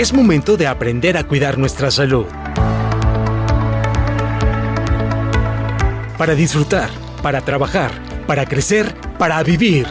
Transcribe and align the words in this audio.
Es 0.00 0.14
momento 0.14 0.56
de 0.56 0.66
aprender 0.66 1.18
a 1.18 1.24
cuidar 1.24 1.58
nuestra 1.58 1.90
salud. 1.90 2.24
Para 6.16 6.34
disfrutar, 6.34 6.88
para 7.22 7.42
trabajar, 7.42 7.90
para 8.26 8.46
crecer, 8.46 8.94
para 9.18 9.42
vivir. 9.42 9.86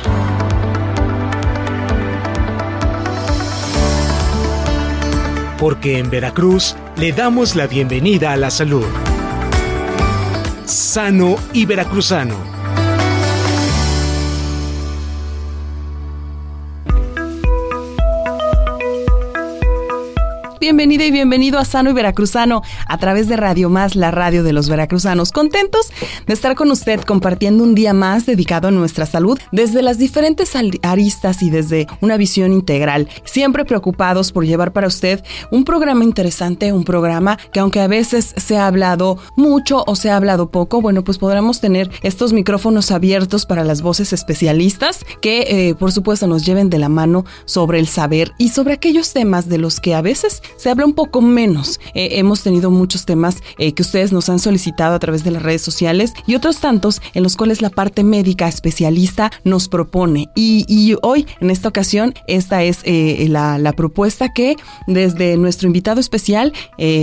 Porque 5.60 6.00
en 6.00 6.10
Veracruz 6.10 6.76
le 6.96 7.12
damos 7.12 7.56
la 7.56 7.68
bienvenida 7.68 8.34
a 8.34 8.36
la 8.36 8.50
salud. 8.50 8.88
Sano 10.66 11.36
y 11.54 11.68
veracruzano. 11.68 12.59
Bienvenida 20.60 21.06
y 21.06 21.12
bienvenido 21.12 21.58
a 21.58 21.66
Sano 21.66 21.90
y 21.90 21.94
Veracruzano 21.94 22.62
a 22.86 22.98
través 22.98 23.30
de 23.30 23.38
Radio 23.38 23.70
Más, 23.70 23.96
la 23.96 24.12
radio 24.12 24.44
de 24.44 24.52
los 24.52 24.68
veracruzanos. 24.68 25.32
Contentos 25.32 25.92
de 26.28 26.34
estar 26.34 26.56
con 26.56 26.70
usted 26.70 27.02
compartiendo 27.02 27.64
un 27.64 27.76
día 27.76 27.94
más 27.94 28.26
dedicado 28.26 28.68
a 28.68 28.72
nuestra 28.72 29.06
salud 29.06 29.40
desde 29.52 29.82
las 29.82 29.98
diferentes 29.98 30.54
aristas 30.84 31.42
y 31.42 31.50
desde 31.50 31.88
una 32.02 32.18
visión 32.18 32.52
integral. 32.52 33.08
Siempre 33.24 33.64
preocupados 33.64 34.32
por 34.32 34.46
llevar 34.46 34.74
para 34.74 34.88
usted 34.88 35.24
un 35.52 35.64
programa 35.64 36.04
interesante, 36.04 36.74
un 36.74 36.84
programa 36.84 37.38
que 37.54 37.62
aunque 37.62 37.80
a 37.80 37.88
veces 37.88 38.34
se 38.36 38.58
ha 38.58 38.68
hablado 38.68 39.18
mucho 39.38 39.84
o 39.88 39.96
se 39.96 40.10
ha 40.10 40.18
hablado 40.18 40.52
poco, 40.52 40.82
bueno, 40.82 41.04
pues 41.04 41.18
podremos 41.18 41.62
tener 41.62 41.90
estos 42.04 42.34
micrófonos 42.34 42.92
abiertos 42.92 43.46
para 43.46 43.64
las 43.64 43.82
voces 43.82 44.12
especialistas 44.12 45.06
que 45.22 45.70
eh, 45.70 45.76
por 45.76 45.92
supuesto 45.92 46.28
nos 46.28 46.46
lleven 46.46 46.70
de 46.70 46.80
la 46.80 46.90
mano 46.90 47.26
sobre 47.46 47.80
el 47.80 47.88
saber 47.88 48.34
y 48.38 48.50
sobre 48.50 48.74
aquellos 48.74 49.14
temas 49.14 49.48
de 49.48 49.58
los 49.58 49.80
que 49.80 49.96
a 49.96 50.02
veces 50.02 50.42
se 50.60 50.70
habla 50.70 50.86
un 50.86 50.94
poco 50.94 51.22
menos. 51.22 51.80
Eh, 51.94 52.10
hemos 52.20 52.44
tenido 52.44 52.70
muchos 52.70 53.06
temas 53.06 53.38
eh, 53.58 53.74
que 53.74 53.82
ustedes 53.82 54.12
nos 54.12 54.30
han 54.30 54.40
solicitado 54.40 54.94
a 54.94 55.00
través 55.00 55.24
de 55.24 55.32
las 55.32 55.42
redes 55.42 55.62
sociales 55.62 56.14
y 56.28 56.36
otros 56.36 56.60
tantos 56.60 57.02
en 57.14 57.24
los 57.24 57.38
cuales 57.38 57.62
la 57.62 57.70
parte 57.70 58.04
médica 58.04 58.48
especialista 58.48 59.32
nos 59.46 59.70
propone. 59.70 60.30
Y, 60.36 60.96
hoy, 61.02 61.26
en 61.40 61.50
esta 61.50 61.70
ocasión, 61.70 62.14
esta 62.28 62.64
es 62.64 62.80
eh, 62.84 63.26
la, 63.30 63.74
propuesta 63.78 64.34
que 64.34 64.58
desde 64.88 65.38
nuestro 65.38 65.68
invitado 65.68 66.02
especial, 66.02 66.52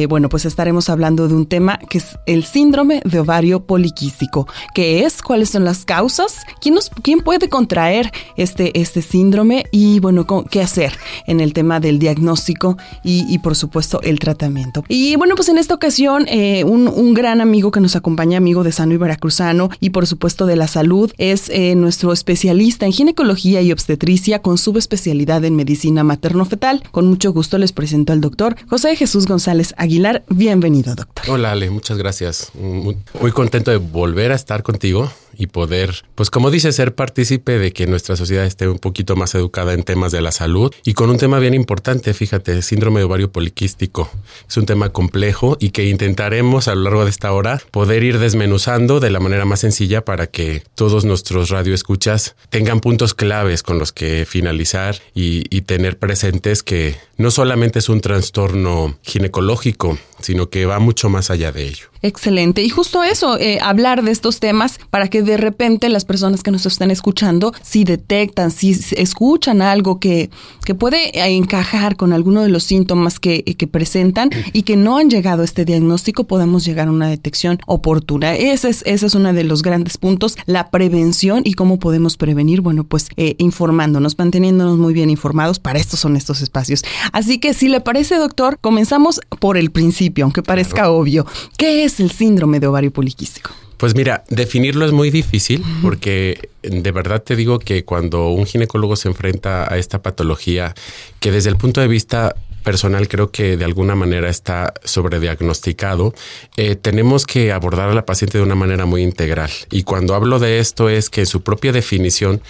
bueno, 0.08 0.28
pues 0.28 0.44
estaremos 0.44 0.90
hablando 0.90 1.28
de 1.28 1.34
un 1.34 1.46
tema 1.46 1.78
que 1.78 1.98
es 1.98 2.18
el 2.26 2.44
síndrome 2.44 3.00
de 3.04 3.20
ovario 3.20 3.64
poliquístico. 3.64 4.46
¿Qué 4.74 5.04
es? 5.04 5.22
¿Cuáles 5.22 5.50
son 5.50 5.64
las 5.64 5.84
causas? 5.84 6.44
¿Quién, 6.60 6.74
nos, 6.74 6.90
quién 7.02 7.20
puede 7.20 7.48
contraer 7.48 8.10
este, 8.36 8.78
este 8.78 9.00
síndrome? 9.00 9.64
Y 9.70 10.00
bueno, 10.00 10.26
¿qué 10.50 10.60
hacer 10.60 10.92
en 11.26 11.40
el 11.40 11.52
tema 11.52 11.78
del 11.78 11.98
diagnóstico 11.98 12.76
y 13.04 13.38
por 13.46 13.54
supuesto 13.54 14.00
el 14.02 14.18
tratamiento. 14.18 14.82
Y 14.88 15.14
bueno, 15.14 15.36
pues 15.36 15.48
en 15.48 15.56
esta 15.56 15.72
ocasión 15.72 16.26
eh, 16.26 16.64
un, 16.64 17.14
gran 17.14 17.40
amigo 17.40 17.70
que 17.70 17.78
nos 17.78 17.94
acompaña, 17.94 18.38
amigo 18.38 18.64
de 18.64 18.72
Sano 18.72 18.92
y 18.92 18.96
Veracruzano 18.96 19.70
y 19.78 19.90
por 19.90 20.08
supuesto 20.08 20.46
de 20.46 20.56
la 20.56 20.66
salud, 20.66 21.12
es 21.16 21.48
eh, 21.50 21.76
nuestro 21.76 22.12
especialista 22.12 22.86
en 22.86 22.92
ginecología 22.92 23.62
y 23.62 23.70
obstetricia 23.70 24.42
con 24.42 24.58
subespecialidad 24.58 25.44
en 25.44 25.54
medicina 25.54 26.02
materno-fetal. 26.02 26.82
Con 26.90 27.06
mucho 27.06 27.32
gusto 27.32 27.56
les 27.56 27.70
presento 27.70 28.12
al 28.12 28.20
doctor 28.20 28.56
José 28.68 28.96
Jesús 28.96 29.28
González 29.28 29.74
Aguilar. 29.76 30.24
Bienvenido, 30.28 30.96
doctor. 30.96 31.24
Hola, 31.28 31.52
Ale, 31.52 31.70
muchas 31.70 31.98
gracias. 31.98 32.50
muy 32.56 33.30
contento 33.30 33.70
de 33.70 33.76
volver 33.76 34.32
a 34.32 34.34
estar 34.34 34.64
contigo 34.64 35.08
y 35.36 35.46
poder, 35.46 36.04
pues 36.14 36.30
como 36.30 36.50
dice, 36.50 36.72
ser 36.72 36.94
partícipe 36.94 37.58
de 37.58 37.72
que 37.72 37.86
nuestra 37.86 38.16
sociedad 38.16 38.44
esté 38.44 38.68
un 38.68 38.78
poquito 38.78 39.16
más 39.16 39.34
educada 39.34 39.72
en 39.72 39.82
temas 39.82 40.12
de 40.12 40.20
la 40.20 40.32
salud 40.32 40.72
y 40.84 40.94
con 40.94 41.10
un 41.10 41.18
tema 41.18 41.38
bien 41.38 41.54
importante, 41.54 42.14
fíjate, 42.14 42.62
síndrome 42.62 43.00
de 43.00 43.04
ovario 43.04 43.30
poliquístico. 43.30 44.10
Es 44.48 44.56
un 44.56 44.66
tema 44.66 44.90
complejo 44.90 45.56
y 45.60 45.70
que 45.70 45.86
intentaremos 45.86 46.68
a 46.68 46.74
lo 46.74 46.82
largo 46.82 47.04
de 47.04 47.10
esta 47.10 47.32
hora 47.32 47.60
poder 47.70 48.02
ir 48.02 48.18
desmenuzando 48.18 49.00
de 49.00 49.10
la 49.10 49.20
manera 49.20 49.44
más 49.44 49.60
sencilla 49.60 50.04
para 50.04 50.26
que 50.26 50.62
todos 50.74 51.04
nuestros 51.04 51.50
radioescuchas 51.50 52.36
tengan 52.50 52.80
puntos 52.80 53.14
claves 53.14 53.62
con 53.62 53.78
los 53.78 53.92
que 53.92 54.26
finalizar 54.26 54.96
y, 55.14 55.44
y 55.54 55.62
tener 55.62 55.98
presentes 55.98 56.62
que 56.62 56.96
no 57.16 57.30
solamente 57.30 57.78
es 57.78 57.88
un 57.88 58.00
trastorno 58.00 58.98
ginecológico, 59.02 59.98
sino 60.20 60.50
que 60.50 60.66
va 60.66 60.78
mucho 60.78 61.08
más 61.08 61.30
allá 61.30 61.52
de 61.52 61.64
ello. 61.64 61.86
Excelente. 62.06 62.62
Y 62.62 62.68
justo 62.68 63.02
eso, 63.02 63.36
eh, 63.36 63.58
hablar 63.60 64.04
de 64.04 64.12
estos 64.12 64.38
temas 64.38 64.78
para 64.90 65.08
que 65.08 65.22
de 65.22 65.36
repente 65.36 65.88
las 65.88 66.04
personas 66.04 66.44
que 66.44 66.52
nos 66.52 66.64
están 66.64 66.92
escuchando, 66.92 67.52
si 67.62 67.82
detectan, 67.82 68.52
si 68.52 68.78
escuchan 68.96 69.60
algo 69.60 69.98
que, 69.98 70.30
que 70.64 70.76
puede 70.76 71.18
encajar 71.28 71.96
con 71.96 72.12
alguno 72.12 72.42
de 72.42 72.48
los 72.48 72.62
síntomas 72.62 73.18
que, 73.18 73.42
que, 73.42 73.66
presentan 73.66 74.30
y 74.52 74.62
que 74.62 74.76
no 74.76 74.98
han 74.98 75.10
llegado 75.10 75.42
a 75.42 75.44
este 75.44 75.64
diagnóstico, 75.64 76.24
podemos 76.24 76.64
llegar 76.64 76.86
a 76.86 76.92
una 76.92 77.08
detección 77.08 77.58
oportuna. 77.66 78.36
Ese 78.36 78.68
es, 78.68 78.84
ese 78.86 79.06
es 79.06 79.14
uno 79.16 79.32
de 79.32 79.42
los 79.42 79.62
grandes 79.62 79.98
puntos, 79.98 80.36
la 80.46 80.70
prevención 80.70 81.42
y 81.44 81.54
cómo 81.54 81.80
podemos 81.80 82.16
prevenir, 82.16 82.60
bueno, 82.60 82.84
pues 82.84 83.08
eh, 83.16 83.34
informándonos, 83.38 84.16
manteniéndonos 84.16 84.78
muy 84.78 84.94
bien 84.94 85.10
informados. 85.10 85.58
Para 85.58 85.80
esto 85.80 85.96
son 85.96 86.16
estos 86.16 86.40
espacios. 86.40 86.84
Así 87.10 87.40
que 87.40 87.52
si 87.52 87.68
le 87.68 87.80
parece, 87.80 88.14
doctor, 88.14 88.60
comenzamos 88.60 89.20
por 89.40 89.56
el 89.56 89.72
principio, 89.72 90.24
aunque 90.24 90.44
parezca 90.44 90.88
obvio. 90.88 91.26
¿Qué 91.58 91.82
es 91.82 91.95
el 92.00 92.10
síndrome 92.10 92.60
de 92.60 92.66
ovario 92.66 92.92
poliquístico? 92.92 93.50
Pues 93.76 93.94
mira, 93.94 94.24
definirlo 94.30 94.86
es 94.86 94.92
muy 94.92 95.10
difícil 95.10 95.62
porque 95.82 96.48
de 96.62 96.92
verdad 96.92 97.22
te 97.22 97.36
digo 97.36 97.58
que 97.58 97.84
cuando 97.84 98.30
un 98.30 98.46
ginecólogo 98.46 98.96
se 98.96 99.08
enfrenta 99.08 99.70
a 99.70 99.76
esta 99.76 100.00
patología, 100.00 100.74
que 101.20 101.30
desde 101.30 101.50
el 101.50 101.56
punto 101.56 101.82
de 101.82 101.88
vista 101.88 102.34
personal 102.66 103.06
creo 103.06 103.30
que 103.30 103.56
de 103.56 103.64
alguna 103.64 103.94
manera 103.94 104.28
está 104.28 104.74
sobrediagnosticado, 104.82 106.12
eh, 106.56 106.74
tenemos 106.74 107.24
que 107.24 107.52
abordar 107.52 107.90
a 107.90 107.94
la 107.94 108.04
paciente 108.04 108.38
de 108.38 108.44
una 108.44 108.56
manera 108.56 108.86
muy 108.86 109.02
integral. 109.02 109.50
Y 109.70 109.84
cuando 109.84 110.16
hablo 110.16 110.40
de 110.40 110.58
esto 110.58 110.88
es 110.88 111.08
que 111.08 111.20
en 111.20 111.26
su 111.26 111.42
propia 111.42 111.70
definición, 111.70 112.40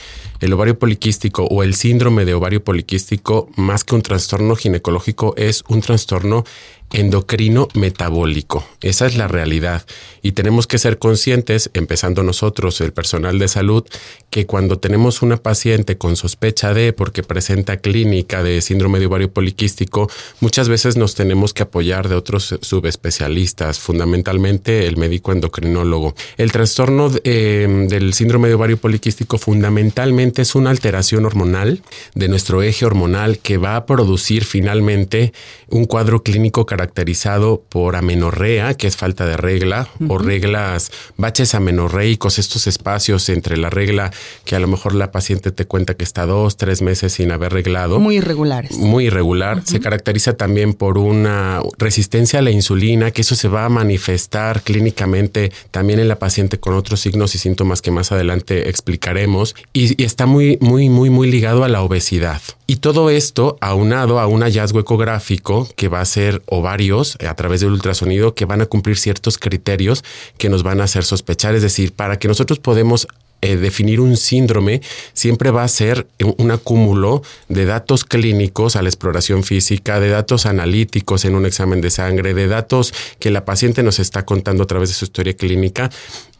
el 0.41 0.55
ovario 0.55 0.79
poliquístico 0.79 1.45
o 1.45 1.63
el 1.63 1.75
síndrome 1.75 2.25
de 2.25 2.33
ovario 2.33 2.65
poliquístico, 2.65 3.51
más 3.57 3.85
que 3.85 3.95
un 3.95 4.01
trastorno 4.01 4.57
ginecológico, 4.57 5.35
es 5.37 5.63
un 5.69 5.83
trastorno 5.83 6.45
endocrino 6.93 7.69
metabólico. 7.75 8.67
Esa 8.81 9.07
es 9.07 9.17
la 9.17 9.29
realidad. 9.29 9.85
Y 10.23 10.33
tenemos 10.33 10.67
que 10.67 10.79
ser 10.79 10.99
conscientes, 10.99 11.71
empezando 11.75 12.23
nosotros, 12.23 12.81
el 12.81 12.93
personal 12.93 13.39
de 13.39 13.49
salud, 13.49 13.85
que 14.31 14.47
cuando 14.47 14.79
tenemos 14.79 15.23
una 15.23 15.37
paciente 15.37 15.99
con 15.99 16.17
sospecha 16.17 16.75
de, 16.75 16.93
porque 16.93 17.23
presenta 17.23 17.79
clínica 17.79 18.43
de 18.43 18.61
síndrome 18.61 18.99
de 18.99 19.07
ovario 19.07 19.33
poliquístico, 19.33 20.11
muchas 20.41 20.69
veces 20.69 20.97
nos 20.97 21.15
tenemos 21.15 21.55
que 21.55 21.63
apoyar 21.63 22.09
de 22.09 22.15
otros 22.15 22.55
subespecialistas, 22.61 23.79
fundamentalmente 23.79 24.87
el 24.87 24.97
médico 24.97 25.33
endocrinólogo. 25.33 26.15
El 26.37 26.53
trastorno 26.53 27.11
eh, 27.25 27.87
del 27.89 28.15
síndrome 28.15 28.49
de 28.49 28.55
ovario 28.55 28.77
poliquístico 28.77 29.39
fundamentalmente 29.39 30.43
es 30.43 30.55
una 30.55 30.71
alteración 30.71 31.25
hormonal 31.25 31.83
de 32.15 32.29
nuestro 32.29 32.63
eje 32.63 32.85
hormonal 32.85 33.39
que 33.39 33.59
va 33.59 33.77
a 33.77 33.87
producir 33.87 34.45
finalmente 34.45 35.33
un 35.69 35.85
cuadro 35.85 36.23
clínico 36.23 36.67
caracterizado 36.77 37.63
por 37.71 37.97
amenorrea, 37.97 38.75
que 38.75 38.87
es 38.87 38.99
falta 38.99 39.25
de 39.25 39.39
regla, 39.39 39.89
o 40.09 40.19
reglas, 40.19 40.91
baches 41.17 41.55
amenorreicos, 41.55 42.39
estos 42.39 42.67
espacios 42.67 43.31
entre 43.31 43.57
la 43.57 43.71
regla 43.71 44.13
que 44.45 44.57
a 44.57 44.61
lo 44.61 44.69
mejor 44.69 44.95
la 44.95 45.11
paciente 45.11 45.53
te 45.53 45.65
cuenta 45.65 45.95
que 45.95 46.05
está 46.05 46.27
dos, 46.27 46.59
tres 46.59 46.83
meses 46.83 47.15
sin 47.15 47.33
haber 47.33 47.55
reglado. 47.55 47.99
Muy 47.99 48.17
irregulares. 48.19 48.77
Muy 48.77 49.07
irregular. 49.07 49.63
Se 49.65 49.81
caracteriza 49.81 50.35
también 50.35 50.75
por 50.75 50.99
una 50.99 51.63
resistencia 51.79 52.41
a 52.41 52.43
la 52.43 52.51
insulina, 52.51 53.11
que 53.11 53.23
eso 53.23 53.35
se 53.35 53.49
va 53.49 53.65
a 53.65 53.71
manifestar 53.71 54.61
clínicamente 54.61 55.53
también 55.71 55.99
en 55.99 56.09
la 56.09 56.19
paciente 56.19 56.61
con 56.61 56.75
otros 56.75 57.01
signos 57.01 57.35
y 57.35 57.39
síntomas 57.39 57.81
que 57.81 57.91
más 57.91 58.13
adelante 58.13 58.69
explicaremos. 58.69 59.57
Y, 59.73 60.01
y 60.01 60.05
está 60.05 60.27
muy, 60.27 60.59
muy, 60.61 60.91
muy, 60.91 61.09
muy 61.09 61.31
ligado 61.31 61.65
a 61.65 61.69
la 61.69 61.81
obesidad. 61.81 62.43
Y 62.67 62.77
todo 62.77 63.09
esto 63.09 63.57
aunado 63.61 64.19
a 64.19 64.27
un 64.27 64.43
hallazgo 64.43 64.81
ecográfico 64.81 65.69
que 65.77 65.89
va 65.89 66.01
a 66.01 66.05
ser 66.05 66.43
ovarios 66.67 67.17
a 67.27 67.35
través 67.35 67.61
del 67.61 67.71
ultrasonido 67.71 68.35
que 68.35 68.45
van 68.45 68.61
a 68.61 68.67
cumplir 68.67 68.97
ciertos 68.97 69.39
criterios 69.39 70.03
que 70.37 70.49
nos 70.49 70.65
van 70.65 70.81
a 70.81 70.85
hacer 70.85 71.05
sospechar. 71.05 71.55
Es 71.55 71.63
decir, 71.63 71.93
para 71.93 72.19
que 72.19 72.27
nosotros 72.27 72.59
podemos 72.59 73.07
eh, 73.41 73.57
definir 73.57 74.01
un 74.01 74.17
síndrome 74.17 74.81
siempre 75.13 75.51
va 75.51 75.63
a 75.63 75.69
ser 75.69 76.09
un 76.39 76.51
acúmulo 76.51 77.23
de 77.49 77.67
datos 77.67 78.05
clínicos 78.05 78.75
a 78.75 78.83
la 78.83 78.89
exploración 78.89 79.45
física, 79.45 80.01
de 80.01 80.09
datos 80.09 80.45
analíticos 80.47 81.25
en 81.25 81.37
un 81.37 81.47
examen 81.47 81.81
de 81.81 81.91
sangre, 81.91 82.35
de 82.35 82.49
datos 82.49 82.93
que 83.21 83.31
la 83.31 83.45
paciente 83.45 83.85
nos 83.85 84.01
está 84.01 84.25
contando 84.25 84.65
a 84.65 84.67
través 84.67 84.89
de 84.89 84.97
su 84.97 85.05
historia 85.05 85.35
clínica 85.35 85.91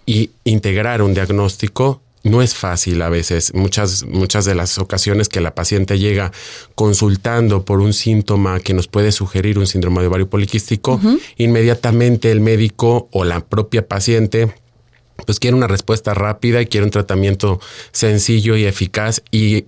y 0.07 0.31
integrar 0.45 1.03
un 1.03 1.15
diagnóstico 1.15 2.01
no 2.27 2.43
es 2.43 2.55
fácil 2.55 3.01
a 3.03 3.09
veces. 3.09 3.55
Muchas, 3.55 4.05
muchas 4.05 4.45
de 4.45 4.55
las 4.55 4.79
ocasiones 4.79 5.29
que 5.29 5.41
la 5.41 5.55
paciente 5.55 5.99
llega 5.99 6.33
consultando 6.75 7.65
por 7.65 7.81
un 7.81 7.93
síntoma 7.93 8.61
que 8.61 8.75
nos 8.75 8.89
puede 8.89 9.13
sugerir 9.13 9.59
un 9.59 9.67
síndrome 9.67 10.01
de 10.01 10.09
ovario 10.09 10.29
poliquístico, 10.29 11.01
inmediatamente 11.37 12.31
el 12.31 12.41
médico 12.41 13.09
o 13.13 13.25
la 13.25 13.41
propia 13.41 13.87
paciente 13.87 14.53
pues 15.25 15.41
quiere 15.41 15.57
una 15.57 15.67
respuesta 15.67 16.13
rápida 16.13 16.61
y 16.61 16.67
quiere 16.67 16.85
un 16.85 16.91
tratamiento 16.91 17.59
sencillo 17.91 18.55
y 18.57 18.65
eficaz 18.65 19.23
y 19.31 19.65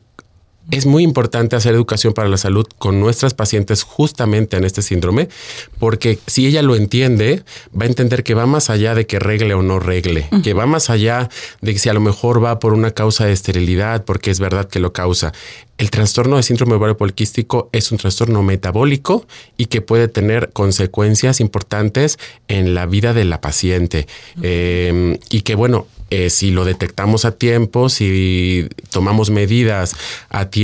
Es 0.71 0.85
muy 0.85 1.03
importante 1.03 1.57
hacer 1.57 1.75
educación 1.75 2.13
para 2.13 2.29
la 2.29 2.37
salud 2.37 2.67
con 2.77 3.01
nuestras 3.01 3.33
pacientes 3.33 3.85
justamente 3.85 4.59
en 4.59 4.65
este 4.65 4.83
síndrome, 4.83 5.31
porque 5.79 6.19
si 6.27 6.47
ella 6.47 6.61
lo 6.61 6.77
entiende, 6.77 7.43
va 7.75 7.85
a 7.85 7.89
entender 7.89 8.23
que 8.23 8.35
va 8.35 8.45
más 8.45 8.69
allá 8.69 8.95
de 8.95 9.07
que 9.07 9.19
regle 9.19 9.55
o 9.55 9.63
no 9.63 9.79
regle, 9.79 10.29
que 10.45 10.53
va 10.53 10.67
más 10.67 10.91
allá 10.91 11.31
de 11.63 11.73
que 11.73 11.79
si 11.79 11.89
a 11.89 11.95
lo 11.95 12.01
mejor 12.01 12.45
va 12.45 12.59
por 12.59 12.75
una 12.75 12.91
causa 12.91 13.25
de 13.25 13.33
esterilidad, 13.33 14.05
porque 14.05 14.31
es 14.31 14.41
verdad 14.41 14.69
que 14.69 14.79
lo 14.79 14.93
causa. 14.93 15.33
El 15.79 15.91
trastorno 15.91 16.37
de 16.37 16.43
síndrome 16.43 16.75
ovario 16.75 16.99
poliquístico 16.99 17.71
es 17.73 17.91
un 17.91 17.99
trastorno 17.99 18.43
metabólico 18.43 19.27
y 19.57 19.67
que 19.67 19.81
puede 19.81 20.09
tener 20.09 20.51
consecuencias 20.53 21.41
importantes 21.41 22.19
en 22.49 22.75
la 22.75 22.85
vida 22.85 23.15
de 23.15 23.25
la 23.25 23.41
paciente. 23.41 24.07
Eh, 24.43 25.19
y 25.31 25.43
que 25.43 25.55
bueno, 25.55 25.87
eh, 26.11 26.31
si 26.31 26.51
lo 26.51 26.65
detectamos 26.65 27.27
a 27.27 27.33
tiempo, 27.33 27.91
si 27.91 28.67
tomamos 28.91 29.31
medidas 29.31 29.95
a 30.31 30.47
tiempo 30.47 30.58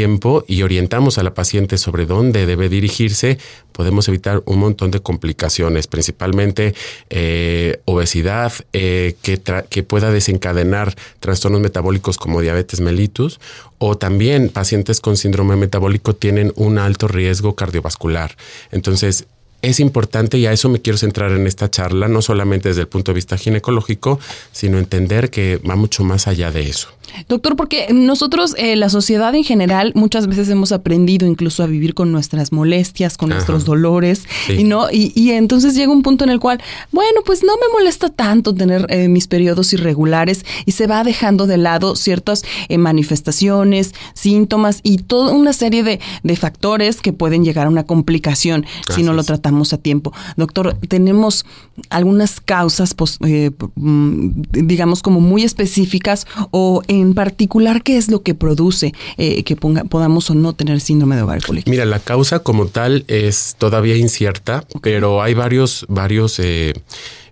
y 0.49 0.63
orientamos 0.63 1.19
a 1.19 1.23
la 1.23 1.35
paciente 1.35 1.79
sobre 1.79 2.07
dónde 2.07 2.47
debe 2.47 2.69
dirigirse, 2.69 3.39
podemos 3.73 4.09
evitar 4.09 4.43
un 4.47 4.59
montón 4.59 4.91
de 4.91 5.01
complicaciones, 5.01 5.87
principalmente 5.87 6.75
eh, 7.11 7.81
obesidad, 7.85 8.53
eh, 8.73 9.15
que, 9.23 9.41
que 9.69 9.83
pueda 9.83 10.11
desencadenar 10.11 10.95
trastornos 11.21 11.61
metabólicos 11.61 12.17
como 12.19 12.41
diabetes 12.41 12.81
mellitus, 12.81 13.41
o 13.79 13.97
también 13.97 14.49
pacientes 14.49 15.01
con 15.01 15.17
síndrome 15.17 15.57
metabólico 15.57 16.15
tienen 16.15 16.53
un 16.57 16.79
alto 16.79 17.07
riesgo 17.07 17.55
cardiovascular. 17.55 18.37
Entonces, 18.73 19.27
es 19.63 19.81
importante 19.81 20.39
y 20.39 20.47
a 20.47 20.53
eso 20.53 20.69
me 20.69 20.81
quiero 20.81 20.99
centrar 20.99 21.33
en 21.33 21.47
esta 21.47 21.71
charla, 21.71 22.09
no 22.09 22.21
solamente 22.21 22.69
desde 22.69 22.83
el 22.83 22.89
punto 22.89 23.13
de 23.13 23.17
vista 23.17 23.39
ginecológico, 23.39 24.21
sino 24.53 24.79
entender 24.79 25.31
que 25.31 25.57
va 25.59 25.77
mucho 25.77 26.05
más 26.05 26.27
allá 26.27 26.51
de 26.51 26.69
eso. 26.69 26.91
Doctor, 27.29 27.57
porque 27.57 27.87
nosotros, 27.93 28.55
eh, 28.59 28.77
la 28.77 28.89
sociedad 28.89 29.35
en 29.35 29.45
general, 29.45 29.93
muchas 29.95 30.27
veces 30.27 30.49
hemos 30.49 30.73
aprendido 30.73 31.27
incluso 31.27 31.63
a 31.63 31.67
vivir 31.67 31.95
con 31.95 32.13
nuestras 32.13 32.53
molestias, 32.53 33.17
con 33.17 33.31
nuestros 33.31 33.65
dolores, 33.65 34.25
y 34.49 34.65
no, 34.65 34.89
y, 34.91 35.31
entonces 35.31 35.75
llega 35.75 35.93
un 35.93 36.03
punto 36.03 36.25
en 36.25 36.31
el 36.31 36.41
cual, 36.41 36.61
bueno, 36.93 37.21
pues 37.25 37.43
no 37.43 37.55
me 37.57 37.73
molesta 37.73 38.09
tanto 38.09 38.55
tener 38.55 38.87
eh, 38.89 39.09
mis 39.09 39.27
periodos 39.27 39.73
irregulares 39.73 40.45
y 40.67 40.73
se 40.73 40.87
va 40.87 41.05
dejando 41.05 41.47
de 41.47 41.57
lado 41.57 41.97
ciertas 41.97 42.45
eh, 42.69 42.79
manifestaciones, 42.79 43.95
síntomas 44.15 44.81
y 44.83 44.99
toda 44.99 45.33
una 45.33 45.53
serie 45.53 45.83
de, 45.83 46.01
factores 46.35 47.01
que 47.01 47.13
pueden 47.13 47.45
llegar 47.45 47.69
a 47.69 47.71
una 47.71 47.85
complicación 47.85 48.67
si 48.93 49.05
no 49.05 49.13
lo 49.13 49.23
tratamos 49.23 49.73
a 49.73 49.79
tiempo. 49.79 50.13
Doctor, 50.37 50.77
tenemos 50.89 51.47
algunas 51.91 52.41
causas, 52.41 52.93
pues, 52.95 53.19
mm, 53.21 54.29
digamos, 54.51 55.01
como 55.01 55.21
muy 55.21 55.45
específicas 55.45 56.27
o 56.51 56.83
en 56.89 56.94
particular, 57.15 57.83
¿qué 57.83 57.97
es 57.97 58.11
lo 58.11 58.23
que 58.23 58.35
produce 58.35 58.93
eh, 59.17 59.43
que 59.45 59.57
podamos 59.57 60.31
o 60.31 60.35
no 60.35 60.53
tener 60.55 60.81
síndrome 60.81 61.17
de 61.17 61.23
ovario? 61.23 61.43
Mira, 61.67 61.85
la 61.85 61.99
causa 61.99 62.41
como 62.41 62.67
tal 62.67 63.05
es 63.09 63.57
todavía 63.59 63.97
incierta, 63.97 64.65
pero 64.83 65.23
hay 65.23 65.35
varios, 65.35 65.87
varios 65.89 66.39
eh, 66.39 66.75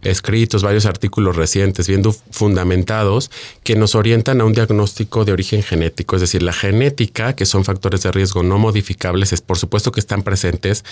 escritos, 0.03 0.63
varios 0.63 0.87
artículos 0.87 1.37
recientes, 1.37 1.89
viendo 1.89 2.15
fundamentados, 2.31 3.31
que 3.65 3.77
nos 3.77 3.95
orientan 3.95 4.41
a 4.41 4.45
un 4.45 4.53
diagnóstico 4.53 5.25
de 5.25 5.33
origen 5.33 5.63
genético. 5.63 6.17
Es 6.17 6.23
decir, 6.23 6.43
la 6.43 6.53
genética, 6.53 7.35
que 7.35 7.47
son 7.47 7.65
factores 7.65 8.03
de 8.03 8.13
riesgo 8.13 8.43
no 8.43 8.59
modificables, 8.59 9.33
es 9.33 9.41
por 9.41 9.59
supuesto 9.59 9.93
que 9.93 10.01
están 10.01 10.23
presentes, 10.23 10.85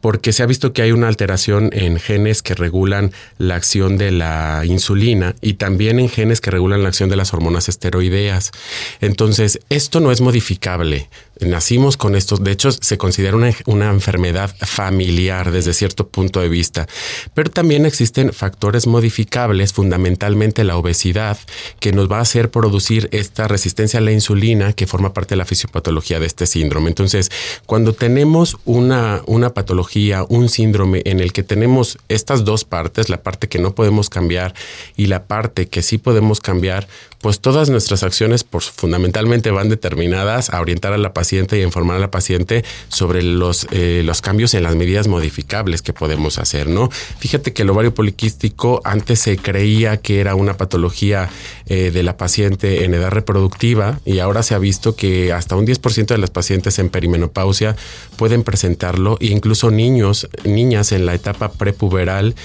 porque 0.00 0.32
se 0.32 0.42
ha 0.42 0.46
visto 0.46 0.72
que 0.72 0.82
hay 0.82 0.92
una 0.92 1.08
alteración 1.08 1.70
en 1.72 1.98
genes 1.98 2.42
que 2.42 2.54
regulan 2.54 3.12
la 3.38 3.54
acción 3.54 3.98
de 3.98 4.10
la 4.10 4.62
insulina 4.64 5.34
y 5.40 5.54
también 5.54 5.98
en 5.98 6.08
genes 6.08 6.40
que 6.40 6.50
regulan 6.50 6.82
la 6.82 6.88
acción 6.88 7.08
de 7.08 7.16
las 7.16 7.32
hormonas 7.32 7.68
esteroideas. 7.68 8.52
Entonces, 9.00 9.60
esto 9.68 10.00
no 10.00 10.10
es 10.12 10.20
modificable. 10.20 11.08
Nacimos 11.40 11.96
con 11.96 12.14
esto. 12.14 12.36
De 12.36 12.50
hecho, 12.50 12.72
se 12.72 12.98
considera 12.98 13.36
una, 13.36 13.52
una 13.66 13.90
enfermedad 13.90 14.54
familiar 14.58 15.50
desde 15.50 15.74
cierto 15.74 16.08
punto 16.08 16.40
de 16.40 16.48
vista. 16.48 16.86
Pero 17.34 17.50
también 17.50 17.84
existen 17.84 18.32
factores 18.32 18.86
modificables, 18.86 19.72
fundamentalmente 19.72 20.64
la 20.64 20.76
obesidad, 20.76 21.38
que 21.78 21.92
nos 21.92 22.10
va 22.10 22.18
a 22.18 22.22
hacer 22.22 22.50
producir 22.50 23.08
esta 23.12 23.48
resistencia 23.48 23.98
a 23.98 24.02
la 24.02 24.12
insulina 24.12 24.72
que 24.72 24.86
forma 24.86 25.12
parte 25.12 25.34
de 25.34 25.36
la 25.36 25.44
fisiopatología 25.44 26.20
de 26.20 26.26
este 26.26 26.46
síndrome. 26.46 26.88
Entonces, 26.88 27.30
cuando 27.66 27.92
tenemos 27.92 28.56
una, 28.64 29.22
una 29.26 29.52
patología, 29.52 30.24
un 30.28 30.48
síndrome 30.48 31.02
en 31.04 31.20
el 31.20 31.32
que 31.32 31.42
tenemos 31.42 31.98
estas 32.08 32.44
dos 32.44 32.64
partes, 32.64 33.08
la 33.08 33.22
parte 33.22 33.48
que 33.48 33.58
no 33.58 33.74
podemos 33.74 34.08
cambiar 34.08 34.54
y 34.96 35.06
la 35.06 35.24
parte 35.24 35.68
que 35.68 35.82
sí 35.82 35.98
podemos 35.98 36.40
cambiar, 36.40 36.88
pues 37.26 37.40
todas 37.40 37.70
nuestras 37.70 38.04
acciones 38.04 38.46
fundamentalmente 38.76 39.50
van 39.50 39.68
determinadas 39.68 40.50
a 40.50 40.60
orientar 40.60 40.92
a 40.92 40.96
la 40.96 41.12
paciente 41.12 41.58
y 41.58 41.62
a 41.62 41.64
informar 41.64 41.96
a 41.96 41.98
la 41.98 42.12
paciente 42.12 42.64
sobre 42.86 43.20
los, 43.24 43.66
eh, 43.72 44.02
los 44.04 44.20
cambios 44.20 44.54
en 44.54 44.62
las 44.62 44.76
medidas 44.76 45.08
modificables 45.08 45.82
que 45.82 45.92
podemos 45.92 46.38
hacer, 46.38 46.68
¿no? 46.68 46.88
Fíjate 47.18 47.52
que 47.52 47.62
el 47.62 47.70
ovario 47.70 47.92
poliquístico 47.92 48.80
antes 48.84 49.18
se 49.18 49.38
creía 49.38 49.96
que 49.96 50.20
era 50.20 50.36
una 50.36 50.56
patología 50.56 51.28
eh, 51.66 51.90
de 51.90 52.04
la 52.04 52.16
paciente 52.16 52.84
en 52.84 52.94
edad 52.94 53.10
reproductiva 53.10 53.98
y 54.04 54.20
ahora 54.20 54.44
se 54.44 54.54
ha 54.54 54.58
visto 54.58 54.94
que 54.94 55.32
hasta 55.32 55.56
un 55.56 55.66
10% 55.66 56.06
de 56.06 56.18
las 56.18 56.30
pacientes 56.30 56.78
en 56.78 56.90
perimenopausia 56.90 57.74
pueden 58.14 58.44
presentarlo 58.44 59.18
e 59.20 59.26
incluso 59.26 59.72
niños, 59.72 60.28
niñas 60.44 60.92
en 60.92 61.06
la 61.06 61.14
etapa 61.14 61.50
prepuberal 61.50 62.36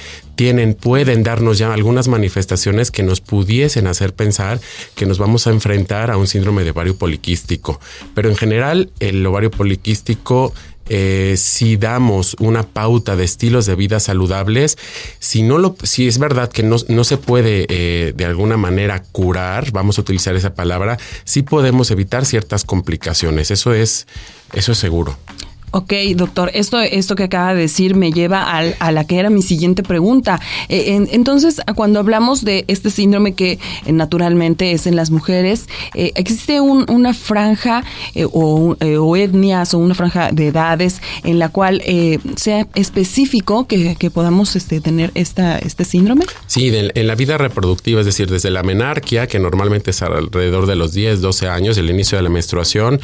tienen, 0.41 0.73
pueden 0.73 1.21
darnos 1.21 1.59
ya 1.59 1.71
algunas 1.71 2.07
manifestaciones 2.07 2.89
que 2.89 3.03
nos 3.03 3.21
pudiesen 3.21 3.85
hacer 3.85 4.15
pensar 4.15 4.59
que 4.95 5.05
nos 5.05 5.19
vamos 5.19 5.45
a 5.45 5.51
enfrentar 5.51 6.09
a 6.09 6.17
un 6.17 6.25
síndrome 6.25 6.63
de 6.63 6.71
ovario 6.71 6.95
poliquístico. 6.95 7.79
Pero 8.15 8.27
en 8.27 8.35
general, 8.35 8.89
el 8.99 9.23
ovario 9.23 9.51
poliquístico 9.51 10.51
eh, 10.89 11.35
si 11.37 11.77
damos 11.77 12.35
una 12.39 12.63
pauta 12.63 13.15
de 13.15 13.23
estilos 13.23 13.67
de 13.67 13.75
vida 13.75 13.99
saludables, 13.99 14.79
si 15.19 15.43
no 15.43 15.59
lo, 15.59 15.75
si 15.83 16.07
es 16.07 16.17
verdad 16.17 16.49
que 16.49 16.63
no, 16.63 16.79
se 16.79 17.17
puede 17.17 17.67
eh, 17.69 18.13
de 18.15 18.25
alguna 18.25 18.57
manera 18.57 19.03
curar, 19.11 19.71
vamos 19.71 19.99
a 19.99 20.01
utilizar 20.01 20.35
esa 20.35 20.55
palabra, 20.55 20.97
sí 21.23 21.43
podemos 21.43 21.91
evitar 21.91 22.25
ciertas 22.25 22.65
complicaciones. 22.65 23.51
Eso 23.51 23.75
es, 23.75 24.07
eso 24.53 24.71
es 24.71 24.79
seguro. 24.79 25.19
Ok, 25.73 25.93
doctor, 26.15 26.51
esto, 26.53 26.81
esto 26.81 27.15
que 27.15 27.23
acaba 27.23 27.53
de 27.53 27.61
decir 27.61 27.95
me 27.95 28.11
lleva 28.11 28.43
al, 28.43 28.75
a 28.79 28.91
la 28.91 29.05
que 29.05 29.17
era 29.17 29.29
mi 29.29 29.41
siguiente 29.41 29.83
pregunta. 29.83 30.41
Eh, 30.67 31.07
entonces, 31.11 31.61
cuando 31.75 31.99
hablamos 31.99 32.43
de 32.43 32.65
este 32.67 32.89
síndrome 32.89 33.35
que 33.35 33.53
eh, 33.85 33.93
naturalmente 33.93 34.73
es 34.73 34.85
en 34.85 34.97
las 34.97 35.11
mujeres, 35.11 35.67
eh, 35.95 36.11
¿existe 36.15 36.59
una 36.59 37.13
franja 37.13 37.85
o, 38.33 39.15
etnias 39.15 39.73
o 39.73 39.77
una 39.77 39.95
franja 39.95 40.31
de 40.33 40.47
edades 40.47 41.01
en 41.23 41.39
la 41.39 41.47
cual 41.47 41.81
sea 42.35 42.67
específico 42.75 43.65
que, 43.65 43.95
podamos 44.13 44.57
este, 44.57 44.81
tener 44.81 45.11
esta, 45.15 45.57
este 45.57 45.85
síndrome? 45.85 46.25
Sí, 46.47 46.69
en 46.73 47.07
la 47.07 47.15
vida 47.15 47.37
reproductiva, 47.37 48.01
es 48.01 48.05
decir, 48.05 48.29
desde 48.29 48.51
la 48.51 48.63
menarquia, 48.63 49.27
que 49.27 49.39
normalmente 49.39 49.91
es 49.91 50.01
alrededor 50.01 50.65
de 50.65 50.75
los 50.75 50.93
10, 50.93 51.21
12 51.21 51.47
años, 51.47 51.77
el 51.77 51.89
inicio 51.89 52.17
de 52.17 52.23
la 52.23 52.29
menstruación, 52.29 52.99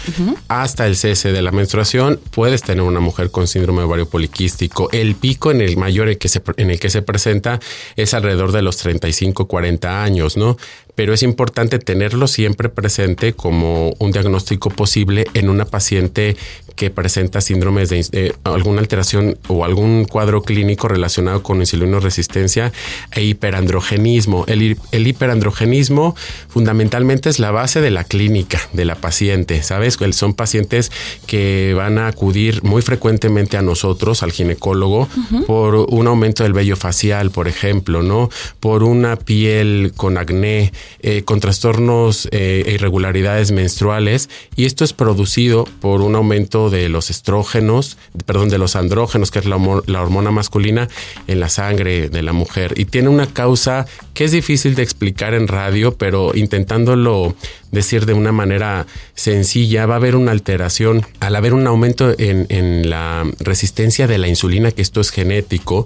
hasta 0.49 0.85
el 0.85 0.97
cese 0.97 1.31
de 1.31 1.41
la 1.41 1.51
menstruación, 1.51 2.19
puede 2.31 2.56
tener 2.61 2.83
una 2.83 2.99
mujer 2.99 3.31
con 3.31 3.47
síndrome 3.47 3.83
ovario 3.83 4.07
poliquístico. 4.07 4.89
El 4.91 5.15
pico 5.15 5.51
en 5.51 5.61
el 5.61 5.77
mayor 5.77 6.07
en, 6.07 6.11
el 6.13 6.17
que 6.17 6.29
se, 6.29 6.41
en 6.57 6.69
el 6.69 6.79
que 6.79 6.89
se 6.89 7.01
presenta 7.01 7.59
es 7.95 8.13
alrededor 8.13 8.51
de 8.51 8.61
los 8.61 8.77
35, 8.77 9.47
40 9.47 10.03
años, 10.03 10.37
¿no? 10.37 10.57
Pero 10.97 11.13
es 11.13 11.21
importante 11.21 11.77
tenerlo 11.77 12.25
siempre 12.25 12.69
presente 12.69 13.33
como 13.33 13.93
un 13.99 14.11
diagnóstico 14.11 14.71
posible 14.71 15.27
en 15.35 15.47
una 15.47 15.65
paciente 15.65 16.35
que 16.75 16.89
presenta 16.89 17.39
síndromes 17.39 17.89
de 17.89 18.05
eh, 18.13 18.33
alguna 18.43 18.79
alteración 18.81 19.37
o 19.47 19.63
algún 19.63 20.05
cuadro 20.05 20.41
clínico 20.41 20.87
relacionado 20.87 21.43
con 21.43 21.61
resistencia 21.99 22.71
e 23.11 23.23
hiperandrogenismo. 23.23 24.45
El, 24.47 24.77
el, 24.91 25.07
hiperandrogenismo 25.07 26.15
fundamentalmente 26.47 27.29
es 27.29 27.39
la 27.39 27.51
base 27.51 27.79
de 27.81 27.91
la 27.91 28.03
clínica 28.03 28.59
de 28.73 28.85
la 28.85 28.95
paciente, 28.95 29.61
¿sabes? 29.63 29.97
Son 30.11 30.33
pacientes 30.33 30.91
que 31.25 31.73
van 31.75 31.97
a 31.97 32.07
acudir 32.07 32.63
muy 32.63 32.81
frecuentemente 32.81 33.57
a 33.57 33.61
nosotros, 33.61 34.23
al 34.23 34.31
ginecólogo, 34.31 35.09
por 35.45 35.75
un 35.75 36.07
aumento 36.07 36.43
del 36.43 36.53
vello 36.53 36.75
facial, 36.75 37.31
por 37.31 37.47
ejemplo, 37.47 38.03
¿no? 38.03 38.29
Por 38.59 38.83
una 38.83 39.15
piel 39.15 39.93
con 39.95 40.17
acné, 40.17 40.71
eh, 41.01 41.23
con 41.23 41.39
trastornos 41.39 42.27
eh, 42.31 42.63
e 42.65 42.73
irregularidades 42.73 43.51
menstruales 43.51 44.29
y 44.55 44.65
esto 44.65 44.83
es 44.83 44.93
producido 44.93 45.65
por 45.81 46.01
un 46.01 46.15
aumento 46.15 46.69
de 46.69 46.89
los 46.89 47.09
estrógenos, 47.09 47.97
perdón, 48.25 48.49
de 48.49 48.57
los 48.57 48.75
andrógenos, 48.75 49.31
que 49.31 49.39
es 49.39 49.45
la, 49.45 49.57
hormona 49.57 50.31
masculina 50.31 50.87
en 51.27 51.39
la 51.39 51.49
sangre 51.49 52.09
de 52.09 52.21
la 52.21 52.33
mujer. 52.33 52.73
Y 52.77 52.85
tiene 52.85 53.09
una 53.09 53.27
causa 53.27 53.85
que 54.13 54.25
es 54.25 54.31
difícil 54.31 54.75
de 54.75 54.83
explicar 54.83 55.33
en 55.33 55.47
radio, 55.47 55.95
pero 55.95 56.31
intentándolo 56.35 57.35
decir 57.71 58.05
de 58.05 58.13
una 58.13 58.31
manera 58.31 58.87
sencilla, 59.15 59.85
va 59.85 59.95
a 59.95 59.97
haber 59.97 60.15
una 60.15 60.31
alteración 60.31 61.05
al 61.19 61.35
haber 61.35 61.53
un 61.53 61.67
aumento 61.67 62.13
en, 62.17 62.47
la 62.89 63.25
resistencia 63.39 64.07
de 64.07 64.17
la 64.17 64.27
insulina, 64.27 64.71
que 64.71 64.81
esto 64.81 65.01
es 65.01 65.09
genético, 65.09 65.85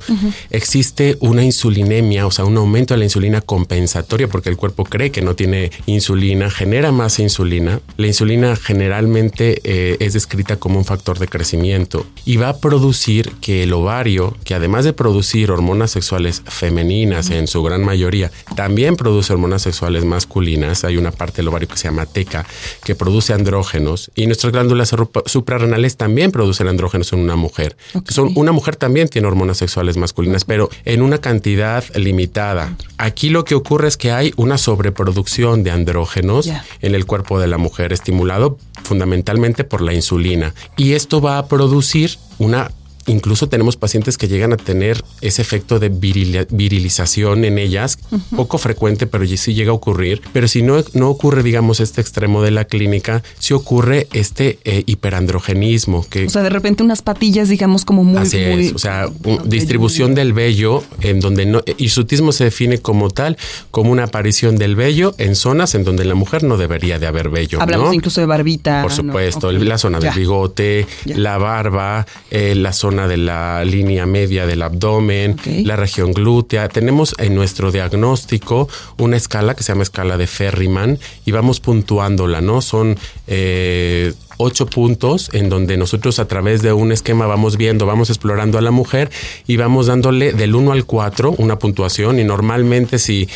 existe 0.49 1.17
una 1.19 1.43
insulinemia, 1.43 2.25
o 2.25 2.31
sea, 2.31 2.45
un 2.45 2.57
aumento 2.57 2.93
de 2.93 2.99
la 2.99 3.05
insulina 3.05 3.41
compensatoria 3.41 4.27
porque 4.27 4.49
el 4.49 4.57
cuerpo 4.57 4.83
cree 4.83 5.11
que 5.11 5.21
no 5.21 5.35
tiene 5.35 5.71
insulina, 5.85 6.49
genera 6.49 6.91
más 6.91 7.19
insulina. 7.19 7.81
La 7.97 8.07
insulina 8.07 8.55
generalmente 8.55 9.61
eh, 9.63 9.97
es 9.99 10.13
descrita 10.13 10.57
como 10.57 10.77
un 10.77 10.85
factor 10.85 11.19
de 11.19 11.27
crecimiento 11.27 12.05
y 12.25 12.37
va 12.37 12.49
a 12.49 12.57
producir 12.57 13.31
que 13.41 13.63
el 13.63 13.73
ovario, 13.73 14.35
que 14.43 14.55
además 14.55 14.85
de 14.85 14.93
producir 14.93 15.51
hormonas 15.51 15.91
sexuales 15.91 16.43
femeninas 16.45 17.29
en 17.29 17.47
su 17.47 17.63
gran 17.63 17.83
mayoría, 17.83 18.31
también 18.55 18.95
produce 18.95 19.33
hormonas 19.33 19.61
sexuales 19.61 20.05
masculinas. 20.05 20.83
Hay 20.83 20.97
una 20.97 21.11
parte 21.11 21.37
del 21.37 21.47
ovario 21.47 21.67
que 21.71 21.77
se 21.77 21.85
llama 21.85 22.05
teca 22.05 22.45
que 22.83 22.95
produce 22.95 23.33
andrógenos 23.33 24.11
y 24.15 24.27
nuestras 24.27 24.53
glándulas 24.53 24.93
suprarrenales 25.25 25.97
también 25.97 26.31
producen 26.31 26.67
andrógenos 26.67 27.11
en 27.13 27.19
una 27.19 27.35
mujer. 27.35 27.75
Son, 28.07 28.31
una 28.35 28.51
mujer 28.51 28.75
también 28.75 29.07
tiene 29.07 29.27
hormonas 29.27 29.57
sexuales 29.57 29.97
masculinas, 29.97 30.45
pero 30.45 30.69
en 30.85 31.01
una 31.01 31.19
cantidad 31.19 31.83
limitada. 31.95 32.75
Aquí 32.97 33.29
lo 33.29 33.45
que 33.45 33.55
ocurre 33.55 33.87
es 33.87 33.97
que 33.97 34.11
hay 34.11 34.33
una 34.35 34.57
sobreproducción 34.57 35.63
de 35.63 35.71
andrógenos 35.71 36.49
en 36.81 36.95
el 36.95 37.05
cuerpo 37.05 37.39
de 37.39 37.47
la 37.47 37.57
mujer, 37.57 37.93
estimulado 37.93 38.57
fundamentalmente 38.83 39.63
por 39.63 39.81
la 39.81 39.93
insulina. 39.93 40.53
Y 40.77 40.93
esto 40.93 41.21
va 41.21 41.37
a 41.37 41.47
producir 41.47 42.17
una 42.39 42.71
Incluso 43.07 43.49
tenemos 43.49 43.77
pacientes 43.77 44.17
que 44.17 44.27
llegan 44.27 44.53
a 44.53 44.57
tener 44.57 45.03
ese 45.21 45.41
efecto 45.41 45.79
de 45.79 45.89
virilización 45.89 47.45
en 47.45 47.57
ellas, 47.57 47.97
poco 48.35 48.57
frecuente, 48.57 49.07
pero 49.07 49.25
sí 49.25 49.53
llega 49.53 49.71
a 49.71 49.73
ocurrir. 49.73 50.21
Pero 50.33 50.47
si 50.47 50.61
no, 50.61 50.83
no 50.93 51.09
ocurre, 51.09 51.43
digamos, 51.43 51.79
este 51.79 52.01
extremo 52.01 52.41
de 52.43 52.51
la 52.51 52.65
clínica, 52.65 53.23
sí 53.39 53.53
ocurre 53.53 54.07
este 54.13 54.59
eh, 54.63 54.83
hiperandrogenismo. 54.85 56.05
Que, 56.07 56.25
o 56.25 56.29
sea, 56.29 56.43
de 56.43 56.49
repente 56.49 56.83
unas 56.83 57.01
patillas, 57.01 57.49
digamos, 57.49 57.85
como 57.85 58.03
muy... 58.03 58.19
Así 58.19 58.37
es, 58.37 58.73
o 58.73 58.77
sea, 58.77 59.07
distribución 59.45 60.13
del 60.13 60.33
vello 60.33 60.83
en 61.01 61.19
donde 61.19 61.45
no... 61.45 61.61
Hirsutismo 61.77 62.31
se 62.31 62.45
define 62.45 62.79
como 62.79 63.09
tal, 63.09 63.37
como 63.71 63.91
una 63.91 64.03
aparición 64.03 64.57
del 64.57 64.75
vello 64.75 65.15
en 65.17 65.35
zonas 65.35 65.75
en 65.75 65.83
donde 65.83 66.05
la 66.05 66.15
mujer 66.15 66.43
no 66.43 66.57
debería 66.57 66.99
de 66.99 67.07
haber 67.07 67.29
vello. 67.29 67.61
Hablamos 67.61 67.93
incluso 67.93 68.21
de 68.21 68.27
barbita. 68.27 68.83
Por 68.83 68.91
supuesto, 68.91 69.51
la 69.51 69.77
zona 69.77 69.99
del 69.99 70.13
bigote, 70.13 70.85
la 71.05 71.37
barba, 71.37 72.05
eh, 72.29 72.55
la 72.55 72.73
zona 72.73 72.90
de 72.91 73.17
la 73.17 73.63
línea 73.63 74.05
media 74.05 74.45
del 74.45 74.61
abdomen, 74.61 75.37
la 75.45 75.75
región 75.77 76.11
glútea. 76.11 76.67
Tenemos 76.67 77.15
en 77.17 77.35
nuestro 77.35 77.71
diagnóstico 77.71 78.67
una 78.97 79.15
escala 79.15 79.55
que 79.55 79.63
se 79.63 79.71
llama 79.71 79.83
escala 79.83 80.17
de 80.17 80.27
Ferriman 80.27 80.99
y 81.25 81.31
vamos 81.31 81.61
puntuándola, 81.61 82.41
¿no? 82.41 82.61
Son 82.61 82.97
eh, 83.27 84.13
ocho 84.41 84.65
puntos 84.65 85.29
en 85.33 85.49
donde 85.49 85.77
nosotros 85.77 86.19
a 86.19 86.27
través 86.27 86.61
de 86.61 86.73
un 86.73 86.91
esquema 86.91 87.27
vamos 87.27 87.57
viendo, 87.57 87.85
vamos 87.85 88.09
explorando 88.09 88.57
a 88.57 88.61
la 88.61 88.71
mujer 88.71 89.09
y 89.47 89.57
vamos 89.57 89.87
dándole 89.87 90.33
del 90.33 90.55
1 90.55 90.71
al 90.71 90.85
4 90.85 91.35
una 91.37 91.59
puntuación 91.59 92.19
y 92.19 92.23
normalmente 92.23 92.99
si 92.99 93.29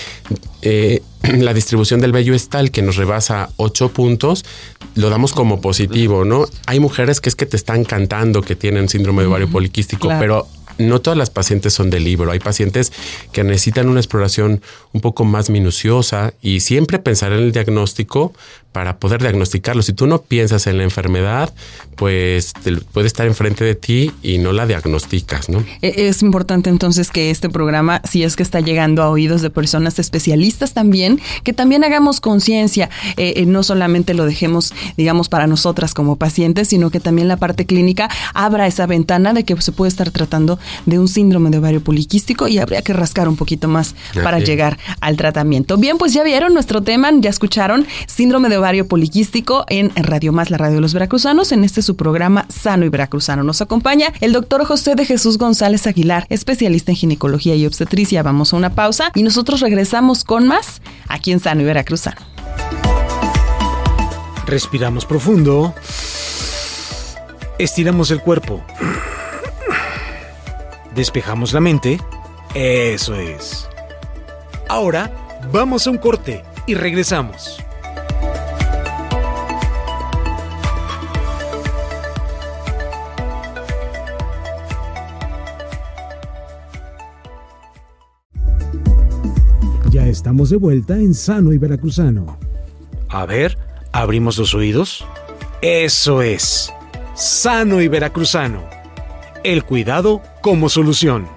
eh, 0.61 1.01
la 1.37 1.53
distribución 1.53 2.01
del 2.01 2.11
vello 2.11 2.33
es 2.33 2.49
tal 2.49 2.71
que 2.71 2.81
nos 2.81 2.95
rebasa 2.95 3.49
ocho 3.57 3.89
puntos, 3.89 4.45
lo 4.95 5.09
damos 5.09 5.33
como 5.33 5.61
positivo, 5.61 6.25
¿no? 6.25 6.45
Hay 6.65 6.79
mujeres 6.79 7.21
que 7.21 7.29
es 7.29 7.35
que 7.35 7.45
te 7.45 7.57
están 7.57 7.83
cantando 7.83 8.41
que 8.41 8.55
tienen 8.55 8.89
síndrome 8.89 9.23
de 9.23 9.27
ovario 9.27 9.49
poliquístico, 9.49 10.07
pero 10.19 10.47
no 10.77 11.01
todas 11.01 11.17
las 11.17 11.29
pacientes 11.29 11.73
son 11.73 11.89
de 11.89 11.99
libro. 11.99 12.31
Hay 12.31 12.39
pacientes 12.39 12.91
que 13.31 13.43
necesitan 13.43 13.87
una 13.87 13.99
exploración 13.99 14.61
un 14.93 15.01
poco 15.01 15.23
más 15.23 15.49
minuciosa 15.49 16.33
y 16.41 16.61
siempre 16.61 16.99
pensar 16.99 17.31
en 17.31 17.39
el 17.39 17.51
diagnóstico 17.51 18.33
para 18.75 18.97
poder 18.97 19.21
diagnosticarlo. 19.21 19.81
Si 19.81 19.93
tú 19.93 20.05
no 20.05 20.21
piensas 20.21 20.67
en 20.67 20.79
la 20.79 20.83
enfermedad, 20.83 21.53
pues 21.95 22.51
puede 22.91 23.07
estar 23.07 23.25
enfrente 23.25 23.63
de 23.63 23.73
ti 23.73 24.11
y 24.21 24.37
no 24.37 24.51
la 24.51 24.67
diagnosticas, 24.67 25.47
¿no? 25.47 25.63
E, 25.81 26.09
es 26.09 26.21
importante 26.21 26.69
entonces 26.69 27.09
que 27.09 27.31
este 27.31 27.47
programa, 27.47 28.01
si 28.03 28.25
es 28.25 28.35
que 28.35 28.43
está 28.43 28.59
llegando 28.59 29.01
a 29.01 29.09
oídos 29.09 29.41
de 29.41 29.49
personas 29.49 29.97
especialistas 29.97 30.73
también, 30.73 31.21
que 31.45 31.53
también 31.53 31.85
hagamos 31.85 32.19
conciencia, 32.19 32.89
eh, 33.15 33.35
eh, 33.37 33.45
no 33.45 33.63
solamente 33.63 34.13
lo 34.13 34.25
dejemos, 34.25 34.73
digamos, 34.97 35.29
para 35.29 35.47
nosotras 35.47 35.93
como 35.93 36.17
pacientes, 36.17 36.67
sino 36.67 36.89
que 36.89 36.99
también 36.99 37.29
la 37.29 37.37
parte 37.37 37.65
clínica 37.65 38.09
abra 38.33 38.67
esa 38.67 38.87
ventana 38.87 39.31
de 39.31 39.45
que 39.45 39.55
se 39.61 39.71
puede 39.71 39.87
estar 39.87 40.11
tratando 40.11 40.59
de 40.85 40.99
un 40.99 41.07
síndrome 41.07 41.49
de 41.49 41.59
ovario 41.59 41.79
poliquístico 41.79 42.49
y 42.49 42.57
habría 42.57 42.81
que 42.81 42.91
rascar 42.91 43.29
un 43.29 43.37
poquito 43.37 43.69
más 43.69 43.95
para 44.21 44.39
llegar 44.39 44.77
al 44.99 45.15
tratamiento. 45.15 45.77
Bien, 45.77 45.97
pues 45.97 46.11
ya 46.11 46.23
vieron 46.23 46.53
nuestro 46.53 46.83
tema, 46.83 47.09
ya 47.21 47.29
escucharon 47.29 47.87
síndrome 48.07 48.49
de 48.49 48.57
ovario 48.57 48.64
poliquístico 48.87 49.65
en 49.69 49.91
Radio 49.95 50.33
Más, 50.33 50.49
la 50.49 50.57
radio 50.57 50.75
de 50.75 50.81
los 50.81 50.93
veracruzanos, 50.93 51.51
en 51.51 51.63
este 51.63 51.81
su 51.81 51.95
programa 51.95 52.45
Sano 52.49 52.85
y 52.85 52.89
Veracruzano. 52.89 53.43
Nos 53.43 53.61
acompaña 53.61 54.11
el 54.21 54.33
doctor 54.33 54.65
José 54.65 54.95
de 54.95 55.05
Jesús 55.05 55.37
González 55.37 55.87
Aguilar, 55.87 56.25
especialista 56.29 56.91
en 56.91 56.97
ginecología 56.97 57.55
y 57.55 57.65
obstetricia. 57.65 58.23
Vamos 58.23 58.53
a 58.53 58.57
una 58.57 58.73
pausa 58.73 59.11
y 59.13 59.23
nosotros 59.23 59.61
regresamos 59.61 60.23
con 60.23 60.47
más 60.47 60.81
aquí 61.07 61.31
en 61.31 61.39
Sano 61.39 61.61
y 61.61 61.65
Veracruzano. 61.65 62.21
Respiramos 64.47 65.05
profundo. 65.05 65.73
Estiramos 67.57 68.11
el 68.11 68.19
cuerpo 68.19 68.63
despejamos 70.95 71.53
la 71.53 71.59
mente. 71.59 71.99
Eso 72.55 73.15
es. 73.15 73.67
Ahora 74.67 75.11
vamos 75.51 75.85
a 75.85 75.91
un 75.91 75.97
corte 75.97 76.43
y 76.65 76.73
regresamos. 76.73 77.61
Ya 89.95 90.07
estamos 90.07 90.49
de 90.49 90.57
vuelta 90.57 90.97
en 90.97 91.13
Sano 91.13 91.53
y 91.53 91.57
Veracruzano. 91.57 92.37
A 93.07 93.25
ver, 93.25 93.57
abrimos 93.93 94.37
los 94.37 94.53
oídos. 94.53 95.05
Eso 95.61 96.21
es. 96.21 96.69
Sano 97.13 97.79
y 97.81 97.87
Veracruzano 97.87 98.75
el 99.45 99.63
cuidado 99.63 100.21
como 100.41 100.69
solución. 100.69 101.27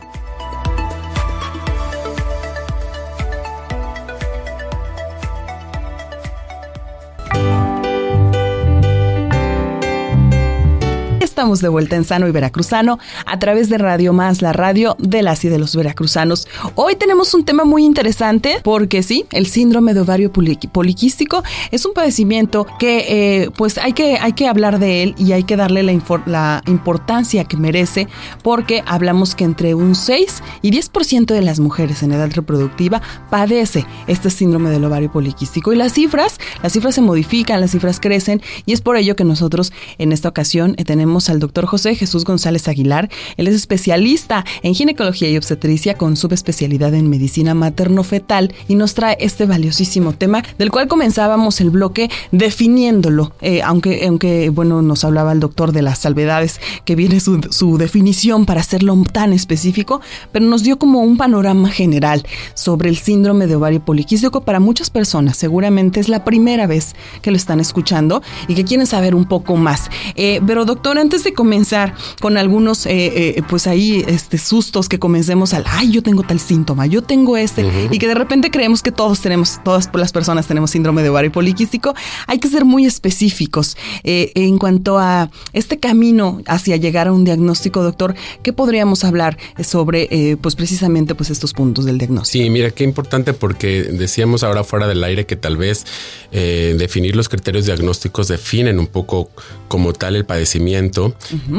Estamos 11.38 11.60
de 11.60 11.68
vuelta 11.68 11.94
en 11.94 12.02
Sano 12.02 12.26
y 12.26 12.32
Veracruzano 12.32 12.98
a 13.24 13.38
través 13.38 13.68
de 13.68 13.78
Radio 13.78 14.12
Más, 14.12 14.42
la 14.42 14.52
radio 14.52 14.96
de 14.98 15.22
las 15.22 15.44
y 15.44 15.48
de 15.48 15.60
los 15.60 15.76
veracruzanos. 15.76 16.48
Hoy 16.74 16.96
tenemos 16.96 17.32
un 17.32 17.44
tema 17.44 17.62
muy 17.62 17.84
interesante 17.84 18.58
porque 18.64 19.04
sí, 19.04 19.24
el 19.30 19.46
síndrome 19.46 19.94
de 19.94 20.00
ovario 20.00 20.32
poliquístico 20.32 21.44
es 21.70 21.86
un 21.86 21.94
padecimiento 21.94 22.66
que 22.80 23.04
eh, 23.42 23.50
pues 23.56 23.78
hay 23.78 23.92
que, 23.92 24.18
hay 24.18 24.32
que 24.32 24.48
hablar 24.48 24.80
de 24.80 25.04
él 25.04 25.14
y 25.16 25.30
hay 25.30 25.44
que 25.44 25.54
darle 25.54 25.84
la, 25.84 25.92
la 26.26 26.62
importancia 26.66 27.44
que 27.44 27.56
merece 27.56 28.08
porque 28.42 28.82
hablamos 28.84 29.36
que 29.36 29.44
entre 29.44 29.76
un 29.76 29.94
6 29.94 30.42
y 30.62 30.72
10% 30.72 31.26
de 31.26 31.42
las 31.42 31.60
mujeres 31.60 32.02
en 32.02 32.10
edad 32.10 32.32
reproductiva 32.34 33.00
padece 33.30 33.86
este 34.08 34.30
síndrome 34.30 34.70
del 34.70 34.84
ovario 34.84 35.12
poliquístico 35.12 35.72
y 35.72 35.76
las 35.76 35.92
cifras, 35.92 36.40
las 36.64 36.72
cifras 36.72 36.96
se 36.96 37.00
modifican, 37.00 37.60
las 37.60 37.70
cifras 37.70 38.00
crecen 38.00 38.42
y 38.66 38.72
es 38.72 38.80
por 38.80 38.96
ello 38.96 39.14
que 39.14 39.22
nosotros 39.22 39.72
en 39.98 40.10
esta 40.10 40.28
ocasión 40.28 40.74
tenemos 40.74 41.27
al 41.28 41.40
doctor 41.40 41.66
José 41.66 41.94
Jesús 41.94 42.24
González 42.24 42.68
Aguilar. 42.68 43.08
Él 43.36 43.48
es 43.48 43.54
especialista 43.54 44.44
en 44.62 44.74
ginecología 44.74 45.28
y 45.30 45.36
obstetricia 45.36 45.94
con 45.94 46.16
subespecialidad 46.16 46.94
en 46.94 47.10
medicina 47.10 47.54
materno-fetal 47.54 48.54
y 48.66 48.74
nos 48.74 48.94
trae 48.94 49.16
este 49.20 49.46
valiosísimo 49.46 50.12
tema 50.12 50.42
del 50.58 50.70
cual 50.70 50.88
comenzábamos 50.88 51.60
el 51.60 51.70
bloque 51.70 52.10
definiéndolo, 52.32 53.32
eh, 53.40 53.62
aunque, 53.62 54.06
aunque, 54.06 54.50
bueno, 54.50 54.82
nos 54.82 55.04
hablaba 55.04 55.32
el 55.32 55.40
doctor 55.40 55.72
de 55.72 55.82
las 55.82 55.98
salvedades 55.98 56.60
que 56.84 56.94
viene 56.94 57.20
su, 57.20 57.40
su 57.50 57.78
definición 57.78 58.46
para 58.46 58.60
hacerlo 58.60 58.96
tan 59.12 59.32
específico, 59.32 60.00
pero 60.32 60.46
nos 60.46 60.62
dio 60.62 60.78
como 60.78 61.00
un 61.02 61.16
panorama 61.16 61.70
general 61.70 62.26
sobre 62.54 62.88
el 62.88 62.96
síndrome 62.96 63.46
de 63.46 63.56
ovario 63.56 63.84
poliquístico 63.84 64.40
para 64.40 64.60
muchas 64.60 64.90
personas. 64.90 65.36
Seguramente 65.36 66.00
es 66.00 66.08
la 66.08 66.24
primera 66.24 66.66
vez 66.66 66.94
que 67.22 67.30
lo 67.30 67.36
están 67.36 67.60
escuchando 67.60 68.22
y 68.48 68.54
que 68.54 68.64
quieren 68.64 68.86
saber 68.86 69.14
un 69.14 69.26
poco 69.26 69.56
más. 69.56 69.90
Eh, 70.16 70.40
pero 70.46 70.64
doctor, 70.64 70.78
doctor, 70.78 70.98
antes 71.18 71.24
de 71.24 71.32
comenzar 71.32 71.94
con 72.20 72.36
algunos, 72.36 72.86
eh, 72.86 72.92
eh, 73.36 73.42
pues 73.48 73.66
ahí, 73.66 74.04
este, 74.06 74.38
sustos 74.38 74.88
que 74.88 75.00
comencemos 75.00 75.52
al, 75.52 75.64
ay, 75.66 75.90
yo 75.90 76.02
tengo 76.02 76.22
tal 76.22 76.38
síntoma, 76.38 76.86
yo 76.86 77.02
tengo 77.02 77.36
este, 77.36 77.66
y 77.90 77.98
que 77.98 78.06
de 78.06 78.14
repente 78.14 78.50
creemos 78.50 78.82
que 78.82 78.92
todos 78.92 79.20
tenemos, 79.20 79.58
todas 79.64 79.88
las 79.94 80.12
personas 80.12 80.46
tenemos 80.46 80.70
síndrome 80.70 81.02
de 81.02 81.08
ovario 81.08 81.32
poliquístico, 81.32 81.94
hay 82.26 82.38
que 82.38 82.48
ser 82.48 82.64
muy 82.64 82.86
específicos 82.86 83.76
eh, 84.04 84.30
en 84.36 84.58
cuanto 84.58 84.98
a 84.98 85.30
este 85.52 85.78
camino 85.78 86.40
hacia 86.46 86.76
llegar 86.76 87.08
a 87.08 87.12
un 87.12 87.24
diagnóstico, 87.24 87.82
doctor. 87.82 88.14
¿Qué 88.42 88.52
podríamos 88.52 89.02
hablar 89.02 89.38
sobre, 89.62 90.36
pues 90.40 90.54
precisamente, 90.54 91.14
pues 91.14 91.30
estos 91.30 91.52
puntos 91.52 91.84
del 91.84 91.98
diagnóstico? 91.98 92.44
Sí, 92.44 92.50
mira, 92.50 92.70
qué 92.70 92.84
importante 92.84 93.32
porque 93.32 93.82
decíamos 93.82 94.44
ahora 94.44 94.62
fuera 94.62 94.86
del 94.86 95.02
aire 95.02 95.26
que 95.26 95.36
tal 95.36 95.56
vez 95.56 95.84
definir 96.30 97.16
los 97.16 97.28
criterios 97.28 97.66
diagnósticos 97.66 98.28
definen 98.28 98.78
un 98.78 98.86
poco 98.86 99.30
como 99.68 99.92
tal 99.92 100.16
el 100.16 100.24
padecimiento. 100.24 101.07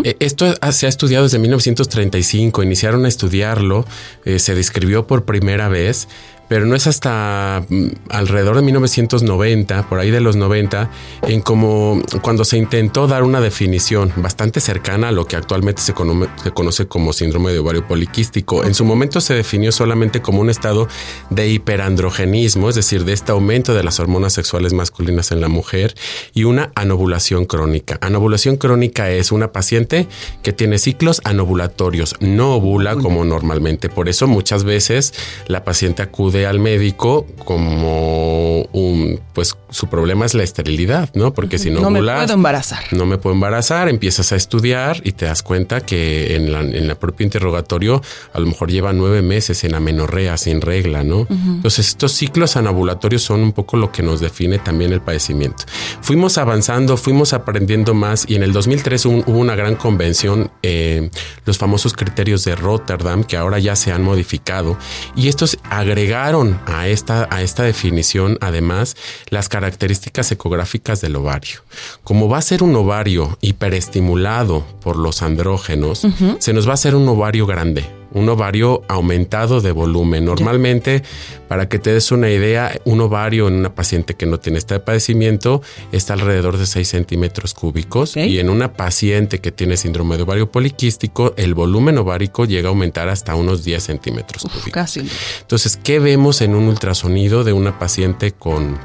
Eh, 0.04 0.16
esto 0.20 0.54
se 0.72 0.86
ha 0.86 0.90
estudiado 0.90 1.24
desde 1.24 1.40
1935, 1.40 2.64
iniciaron 2.64 3.06
a 3.06 3.08
estudiarlo, 3.08 3.86
eh, 4.26 4.40
se 4.40 4.56
describió 4.56 5.08
por 5.08 5.26
primera 5.26 5.70
vez 5.70 6.08
pero 6.50 6.66
no 6.66 6.76
es 6.76 6.88
hasta 6.88 7.64
mm, 7.70 7.88
alrededor 8.10 8.58
de 8.58 8.64
1990, 8.64 9.88
por 9.88 10.00
ahí 10.00 10.12
de 10.12 10.20
los 10.20 10.36
90, 10.36 10.90
en 11.22 11.42
como 11.42 12.02
cuando 12.22 12.44
se 12.44 12.58
intentó 12.58 13.08
dar 13.08 13.24
una 13.24 13.40
definición 13.40 14.12
bastante 14.18 14.60
cercana 14.60 15.10
a 15.10 15.12
lo 15.12 15.26
que 15.26 15.38
actualmente 15.38 15.82
se, 15.82 15.94
conoce 15.94 16.88
como 16.88 17.14
síndrome 17.14 17.54
de 17.54 17.60
ovario 17.60 17.88
poliquístico. 17.88 18.66
En 18.66 18.74
su 18.74 18.84
momento 18.84 19.22
se 19.22 19.36
definió 19.36 19.72
solamente 19.72 20.22
como 20.22 20.42
un 20.42 20.50
estado 20.50 20.88
de 21.30 21.48
hiperandrogenismo, 21.48 22.68
es 22.70 22.76
decir, 22.76 23.06
de 23.06 23.14
este 23.14 23.32
aumento 23.32 23.74
de 23.74 23.84
las 23.84 24.00
hormonas 24.00 24.34
sexuales 24.34 24.74
masculinas 24.74 25.32
en 25.32 25.42
la 25.42 25.48
mujer 25.48 25.96
y 26.34 26.46
una 26.46 26.72
anovulación 26.76 27.46
crónica. 27.46 28.00
Anovulación 28.02 28.58
crónica 28.58 29.12
es 29.12 29.32
una 29.32 29.52
paciente 29.52 30.08
que 30.42 30.52
tiene 30.52 30.80
ciclos 30.80 31.22
anovulatorios, 31.24 32.16
no 32.20 32.56
ovula 32.56 32.96
como 32.96 33.24
normalmente. 33.24 33.90
Por 33.90 34.10
eso 34.10 34.28
muchas 34.28 34.64
veces 34.64 35.14
la 35.48 35.64
paciente 35.64 36.02
acude 36.02 36.39
al 36.46 36.60
médico 36.60 37.26
como 37.46 38.62
un, 38.74 39.20
pues 39.34 39.58
su 39.70 39.88
problema 39.88 40.26
es 40.26 40.34
la 40.34 40.44
esterilidad, 40.44 41.10
¿no? 41.14 41.34
Porque 41.34 41.58
si 41.58 41.70
no, 41.70 41.82
no 41.82 41.90
me 41.90 42.02
puedo 42.02 42.34
embarazar. 42.34 42.84
No 42.92 43.06
me 43.06 43.18
puedo 43.18 43.34
embarazar, 43.34 43.90
empiezas 43.90 44.32
a 44.32 44.36
estudiar 44.36 45.02
y 45.04 45.12
te 45.14 45.26
das 45.26 45.44
cuenta 45.44 45.82
que 45.82 46.36
en 46.36 46.52
la, 46.52 46.62
en 46.62 46.88
la 46.88 46.96
propio 46.96 47.24
interrogatorio 47.24 48.02
a 48.34 48.40
lo 48.40 48.48
mejor 48.48 48.72
lleva 48.72 48.94
nueve 48.94 49.22
meses 49.22 49.64
en 49.64 49.76
amenorrea 49.76 50.38
sin 50.38 50.62
regla, 50.62 51.04
¿no? 51.04 51.28
Entonces 51.30 51.88
estos 51.88 52.12
ciclos 52.14 52.56
anovulatorios 52.56 53.22
son 53.22 53.42
un 53.42 53.52
poco 53.52 53.78
lo 53.78 53.92
que 53.92 54.04
nos 54.04 54.20
define 54.20 54.60
también 54.60 54.94
el 54.94 55.02
padecimiento. 55.02 55.66
Fuimos 56.02 56.38
avanzando, 56.38 56.98
fuimos 56.98 57.34
aprendiendo 57.34 57.94
más 57.94 58.26
y 58.28 58.36
en 58.36 58.44
el 58.44 58.54
2003 58.54 59.06
hubo 59.06 59.40
una 59.40 59.56
gran 59.56 59.76
convención, 59.76 60.52
eh, 60.64 61.10
los 61.46 61.58
famosos 61.58 61.94
criterios 61.94 62.44
de 62.46 62.56
Rotterdam, 62.56 63.24
que 63.24 63.38
ahora 63.38 63.60
ya 63.60 63.76
se 63.76 63.92
han 63.92 64.04
modificado 64.04 64.78
y 65.16 65.28
estos 65.28 65.58
agregaron 65.70 66.29
a 66.68 66.88
esta, 66.88 67.28
a 67.32 67.42
esta 67.42 67.64
definición 67.64 68.38
además 68.40 68.96
las 69.30 69.50
características 69.50 70.32
ecográficas 70.32 71.02
del 71.02 71.16
ovario. 71.16 71.62
Como 72.04 72.30
va 72.30 72.38
a 72.38 72.44
ser 72.44 72.62
un 72.62 72.76
ovario 72.76 73.38
hiperestimulado 73.42 74.64
por 74.82 74.96
los 74.96 75.24
andrógenos, 75.24 76.06
se 76.38 76.54
nos 76.54 76.68
va 76.68 76.72
a 76.72 76.74
hacer 76.76 76.96
un 76.96 77.08
ovario 77.08 77.48
grande, 77.48 77.99
un 78.12 78.28
ovario 78.30 78.84
aumentado 78.88 79.62
de 79.62 79.72
volumen. 79.72 80.26
Normalmente, 80.26 81.04
para 81.48 81.70
que 81.70 81.80
te 81.80 81.94
des 81.94 82.12
una 82.12 82.30
idea, 82.30 82.80
un 82.86 83.02
ovario 83.02 83.48
en 83.48 83.56
una 83.56 83.74
paciente 83.74 84.16
que 84.16 84.26
no 84.26 84.40
tiene 84.40 84.58
este 84.58 84.80
padecimiento 84.80 85.62
está 85.92 86.14
alrededor 86.14 86.58
de 86.58 86.66
6 86.66 86.88
centímetros 86.88 87.54
cúbicos 87.54 88.16
y 88.18 88.40
en 88.40 88.50
una 88.50 88.74
paciente 88.74 89.40
que 89.40 89.52
tiene 89.52 89.78
síndrome 89.78 90.18
de 90.18 90.24
ovario 90.24 90.52
poliquístico, 90.52 91.34
el 91.38 91.54
volumen 91.54 91.98
ovárico 91.98 92.46
llega 92.46 92.70
a 92.70 92.72
aumentar 92.72 93.10
hasta 93.10 93.36
unos 93.36 93.64
10 93.64 93.84
centímetros 93.84 94.44
cúbicos. 94.44 94.72
Casi. 94.72 95.08
Entonces, 95.42 95.78
¿qué 95.78 96.00
vemos 96.00 96.42
en 96.42 96.56
un 96.56 96.68
ultrasonido 96.68 97.44
de 97.44 97.54
una 97.54 97.80
paciente 97.80 98.32
con 98.32 98.78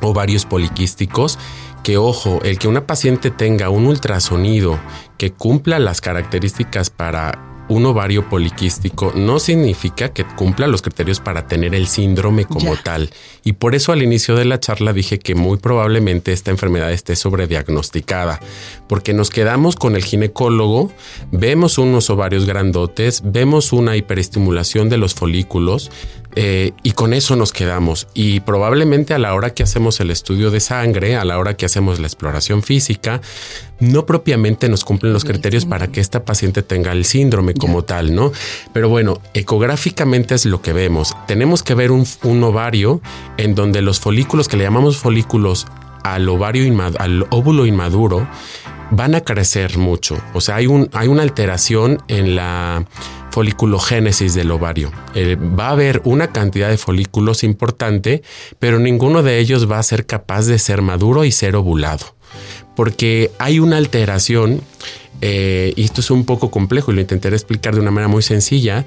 ovarios 0.00 0.44
poliquísticos? 0.46 1.38
que 1.82 1.96
ojo, 1.96 2.40
el 2.42 2.58
que 2.58 2.68
una 2.68 2.86
paciente 2.86 3.30
tenga 3.30 3.70
un 3.70 3.86
ultrasonido 3.86 4.78
que 5.16 5.32
cumpla 5.32 5.78
las 5.78 6.02
características 6.02 6.90
para 6.90 7.49
un 7.70 7.86
ovario 7.86 8.28
poliquístico 8.28 9.12
no 9.14 9.38
significa 9.38 10.12
que 10.12 10.24
cumpla 10.24 10.66
los 10.66 10.82
criterios 10.82 11.20
para 11.20 11.46
tener 11.46 11.72
el 11.72 11.86
síndrome 11.86 12.44
como 12.44 12.76
tal. 12.76 13.10
Y 13.44 13.52
por 13.52 13.76
eso 13.76 13.92
al 13.92 14.02
inicio 14.02 14.34
de 14.34 14.44
la 14.44 14.58
charla 14.58 14.92
dije 14.92 15.20
que 15.20 15.36
muy 15.36 15.56
probablemente 15.56 16.32
esta 16.32 16.50
enfermedad 16.50 16.90
esté 16.90 17.14
sobrediagnosticada, 17.14 18.40
porque 18.88 19.14
nos 19.14 19.30
quedamos 19.30 19.76
con 19.76 19.94
el 19.94 20.02
ginecólogo, 20.02 20.92
vemos 21.30 21.78
unos 21.78 22.10
ovarios 22.10 22.44
grandotes, 22.44 23.22
vemos 23.24 23.72
una 23.72 23.96
hiperestimulación 23.96 24.88
de 24.88 24.98
los 24.98 25.14
folículos, 25.14 25.92
eh, 26.36 26.72
y 26.82 26.92
con 26.92 27.12
eso 27.12 27.36
nos 27.36 27.52
quedamos. 27.52 28.06
Y 28.14 28.40
probablemente 28.40 29.14
a 29.14 29.18
la 29.18 29.34
hora 29.34 29.50
que 29.50 29.62
hacemos 29.62 30.00
el 30.00 30.10
estudio 30.10 30.50
de 30.50 30.60
sangre, 30.60 31.16
a 31.16 31.24
la 31.24 31.38
hora 31.38 31.56
que 31.56 31.66
hacemos 31.66 31.98
la 31.98 32.06
exploración 32.06 32.62
física, 32.62 33.20
no 33.80 34.06
propiamente 34.06 34.68
nos 34.68 34.84
cumplen 34.84 35.12
los 35.12 35.24
criterios 35.24 35.64
para 35.64 35.88
que 35.88 36.00
esta 36.00 36.24
paciente 36.24 36.62
tenga 36.62 36.92
el 36.92 37.04
síndrome 37.04 37.54
como 37.54 37.82
tal, 37.82 38.14
¿no? 38.14 38.32
Pero 38.72 38.88
bueno, 38.88 39.20
ecográficamente 39.34 40.34
es 40.34 40.46
lo 40.46 40.62
que 40.62 40.72
vemos. 40.72 41.16
Tenemos 41.26 41.62
que 41.62 41.74
ver 41.74 41.90
un, 41.90 42.06
ovario 42.42 43.00
en 43.36 43.54
donde 43.54 43.82
los 43.82 44.00
folículos 44.00 44.48
que 44.48 44.56
le 44.56 44.64
llamamos 44.64 44.96
folículos 44.96 45.66
al 46.04 46.28
ovario 46.28 46.64
al 46.98 47.26
óvulo 47.30 47.66
inmaduro 47.66 48.26
van 48.90 49.14
a 49.14 49.20
crecer 49.22 49.78
mucho. 49.78 50.16
O 50.34 50.40
sea, 50.40 50.56
hay, 50.56 50.66
un, 50.66 50.88
hay 50.92 51.08
una 51.08 51.22
alteración 51.22 52.02
en 52.08 52.36
la 52.36 52.84
foliculogénesis 53.30 54.34
del 54.34 54.50
ovario. 54.50 54.92
Eh, 55.14 55.36
va 55.36 55.68
a 55.68 55.72
haber 55.72 56.02
una 56.04 56.32
cantidad 56.32 56.68
de 56.68 56.78
folículos 56.78 57.44
importante, 57.44 58.22
pero 58.58 58.78
ninguno 58.78 59.22
de 59.22 59.38
ellos 59.38 59.70
va 59.70 59.78
a 59.78 59.82
ser 59.82 60.06
capaz 60.06 60.46
de 60.46 60.58
ser 60.58 60.82
maduro 60.82 61.24
y 61.24 61.32
ser 61.32 61.56
ovulado. 61.56 62.14
Porque 62.76 63.30
hay 63.38 63.58
una 63.58 63.76
alteración, 63.76 64.60
eh, 65.20 65.72
y 65.76 65.84
esto 65.84 66.00
es 66.00 66.10
un 66.10 66.24
poco 66.24 66.50
complejo 66.50 66.92
y 66.92 66.94
lo 66.94 67.00
intentaré 67.00 67.36
explicar 67.36 67.74
de 67.74 67.80
una 67.80 67.90
manera 67.90 68.08
muy 68.08 68.22
sencilla. 68.22 68.84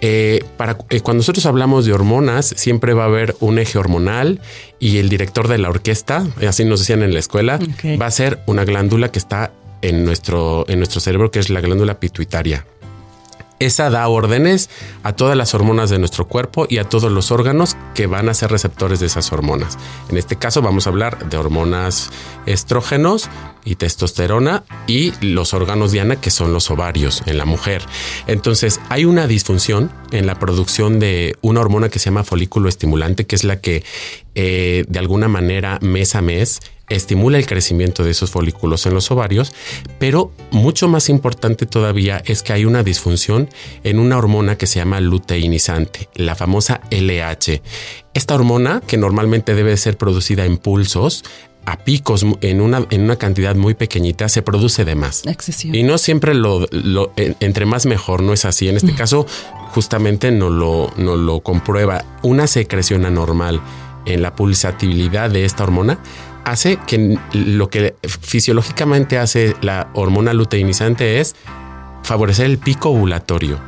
Eh, 0.00 0.44
para, 0.56 0.74
cuando 0.74 1.14
nosotros 1.20 1.46
hablamos 1.46 1.86
de 1.86 1.92
hormonas, 1.92 2.54
siempre 2.56 2.94
va 2.94 3.04
a 3.04 3.06
haber 3.06 3.36
un 3.40 3.58
eje 3.58 3.78
hormonal 3.78 4.40
y 4.78 4.98
el 4.98 5.08
director 5.08 5.48
de 5.48 5.58
la 5.58 5.70
orquesta, 5.70 6.26
así 6.46 6.64
nos 6.64 6.80
decían 6.80 7.02
en 7.02 7.14
la 7.14 7.20
escuela, 7.20 7.58
va 8.00 8.06
a 8.06 8.10
ser 8.10 8.40
una 8.46 8.64
glándula 8.64 9.10
que 9.10 9.18
está 9.18 9.52
en 9.80 10.04
nuestro, 10.04 10.64
en 10.68 10.78
nuestro 10.78 11.00
cerebro, 11.00 11.30
que 11.30 11.38
es 11.38 11.50
la 11.50 11.60
glándula 11.60 12.00
pituitaria. 12.00 12.66
Esa 13.58 13.90
da 13.90 14.06
órdenes 14.08 14.68
a 15.02 15.14
todas 15.14 15.36
las 15.36 15.54
hormonas 15.54 15.90
de 15.90 15.98
nuestro 15.98 16.26
cuerpo 16.26 16.66
y 16.68 16.78
a 16.78 16.84
todos 16.84 17.10
los 17.10 17.30
órganos 17.30 17.76
que 17.94 18.06
van 18.06 18.28
a 18.28 18.34
ser 18.34 18.50
receptores 18.50 19.00
de 19.00 19.06
esas 19.06 19.32
hormonas. 19.32 19.78
En 20.08 20.16
este 20.16 20.36
caso 20.36 20.60
vamos 20.62 20.86
a 20.86 20.90
hablar 20.90 21.28
de 21.28 21.36
hormonas 21.36 22.10
estrógenos 22.46 23.28
y 23.64 23.76
testosterona 23.76 24.64
y 24.86 25.12
los 25.20 25.54
órganos 25.54 25.92
diana 25.92 26.16
que 26.16 26.30
son 26.30 26.52
los 26.52 26.70
ovarios 26.70 27.22
en 27.26 27.38
la 27.38 27.44
mujer. 27.44 27.82
Entonces 28.26 28.80
hay 28.88 29.04
una 29.04 29.26
disfunción 29.26 29.90
en 30.10 30.26
la 30.26 30.38
producción 30.38 30.98
de 30.98 31.36
una 31.40 31.60
hormona 31.60 31.88
que 31.88 31.98
se 31.98 32.06
llama 32.06 32.24
folículo 32.24 32.68
estimulante, 32.68 33.26
que 33.26 33.36
es 33.36 33.44
la 33.44 33.60
que 33.60 33.84
eh, 34.34 34.84
de 34.88 34.98
alguna 34.98 35.28
manera 35.28 35.78
mes 35.80 36.14
a 36.14 36.22
mes 36.22 36.60
estimula 36.88 37.38
el 37.38 37.46
crecimiento 37.46 38.04
de 38.04 38.10
esos 38.10 38.30
folículos 38.30 38.86
en 38.86 38.94
los 38.94 39.10
ovarios, 39.10 39.52
pero 39.98 40.32
mucho 40.50 40.88
más 40.88 41.08
importante 41.08 41.66
todavía 41.66 42.22
es 42.26 42.42
que 42.42 42.52
hay 42.52 42.64
una 42.64 42.82
disfunción 42.82 43.48
en 43.84 43.98
una 43.98 44.18
hormona 44.18 44.56
que 44.56 44.66
se 44.66 44.78
llama 44.78 45.00
luteinizante, 45.00 46.08
la 46.14 46.34
famosa 46.34 46.80
LH. 46.90 47.62
Esta 48.14 48.34
hormona, 48.34 48.82
que 48.86 48.96
normalmente 48.96 49.54
debe 49.54 49.76
ser 49.76 49.96
producida 49.96 50.44
en 50.44 50.56
pulsos, 50.56 51.24
a 51.66 51.78
picos 51.78 52.26
en 52.42 52.60
una, 52.60 52.86
en 52.90 53.02
una 53.02 53.16
cantidad 53.16 53.54
muy 53.54 53.74
pequeñita 53.74 54.28
se 54.28 54.42
produce 54.42 54.84
de 54.84 54.94
más. 54.94 55.24
Y 55.78 55.82
no 55.82 55.98
siempre 55.98 56.34
lo, 56.34 56.66
entre 57.16 57.64
más 57.66 57.86
mejor, 57.86 58.22
no 58.22 58.32
es 58.32 58.44
así. 58.44 58.68
En 58.68 58.76
este 58.76 58.94
caso, 58.94 59.26
justamente 59.70 60.30
no 60.30 60.50
lo, 60.50 60.92
no 60.96 61.16
lo 61.16 61.40
comprueba. 61.40 62.04
Una 62.22 62.46
secreción 62.46 63.06
anormal 63.06 63.62
en 64.04 64.20
la 64.20 64.34
pulsatividad 64.34 65.30
de 65.30 65.46
esta 65.46 65.64
hormona 65.64 65.98
hace 66.44 66.78
que 66.86 67.18
lo 67.32 67.70
que 67.70 67.94
fisiológicamente 68.02 69.18
hace 69.18 69.56
la 69.62 69.90
hormona 69.94 70.32
luteinizante 70.32 71.20
es 71.20 71.34
favorecer 72.02 72.46
el 72.46 72.58
pico 72.58 72.90
ovulatorio. 72.90 73.58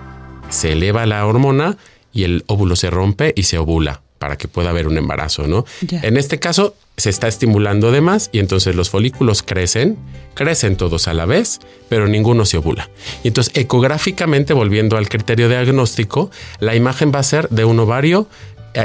Se 0.48 0.72
eleva 0.72 1.06
la 1.06 1.26
hormona 1.26 1.76
y 2.12 2.24
el 2.24 2.44
óvulo 2.46 2.76
se 2.76 2.90
rompe 2.90 3.32
y 3.36 3.44
se 3.44 3.58
ovula 3.58 4.02
para 4.18 4.36
que 4.36 4.48
pueda 4.48 4.70
haber 4.70 4.88
un 4.88 4.96
embarazo, 4.96 5.46
¿no? 5.46 5.66
En 5.90 6.16
este 6.16 6.38
caso 6.38 6.74
se 6.96 7.10
está 7.10 7.28
estimulando 7.28 7.92
de 7.92 8.00
más 8.00 8.30
y 8.32 8.38
entonces 8.38 8.74
los 8.74 8.88
folículos 8.88 9.42
crecen, 9.42 9.98
crecen 10.34 10.76
todos 10.76 11.08
a 11.08 11.14
la 11.14 11.26
vez, 11.26 11.60
pero 11.90 12.08
ninguno 12.08 12.46
se 12.46 12.56
ovula. 12.56 12.88
Y 13.22 13.28
entonces 13.28 13.54
ecográficamente, 13.54 14.54
volviendo 14.54 14.96
al 14.96 15.08
criterio 15.08 15.48
diagnóstico, 15.48 16.30
la 16.60 16.74
imagen 16.74 17.12
va 17.14 17.18
a 17.18 17.24
ser 17.24 17.48
de 17.50 17.66
un 17.66 17.78
ovario 17.78 18.28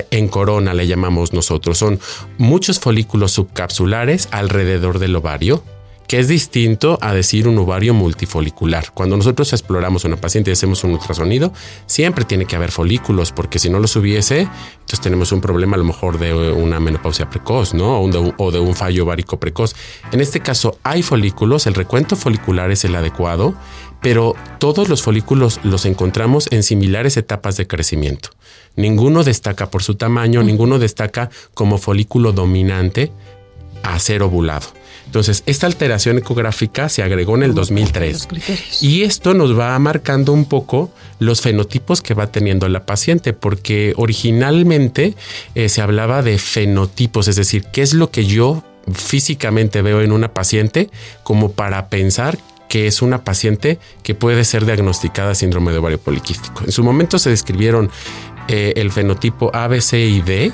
en 0.10 0.28
corona 0.28 0.74
le 0.74 0.88
llamamos 0.88 1.34
nosotros. 1.34 1.78
Son 1.78 2.00
muchos 2.38 2.80
folículos 2.80 3.34
subcapsulares 3.34 4.28
alrededor 4.32 5.00
del 5.00 5.16
ovario 5.16 5.64
que 6.12 6.20
es 6.20 6.28
distinto 6.28 6.98
a 7.00 7.14
decir 7.14 7.48
un 7.48 7.58
ovario 7.58 7.94
multifolicular. 7.94 8.92
Cuando 8.94 9.16
nosotros 9.16 9.54
exploramos 9.54 10.04
a 10.04 10.10
una 10.10 10.18
paciente 10.18 10.52
y 10.52 10.52
hacemos 10.52 10.84
un 10.84 10.92
ultrasonido, 10.92 11.54
siempre 11.86 12.26
tiene 12.26 12.44
que 12.44 12.58
haber 12.58 12.70
folículos, 12.72 13.32
porque 13.32 13.60
si 13.60 13.70
no 13.70 13.80
los 13.80 13.96
hubiese, 13.96 14.42
entonces 14.42 15.00
tenemos 15.00 15.32
un 15.32 15.40
problema 15.40 15.76
a 15.76 15.78
lo 15.78 15.86
mejor 15.86 16.20
de 16.20 16.34
una 16.34 16.82
menopausia 16.82 17.30
precoz, 17.30 17.74
¿no? 17.74 18.02
O 18.02 18.52
de, 18.52 18.60
un 18.60 18.76
fallo 18.76 19.06
ovárico 19.06 19.40
precoz. 19.40 19.74
En 20.12 20.20
este 20.20 20.42
caso 20.42 20.78
hay 20.84 21.02
folículos, 21.02 21.66
el 21.66 21.76
recuento 21.76 22.18
folicular 22.18 22.72
es 22.72 22.84
el 22.84 22.94
adecuado, 22.98 23.54
pero 24.02 24.36
todos 24.60 24.90
los 24.90 25.04
folículos 25.04 25.62
los 25.64 25.86
encontramos 25.86 26.50
en 26.52 26.64
similares 26.64 27.16
etapas 27.16 27.56
de 27.56 27.68
crecimiento. 27.68 28.32
Ninguno 28.76 29.24
destaca 29.24 29.70
por 29.70 29.84
su 29.84 29.96
tamaño, 29.96 30.44
ninguno 30.44 30.80
destaca 30.80 31.30
como 31.54 31.78
folículo 31.78 32.32
dominante 32.32 33.12
a 33.84 33.98
ser 34.00 34.24
ovulado. 34.24 34.68
Entonces, 35.06 35.44
esta 35.46 35.68
alteración 35.68 36.20
ecográfica 36.20 36.88
se 36.88 37.04
agregó 37.04 37.36
en 37.36 37.44
el 37.44 37.54
2003 37.54 38.30
y 38.80 39.02
esto 39.02 39.34
nos 39.34 39.60
va 39.60 39.78
marcando 39.78 40.32
un 40.32 40.46
poco 40.46 40.90
los 41.20 41.42
fenotipos 41.42 42.02
que 42.02 42.14
va 42.14 42.28
teniendo 42.28 42.70
la 42.70 42.86
paciente, 42.86 43.34
porque 43.34 43.94
originalmente 43.98 45.16
eh, 45.54 45.68
se 45.68 45.82
hablaba 45.82 46.22
de 46.22 46.38
fenotipos, 46.38 47.28
es 47.28 47.36
decir, 47.36 47.66
qué 47.74 47.82
es 47.82 47.94
lo 47.94 48.10
que 48.10 48.26
yo 48.26 48.64
físicamente 48.94 49.82
veo 49.82 50.02
en 50.02 50.14
una 50.14 50.34
paciente 50.34 50.90
como 51.24 51.52
para 51.52 51.90
pensar 51.90 52.40
que 52.70 52.88
es 52.88 53.02
una 53.02 53.26
paciente 53.26 53.80
que 54.04 54.16
puede 54.16 54.46
ser 54.46 54.66
diagnosticada 54.66 55.36
síndrome 55.36 55.74
de 55.74 55.80
ovario 55.80 56.00
poliquístico. 56.00 56.64
En 56.64 56.72
su 56.72 56.86
momento 56.86 57.20
se 57.20 57.30
describieron 57.30 57.92
eh, 58.52 58.74
el 58.76 58.92
fenotipo 58.92 59.50
A, 59.54 59.68
B, 59.70 59.80
C 59.80 60.06
y 60.06 60.22
D, 60.22 60.52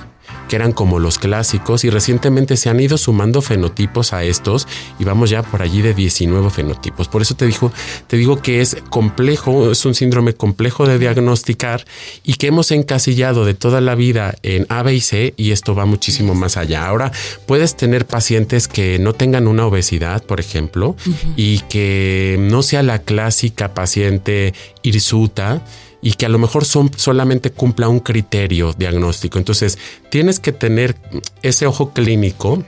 que 0.48 0.56
eran 0.56 0.72
como 0.72 1.00
los 1.00 1.18
clásicos 1.18 1.84
y 1.84 1.90
recientemente 1.90 2.58
se 2.58 2.70
han 2.70 2.80
ido 2.80 2.98
sumando 2.98 3.42
fenotipos 3.42 4.14
a 4.14 4.24
estos 4.24 4.68
y 5.00 5.04
vamos 5.04 5.30
ya 5.30 5.42
por 5.42 5.62
allí 5.62 5.82
de 5.82 5.94
19 5.94 6.50
fenotipos. 6.50 7.08
Por 7.08 7.22
eso 7.22 7.36
te 7.36 7.48
digo, 7.48 7.72
te 8.08 8.18
digo 8.18 8.42
que 8.42 8.62
es 8.62 8.78
complejo, 8.90 9.72
es 9.72 9.84
un 9.86 9.96
síndrome 9.96 10.34
complejo 10.34 10.88
de 10.88 11.00
diagnosticar 11.00 11.86
y 12.24 12.36
que 12.36 12.48
hemos 12.48 12.72
encasillado 12.72 13.46
de 13.46 13.56
toda 13.56 13.82
la 13.82 13.96
vida 13.96 14.36
en 14.44 14.66
A, 14.70 14.84
B 14.84 14.94
y 14.94 15.02
C 15.02 15.34
y 15.38 15.52
esto 15.52 15.76
va 15.76 15.86
muchísimo 15.86 16.34
más 16.36 16.56
allá. 16.56 16.88
Ahora 16.88 17.12
puedes 17.46 17.76
tener 17.76 18.06
pacientes 18.06 18.68
que 18.68 19.00
no 19.00 19.14
tengan 19.14 19.48
una 19.48 19.66
obesidad, 19.66 20.24
por 20.24 20.40
ejemplo, 20.40 20.96
y 21.36 21.60
que 21.62 22.38
no 22.40 22.62
sea 22.62 22.84
la 22.84 23.00
clásica 23.00 23.74
paciente 23.74 24.54
hirsuta 24.84 25.64
y 26.02 26.14
que 26.14 26.26
a 26.26 26.30
lo 26.30 26.38
mejor 26.38 26.66
son, 26.66 26.92
solamente 26.96 27.52
cumpla 27.52 27.90
un 27.90 28.00
criterio 28.00 28.74
diagnóstico. 28.74 29.38
Entonces, 29.38 29.78
tienes 30.10 30.40
que 30.40 30.52
tener 30.52 30.96
ese 31.42 31.66
ojo 31.66 31.92
clínico 31.92 32.64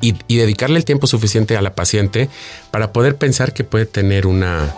y, 0.00 0.12
dedicarle 0.36 0.78
el 0.78 0.84
tiempo 0.84 1.06
suficiente 1.06 1.56
a 1.56 1.62
la 1.62 1.74
paciente 1.74 2.28
para 2.70 2.92
poder 2.92 3.16
pensar 3.16 3.52
que 3.52 3.64
puede 3.64 3.86
tener 3.86 4.26
una, 4.26 4.74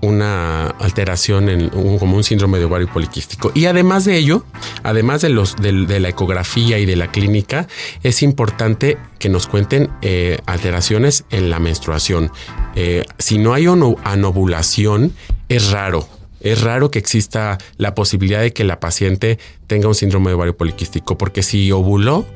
una 0.00 0.66
alteración 0.66 1.48
en 1.48 1.74
un, 1.74 1.98
como 1.98 2.16
un 2.16 2.24
síndrome 2.24 2.58
de 2.58 2.66
ovario 2.66 2.88
poliquístico. 2.92 3.50
Y 3.54 3.66
además 3.66 4.04
de 4.04 4.16
ello, 4.16 4.44
además 4.82 5.22
de, 5.22 5.30
los, 5.30 5.56
de, 5.56 5.72
la 5.72 6.08
ecografía 6.08 6.78
y 6.78 6.86
de 6.86 6.96
la 6.96 7.10
clínica, 7.10 7.66
es 8.02 8.22
importante 8.22 8.98
que 9.18 9.28
nos 9.28 9.46
cuenten 9.46 9.90
eh, 10.02 10.38
alteraciones 10.46 11.24
en 11.30 11.50
la 11.50 11.58
menstruación. 11.58 12.30
Eh, 12.74 13.04
si 13.18 13.38
no 13.38 13.54
hay 13.54 13.66
anovulación, 13.66 15.12
es 15.48 15.70
raro. 15.70 16.17
Es 16.40 16.62
raro 16.62 16.90
que 16.90 16.98
exista 16.98 17.58
la 17.76 17.94
posibilidad 17.94 18.40
de 18.40 18.52
que 18.52 18.64
la 18.64 18.80
paciente 18.80 19.38
tenga 19.66 19.88
un 19.88 19.94
síndrome 19.94 20.30
de 20.30 20.34
ovario 20.34 20.56
poliquístico, 20.56 21.18
porque 21.18 21.42
si 21.42 21.72
ovuló, 21.72 22.26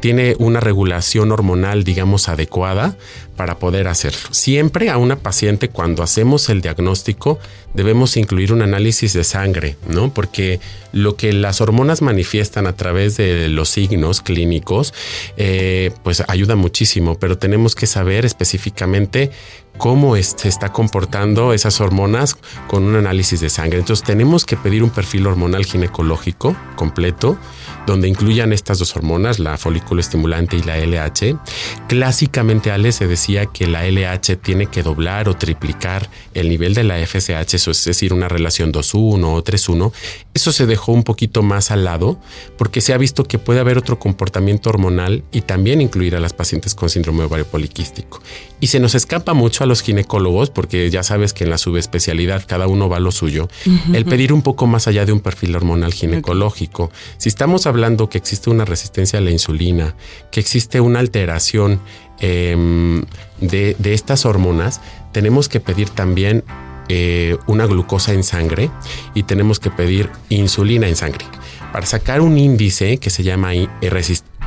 tiene 0.00 0.34
una 0.38 0.60
regulación 0.60 1.30
hormonal, 1.32 1.84
digamos, 1.84 2.28
adecuada 2.28 2.96
para 3.36 3.58
poder 3.58 3.88
hacerlo. 3.88 4.18
Siempre 4.32 4.90
a 4.90 4.98
una 4.98 5.16
paciente, 5.16 5.68
cuando 5.68 6.02
hacemos 6.02 6.48
el 6.48 6.60
diagnóstico, 6.60 7.38
debemos 7.72 8.16
incluir 8.16 8.52
un 8.52 8.62
análisis 8.62 9.12
de 9.12 9.24
sangre, 9.24 9.76
¿no? 9.88 10.12
Porque 10.12 10.60
lo 10.92 11.16
que 11.16 11.32
las 11.32 11.60
hormonas 11.60 12.02
manifiestan 12.02 12.66
a 12.66 12.74
través 12.74 13.16
de 13.16 13.48
los 13.48 13.68
signos 13.68 14.20
clínicos, 14.20 14.92
eh, 15.36 15.92
pues 16.02 16.22
ayuda 16.28 16.56
muchísimo, 16.56 17.18
pero 17.18 17.38
tenemos 17.38 17.74
que 17.74 17.86
saber 17.86 18.24
específicamente 18.24 19.30
cómo 19.78 20.16
se 20.16 20.48
está 20.48 20.72
comportando 20.72 21.54
esas 21.54 21.80
hormonas 21.80 22.36
con 22.66 22.84
un 22.84 22.96
análisis 22.96 23.40
de 23.40 23.48
sangre. 23.48 23.78
Entonces 23.78 24.04
tenemos 24.04 24.44
que 24.44 24.56
pedir 24.56 24.82
un 24.82 24.90
perfil 24.90 25.26
hormonal 25.26 25.64
ginecológico 25.64 26.56
completo 26.76 27.38
donde 27.86 28.08
incluyan 28.08 28.52
estas 28.52 28.78
dos 28.78 28.96
hormonas, 28.96 29.38
la 29.38 29.56
folículo 29.56 30.00
estimulante 30.00 30.56
y 30.56 30.62
la 30.62 30.78
LH. 30.78 31.38
Clásicamente, 31.88 32.70
Ale, 32.70 32.92
se 32.92 33.06
decía 33.06 33.46
que 33.46 33.66
la 33.66 33.86
LH 33.86 34.36
tiene 34.36 34.66
que 34.66 34.82
doblar 34.82 35.28
o 35.28 35.36
triplicar 35.36 36.08
el 36.34 36.48
nivel 36.48 36.74
de 36.74 36.84
la 36.84 37.04
FSH, 37.04 37.54
es 37.70 37.84
decir, 37.84 38.12
una 38.12 38.28
relación 38.28 38.72
2-1 38.72 39.24
o 39.24 39.44
3-1. 39.44 39.92
Eso 40.32 40.52
se 40.52 40.66
dejó 40.66 40.92
un 40.92 41.02
poquito 41.02 41.42
más 41.42 41.72
al 41.72 41.84
lado 41.84 42.18
porque 42.56 42.80
se 42.80 42.92
ha 42.92 42.98
visto 42.98 43.24
que 43.24 43.38
puede 43.38 43.58
haber 43.58 43.78
otro 43.78 43.98
comportamiento 43.98 44.70
hormonal 44.70 45.24
y 45.32 45.40
también 45.40 45.80
incluir 45.80 46.14
a 46.14 46.20
las 46.20 46.32
pacientes 46.34 46.76
con 46.76 46.88
síndrome 46.88 47.24
ovario 47.24 47.46
poliquístico. 47.46 48.20
Y 48.60 48.68
se 48.68 48.78
nos 48.78 48.94
escapa 48.94 49.34
mucho 49.34 49.64
a 49.64 49.66
los 49.66 49.82
ginecólogos, 49.82 50.50
porque 50.50 50.88
ya 50.90 51.02
sabes 51.02 51.32
que 51.32 51.44
en 51.44 51.50
la 51.50 51.58
subespecialidad 51.58 52.44
cada 52.46 52.68
uno 52.68 52.88
va 52.88 52.98
a 52.98 53.00
lo 53.00 53.10
suyo, 53.10 53.48
el 53.92 54.04
pedir 54.04 54.32
un 54.32 54.42
poco 54.42 54.66
más 54.66 54.86
allá 54.86 55.06
de 55.06 55.12
un 55.12 55.20
perfil 55.20 55.56
hormonal 55.56 55.92
ginecológico. 55.92 56.92
Si 57.16 57.28
estamos 57.28 57.66
hablando 57.66 58.08
que 58.08 58.18
existe 58.18 58.50
una 58.50 58.64
resistencia 58.64 59.18
a 59.18 59.22
la 59.22 59.30
insulina, 59.30 59.96
que 60.30 60.40
existe 60.40 60.80
una 60.80 61.00
alteración 61.00 61.80
em, 62.20 63.02
de, 63.40 63.76
estas 63.82 64.26
hormonas, 64.26 64.80
tenemos 65.12 65.48
que 65.48 65.60
pedir 65.60 65.88
también 65.88 66.44
eh, 66.92 67.38
una 67.46 67.66
glucosa 67.66 68.12
en 68.12 68.24
sangre 68.24 68.68
y 69.14 69.22
tenemos 69.22 69.60
que 69.60 69.70
pedir 69.70 70.10
insulina 70.28 70.88
en 70.88 70.96
sangre. 70.96 71.24
Para 71.72 71.86
sacar 71.86 72.20
un 72.20 72.36
índice 72.36 72.98
que 72.98 73.10
se 73.10 73.22
llama 73.22 73.50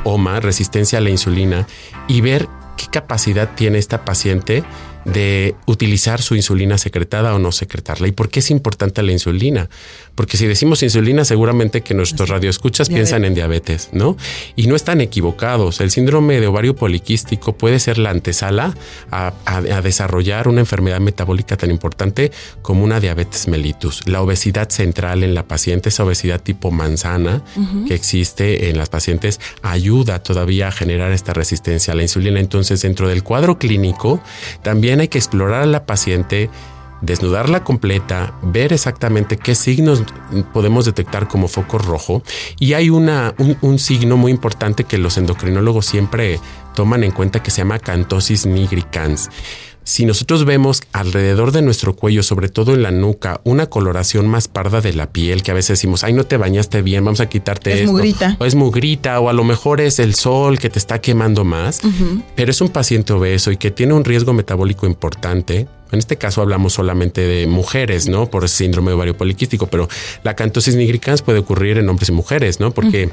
OMA, 0.03 0.41
resistencia 0.41 0.97
a 0.97 1.01
la 1.01 1.10
insulina, 1.10 1.65
y 2.10 2.19
ver 2.19 2.49
qué 2.75 2.88
capacidad 2.91 3.56
tiene 3.56 3.77
esta 3.77 4.03
paciente 4.03 4.65
de 5.06 5.56
utilizar 5.66 6.22
su 6.22 6.36
insulina 6.36 6.78
secretada 6.78 7.34
o 7.36 7.39
no 7.39 7.52
secretarla. 7.52 8.08
¿Y 8.08 8.12
por 8.12 8.30
qué 8.30 8.39
es 8.39 8.52
importante 8.52 9.04
la 9.04 9.12
insulina? 9.12 9.70
Porque 10.16 10.38
si 10.38 10.46
decimos 10.46 10.84
insulina, 10.84 11.26
seguramente 11.26 11.82
que 11.82 11.94
nuestros 11.94 12.30
radioescuchas 12.30 12.89
piensan 12.89 13.26
en 13.26 13.34
diabetes, 13.34 13.89
¿no? 13.92 14.16
Y 14.56 14.68
no 14.68 14.76
están 14.76 15.02
equivocados. 15.02 15.82
El 15.82 15.92
síndrome 15.92 16.39
de 16.39 16.48
ovario 16.48 16.76
poliquístico 16.76 17.54
puede 17.58 17.80
ser 17.80 17.98
la 17.98 18.12
antesala 18.12 18.76
a, 19.12 19.34
desarrollar 19.82 20.48
una 20.48 20.62
enfermedad 20.62 21.00
metabólica 21.00 21.58
tan 21.58 21.72
importante 21.72 22.32
como 22.62 22.84
una 22.84 23.00
diabetes 23.00 23.48
mellitus. 23.48 24.08
La 24.08 24.22
obesidad 24.22 24.70
central 24.70 25.24
en 25.24 25.34
la 25.34 25.48
paciente, 25.48 25.89
esa 25.89 26.04
obesidad 26.04 26.42
tipo 26.42 26.72
manzana 26.72 27.44
que 27.88 27.94
existe 27.94 28.70
en 28.70 28.78
las 28.78 28.89
pacientes, 28.89 29.39
ayuda 29.62 30.22
todavía 30.22 30.68
a 30.68 30.72
generar 30.72 31.12
esta 31.12 31.34
resistencia 31.34 31.94
a 31.94 31.96
la 31.96 32.04
insulina. 32.04 32.39
Entonces, 32.39 32.82
dentro 32.82 33.08
del 33.08 33.24
cuadro 33.24 33.58
clínico, 33.58 34.22
también 34.62 34.92
hay 34.99 35.08
que 35.08 35.17
explorar 35.17 35.63
a 35.63 35.67
la 35.67 35.86
paciente 35.86 36.49
desnudarla 37.03 37.65
completa, 37.65 38.34
ver 38.41 38.71
exactamente 38.71 39.36
qué 39.38 39.56
signos 39.56 40.03
podemos 40.53 40.86
detectar 40.86 41.27
como 41.27 41.49
foco 41.49 41.77
rojo. 41.77 42.23
Y 42.60 42.73
hay 42.73 42.89
una, 42.89 43.36
un, 43.62 43.77
signo 43.77 44.15
muy 44.15 44.32
importante 44.32 44.86
que 44.86 44.97
los 44.97 45.17
endocrinólogos 45.17 45.86
siempre 45.86 46.39
toman 46.73 47.03
en 47.03 47.12
cuenta 47.12 47.43
que 47.43 47.51
se 47.51 47.58
llama 47.58 47.79
cantosis 47.79 48.45
nigricans. 48.45 49.29
Si 49.86 50.06
nosotros 50.06 50.46
vemos 50.46 50.82
alrededor 50.93 51.52
de 51.52 51.62
nuestro 51.62 51.96
cuello, 51.96 52.24
sobre 52.24 52.48
todo 52.48 52.74
en 52.74 52.84
la 52.84 52.91
nuca, 52.91 53.41
una 53.43 53.65
coloración 53.67 54.28
más 54.28 54.48
parda 54.48 54.80
de 54.80 54.93
la 54.93 55.12
piel, 55.12 55.43
que 55.43 55.52
a 55.52 55.54
veces 55.54 55.80
decimos, 55.80 56.04
ay, 56.06 56.13
no 56.13 56.24
te 56.24 56.38
bañaste 56.38 56.82
bien, 56.82 57.04
vamos 57.04 57.19
a 57.19 57.28
quitarte 57.28 57.74
es 57.74 57.80
esto. 57.82 57.91
Mugrita. 57.91 58.38
O 58.39 58.46
es 58.46 58.56
mugrita, 58.56 59.19
o 59.19 59.28
a 59.28 59.34
lo 59.34 59.43
mejor 59.43 59.82
es 59.82 60.00
el 60.00 60.15
sol 60.15 60.58
que 60.58 60.69
te 60.69 60.80
está 60.80 61.02
quemando 61.02 61.43
más, 61.43 61.82
pero 62.36 62.52
es 62.52 62.62
un 62.62 62.69
paciente 62.69 63.12
obeso 63.12 63.52
y 63.52 63.58
que 63.58 63.72
tiene 63.72 63.93
un 63.93 64.06
riesgo 64.06 64.32
metabólico 64.32 64.88
importante. 64.88 65.67
En 65.91 66.00
este 66.00 66.17
caso 66.17 66.41
hablamos 66.41 66.74
solamente 66.74 67.22
de 67.22 67.46
mujeres, 67.46 68.08
¿no? 68.08 68.28
Por 68.28 68.48
síndrome 68.50 68.91
de 68.91 68.96
ovario 68.96 69.17
poliquístico, 69.17 69.67
pero 69.67 69.89
la 70.24 70.36
cantosis 70.36 70.76
nigricans 70.76 71.22
puede 71.22 71.39
ocurrir 71.39 71.78
en 71.78 71.89
hombres 71.89 72.10
y 72.10 72.13
mujeres, 72.13 72.60
¿no? 72.60 72.72
Porque 72.72 73.10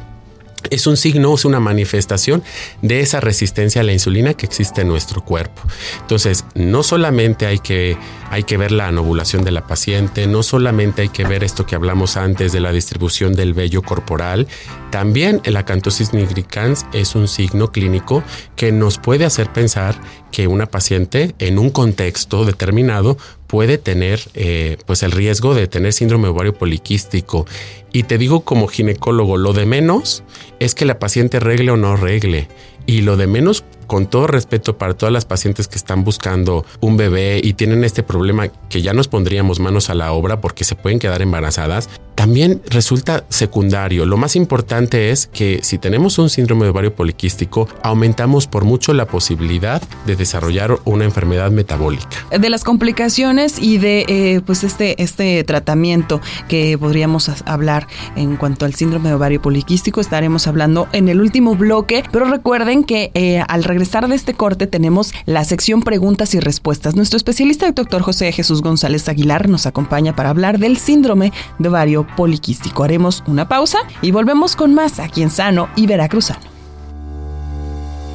es 0.69 0.87
un 0.87 0.97
signo, 0.97 1.35
es 1.35 1.45
una 1.45 1.61
manifestación 1.61 2.43
de 2.83 3.01
esa 3.01 3.21
resistencia 3.21 3.81
a 3.81 3.85
la 3.85 3.93
insulina 3.93 4.35
que 4.35 4.47
existe 4.47 4.83
en 4.83 4.89
nuestro 4.89 5.25
cuerpo. 5.25 5.63
Entonces, 6.01 6.45
no 6.55 6.83
solamente 6.83 7.47
hay 7.47 7.59
que, 7.59 7.97
hay 8.31 8.45
que 8.45 8.57
ver 8.57 8.73
la 8.73 8.87
anovulación 8.87 9.45
de 9.45 9.51
la 9.51 9.67
paciente, 9.67 10.27
no 10.27 10.43
solamente 10.43 11.03
hay 11.03 11.09
que 11.09 11.25
ver 11.25 11.45
esto 11.45 11.67
que 11.67 11.75
hablamos 11.75 12.17
antes 12.17 12.53
de 12.53 12.61
la 12.61 12.73
distribución 12.73 13.35
del 13.35 13.55
vello 13.55 13.83
corporal, 13.83 14.47
también 14.91 15.41
el 15.45 15.57
acantosis 15.57 16.13
nigricans 16.13 16.87
es 16.93 17.15
un 17.15 17.29
signo 17.29 17.73
clínico 17.73 18.23
que 18.57 18.73
nos 18.73 18.99
puede 18.99 19.25
hacer 19.25 19.53
pensar 19.53 20.01
que 20.31 20.47
una 20.47 20.67
paciente 20.67 21.35
en 21.39 21.59
un 21.59 21.71
contexto 21.71 22.45
determinado 22.45 23.19
puede 23.47 23.79
tener 23.79 24.21
eh, 24.35 24.77
pues 24.87 25.03
el 25.03 25.11
riesgo 25.11 25.55
de 25.55 25.67
tener 25.67 25.93
síndrome 25.93 26.29
ovario 26.29 26.55
poliquístico. 26.55 27.47
Y 27.93 28.05
te 28.05 28.17
digo 28.17 28.43
como 28.43 28.69
ginecólogo, 28.69 29.37
lo 29.37 29.53
de 29.53 29.67
menos 29.67 30.23
es 30.61 30.77
que 30.77 30.85
la 30.85 31.01
paciente 31.01 31.41
regle 31.41 31.73
o 31.73 31.77
no 31.77 31.97
regle. 31.97 32.47
Y 32.87 33.03
lo 33.03 33.17
de 33.17 33.27
menos 33.27 33.65
con 33.91 34.07
todo 34.07 34.29
respeto 34.29 34.79
para 34.79 34.95
todas 34.95 35.13
las 35.13 35.25
pacientes 35.25 35.67
que 35.67 35.75
están 35.75 36.05
buscando 36.05 36.65
un 36.81 36.97
bebé 36.97 37.41
y 37.43 37.55
tienen 37.55 37.83
este 37.83 38.05
problema 38.05 38.47
que 38.69 38.83
ya 38.83 38.93
nos 38.93 39.09
pondríamos 39.09 39.59
manos 39.59 39.91
a 39.91 39.95
la 39.95 40.13
obra 40.13 40.41
porque 40.41 40.63
se 40.63 40.77
pueden 40.77 41.01
quedar 41.01 41.23
embarazadas, 41.23 41.91
también 42.15 42.63
resulta 42.69 43.25
secundario. 43.31 44.07
Lo 44.07 44.17
más 44.17 44.37
importante 44.37 45.11
es 45.11 45.27
que 45.27 45.59
si 45.65 45.79
tenemos 45.79 46.19
un 46.19 46.31
síndrome 46.31 46.67
de 46.67 46.71
ovario 46.71 46.95
poliquístico, 46.95 47.67
aumentamos 47.83 48.47
por 48.47 48.65
mucho 48.65 48.93
la 48.93 49.07
posibilidad 49.07 49.83
de 50.07 50.15
desarrollar 50.15 50.79
una 50.85 51.05
enfermedad 51.05 51.51
metabólica. 51.51 52.07
De 52.31 52.49
las 52.49 52.63
complicaciones 52.63 53.59
y 53.59 53.79
de 53.79 54.05
eh, 54.07 54.41
pues 54.47 54.63
este, 54.63 55.03
este 55.03 55.43
tratamiento 55.43 56.21
que 56.47 56.79
podríamos 56.79 57.29
hablar 57.45 57.89
en 58.15 58.37
cuanto 58.37 58.67
al 58.67 58.75
síndrome 58.75 59.09
de 59.09 59.17
ovario 59.17 59.43
poliquístico, 59.43 60.01
estaremos 60.01 60.47
hablando 60.47 60.87
en 60.93 61.09
el 61.09 61.21
último 61.21 61.57
bloque, 61.57 62.05
pero 62.13 62.27
recuerden 62.27 62.70
que 62.79 63.11
eh, 63.15 63.43
al 63.49 63.65
regresar 63.65 64.09
de 64.09 64.15
este 64.15 64.35
corte 64.35 64.67
tenemos 64.67 65.13
la 65.27 65.45
sección 65.45 65.83
preguntas 65.83 66.35
y 66.35 66.41
respuestas. 66.41 66.95
Nuestro 66.95 67.17
especialista, 67.17 67.67
el 67.67 67.75
doctor 67.75 68.03
José 68.03 68.31
Jesús 68.33 68.63
González 68.63 69.09
Aguilar, 69.09 69.49
nos 69.49 69.67
acompaña 69.67 70.15
para 70.15 70.31
hablar 70.31 70.59
del 70.59 70.77
síndrome 70.77 71.33
de 71.59 71.69
ovario 71.69 72.07
poliquístico. 72.17 72.85
Haremos 72.85 73.25
una 73.27 73.49
pausa 73.49 73.79
y 74.03 74.13
volvemos 74.13 74.57
con 74.57 74.73
más 74.75 74.99
aquí 75.01 75.23
en 75.23 75.31
Sano 75.31 75.69
y 75.77 75.87
Veracruzano. 75.87 76.51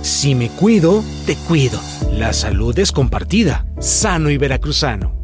Si 0.02 0.36
me 0.36 0.50
cuido, 0.50 1.04
te 1.26 1.36
cuido. 1.36 1.80
La 2.12 2.32
salud 2.32 2.78
es 2.80 2.92
compartida. 2.92 3.66
Sano 3.80 4.30
y 4.30 4.38
Veracruzano. 4.38 5.15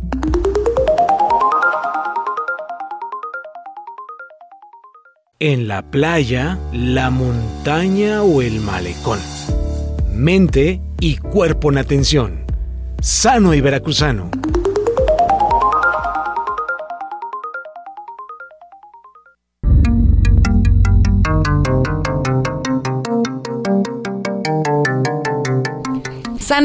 En 5.44 5.68
la 5.68 5.82
playa, 5.82 6.60
la 6.72 7.10
montaña 7.10 8.22
o 8.22 8.44
el 8.44 8.60
malecón. 8.60 9.18
Mente 10.14 10.80
y 11.00 11.18
cuerpo 11.18 11.72
en 11.72 11.80
atención. 11.80 12.46
Sano 13.02 13.56
y 13.56 13.60
Veracruzano. 13.60 14.30